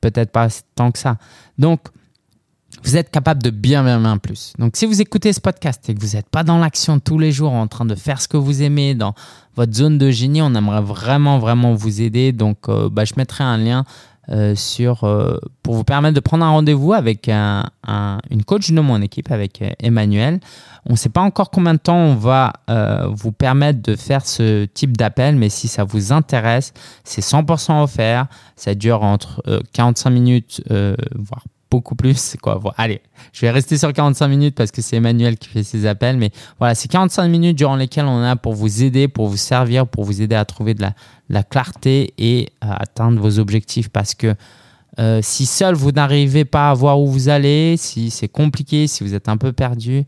Peut-être 0.00 0.30
pas 0.30 0.48
tant 0.74 0.92
que 0.92 0.98
ça. 0.98 1.16
Donc, 1.58 1.80
vous 2.82 2.96
êtes 2.96 3.10
capable 3.10 3.42
de 3.42 3.50
bien, 3.50 3.82
bien, 3.82 3.98
bien 3.98 4.18
plus. 4.18 4.52
Donc, 4.58 4.76
si 4.76 4.84
vous 4.84 5.00
écoutez 5.00 5.32
ce 5.32 5.40
podcast 5.40 5.88
et 5.88 5.94
que 5.94 6.00
vous 6.00 6.16
n'êtes 6.16 6.28
pas 6.28 6.42
dans 6.42 6.58
l'action 6.58 6.98
tous 6.98 7.18
les 7.18 7.32
jours 7.32 7.52
en 7.52 7.66
train 7.66 7.86
de 7.86 7.94
faire 7.94 8.20
ce 8.20 8.28
que 8.28 8.36
vous 8.36 8.62
aimez 8.62 8.94
dans 8.94 9.14
votre 9.56 9.72
zone 9.72 9.96
de 9.96 10.10
génie, 10.10 10.42
on 10.42 10.54
aimerait 10.54 10.82
vraiment, 10.82 11.38
vraiment 11.38 11.74
vous 11.74 12.02
aider. 12.02 12.32
Donc, 12.32 12.68
euh, 12.68 12.90
bah, 12.90 13.04
je 13.04 13.14
mettrai 13.16 13.44
un 13.44 13.56
lien 13.56 13.84
euh, 14.30 14.54
sur, 14.54 15.04
euh, 15.04 15.38
pour 15.62 15.74
vous 15.74 15.84
permettre 15.84 16.14
de 16.14 16.20
prendre 16.20 16.44
un 16.44 16.50
rendez-vous 16.50 16.94
avec 16.94 17.28
un, 17.28 17.68
une 18.30 18.42
coach 18.44 18.70
de 18.70 18.80
mon 18.80 19.02
équipe, 19.02 19.30
avec 19.30 19.60
euh, 19.60 19.70
Emmanuel. 19.80 20.40
On 20.86 20.92
ne 20.92 20.96
sait 20.96 21.10
pas 21.10 21.20
encore 21.20 21.50
combien 21.50 21.74
de 21.74 21.78
temps 21.78 21.96
on 21.96 22.14
va 22.14 22.52
vous 23.08 23.32
permettre 23.32 23.80
de 23.80 23.96
faire 23.96 24.26
ce 24.26 24.66
type 24.66 24.96
d'appel, 24.98 25.34
mais 25.36 25.48
si 25.48 25.66
ça 25.66 25.82
vous 25.82 26.12
intéresse, 26.12 26.74
c'est 27.04 27.22
100% 27.22 27.82
offert. 27.82 28.26
Ça 28.54 28.74
dure 28.74 29.02
entre 29.02 29.42
45 29.72 30.10
minutes, 30.10 30.62
voire 31.14 31.44
beaucoup 31.74 31.96
plus. 31.96 32.36
Quoi. 32.40 32.60
allez, 32.76 33.00
je 33.32 33.40
vais 33.40 33.50
rester 33.50 33.76
sur 33.76 33.92
45 33.92 34.28
minutes 34.28 34.54
parce 34.54 34.70
que 34.70 34.80
c'est 34.80 34.96
Emmanuel 34.96 35.36
qui 35.36 35.48
fait 35.48 35.64
ses 35.64 35.86
appels. 35.86 36.16
Mais 36.16 36.30
voilà, 36.58 36.74
c'est 36.74 36.88
45 36.88 37.26
minutes 37.28 37.58
durant 37.58 37.76
lesquelles 37.76 38.04
on 38.04 38.22
a 38.22 38.36
pour 38.36 38.54
vous 38.54 38.84
aider, 38.84 39.08
pour 39.08 39.26
vous 39.26 39.36
servir, 39.36 39.86
pour 39.86 40.04
vous 40.04 40.22
aider 40.22 40.36
à 40.36 40.44
trouver 40.44 40.74
de 40.74 40.84
la, 41.28 41.42
clarté 41.42 42.14
et 42.16 42.50
à 42.60 42.80
atteindre 42.80 43.20
vos 43.20 43.38
objectifs. 43.38 43.88
Parce 43.88 44.14
que 44.14 44.34
euh, 45.00 45.18
si 45.22 45.46
seul 45.46 45.74
vous 45.74 45.90
n'arrivez 45.90 46.44
pas 46.44 46.70
à 46.70 46.74
voir 46.74 47.00
où 47.00 47.08
vous 47.08 47.28
allez, 47.28 47.74
si 47.76 48.10
c'est 48.10 48.28
compliqué, 48.28 48.86
si 48.86 49.02
vous 49.02 49.14
êtes 49.14 49.28
un 49.28 49.36
peu 49.36 49.52
perdu, 49.52 50.04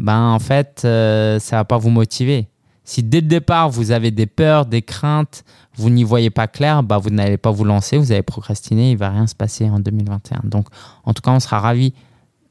ben 0.00 0.30
en 0.30 0.40
fait, 0.40 0.82
euh, 0.84 1.38
ça 1.38 1.56
va 1.56 1.64
pas 1.64 1.78
vous 1.78 1.90
motiver. 1.90 2.48
Si 2.82 3.02
dès 3.02 3.20
le 3.20 3.28
départ, 3.28 3.70
vous 3.70 3.92
avez 3.92 4.10
des 4.10 4.26
peurs, 4.26 4.66
des 4.66 4.82
craintes, 4.82 5.44
vous 5.76 5.90
n'y 5.90 6.04
voyez 6.04 6.30
pas 6.30 6.46
clair, 6.46 6.82
bah, 6.82 6.98
vous 6.98 7.10
n'allez 7.10 7.36
pas 7.36 7.50
vous 7.50 7.64
lancer, 7.64 7.98
vous 7.98 8.12
allez 8.12 8.22
procrastiner, 8.22 8.92
il 8.92 8.96
va 8.96 9.10
rien 9.10 9.26
se 9.26 9.34
passer 9.34 9.68
en 9.68 9.80
2021. 9.80 10.42
Donc, 10.44 10.66
en 11.04 11.12
tout 11.12 11.22
cas, 11.22 11.32
on 11.32 11.40
sera 11.40 11.60
ravis 11.60 11.94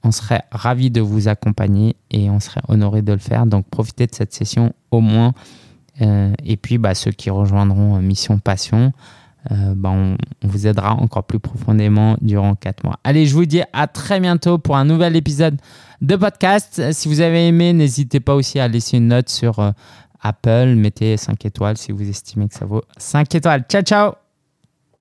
on 0.04 0.12
serait 0.12 0.44
ravi 0.52 0.92
de 0.92 1.02
vous 1.02 1.28
accompagner 1.28 1.96
et 2.12 2.30
on 2.30 2.40
serait 2.40 2.62
honoré 2.68 3.02
de 3.02 3.14
le 3.14 3.20
faire. 3.20 3.46
Donc 3.46 3.66
profitez 3.68 4.06
de 4.08 4.14
cette 4.14 4.34
session 4.34 4.74
au 4.92 5.00
moins. 5.00 5.34
Euh, 6.02 6.34
et 6.44 6.58
puis 6.58 6.78
bah, 6.78 6.96
ceux 6.96 7.12
qui 7.12 7.30
rejoindront 7.30 7.96
euh, 7.96 8.02
Mission 8.02 8.38
Passion, 8.40 8.92
euh, 9.52 9.74
bah, 9.76 9.90
on, 9.92 10.18
on, 10.44 10.48
vous 10.48 10.68
aidera 10.68 10.94
encore 10.94 11.24
plus 11.24 11.40
profondément 11.40 12.18
durant 12.22 12.56
4 12.56 12.84
mois. 12.84 13.00
Allez, 13.04 13.26
je 13.26 13.34
vous 13.34 13.46
dis 13.46 13.62
à 13.72 13.88
très 13.88 14.20
bientôt 14.20 14.58
pour 14.58 14.76
un 14.76 14.86
nouvel 14.86 15.16
épisode 15.16 15.58
de 16.02 16.16
podcast. 16.16 16.92
Si 16.92 17.08
vous 17.08 17.22
avez 17.22 17.48
aimé, 17.48 17.72
n'hésitez 17.74 18.20
pas 18.20 18.36
aussi 18.36 18.60
à 18.60 18.68
laisser 18.68 18.98
une 18.98 19.08
note 19.08 19.30
sur 19.30 19.74
Apple, 20.24 20.76
mettez 20.76 21.18
5 21.18 21.46
étoiles 21.46 21.78
si 21.78 21.92
vous 21.92 22.08
estimez 22.10 22.48
que 22.48 22.56
ça 22.56 22.66
vaut 22.66 22.84
5 22.98 23.36
étoiles. 23.36 23.66
Ciao, 23.70 23.82
ciao 23.82 24.23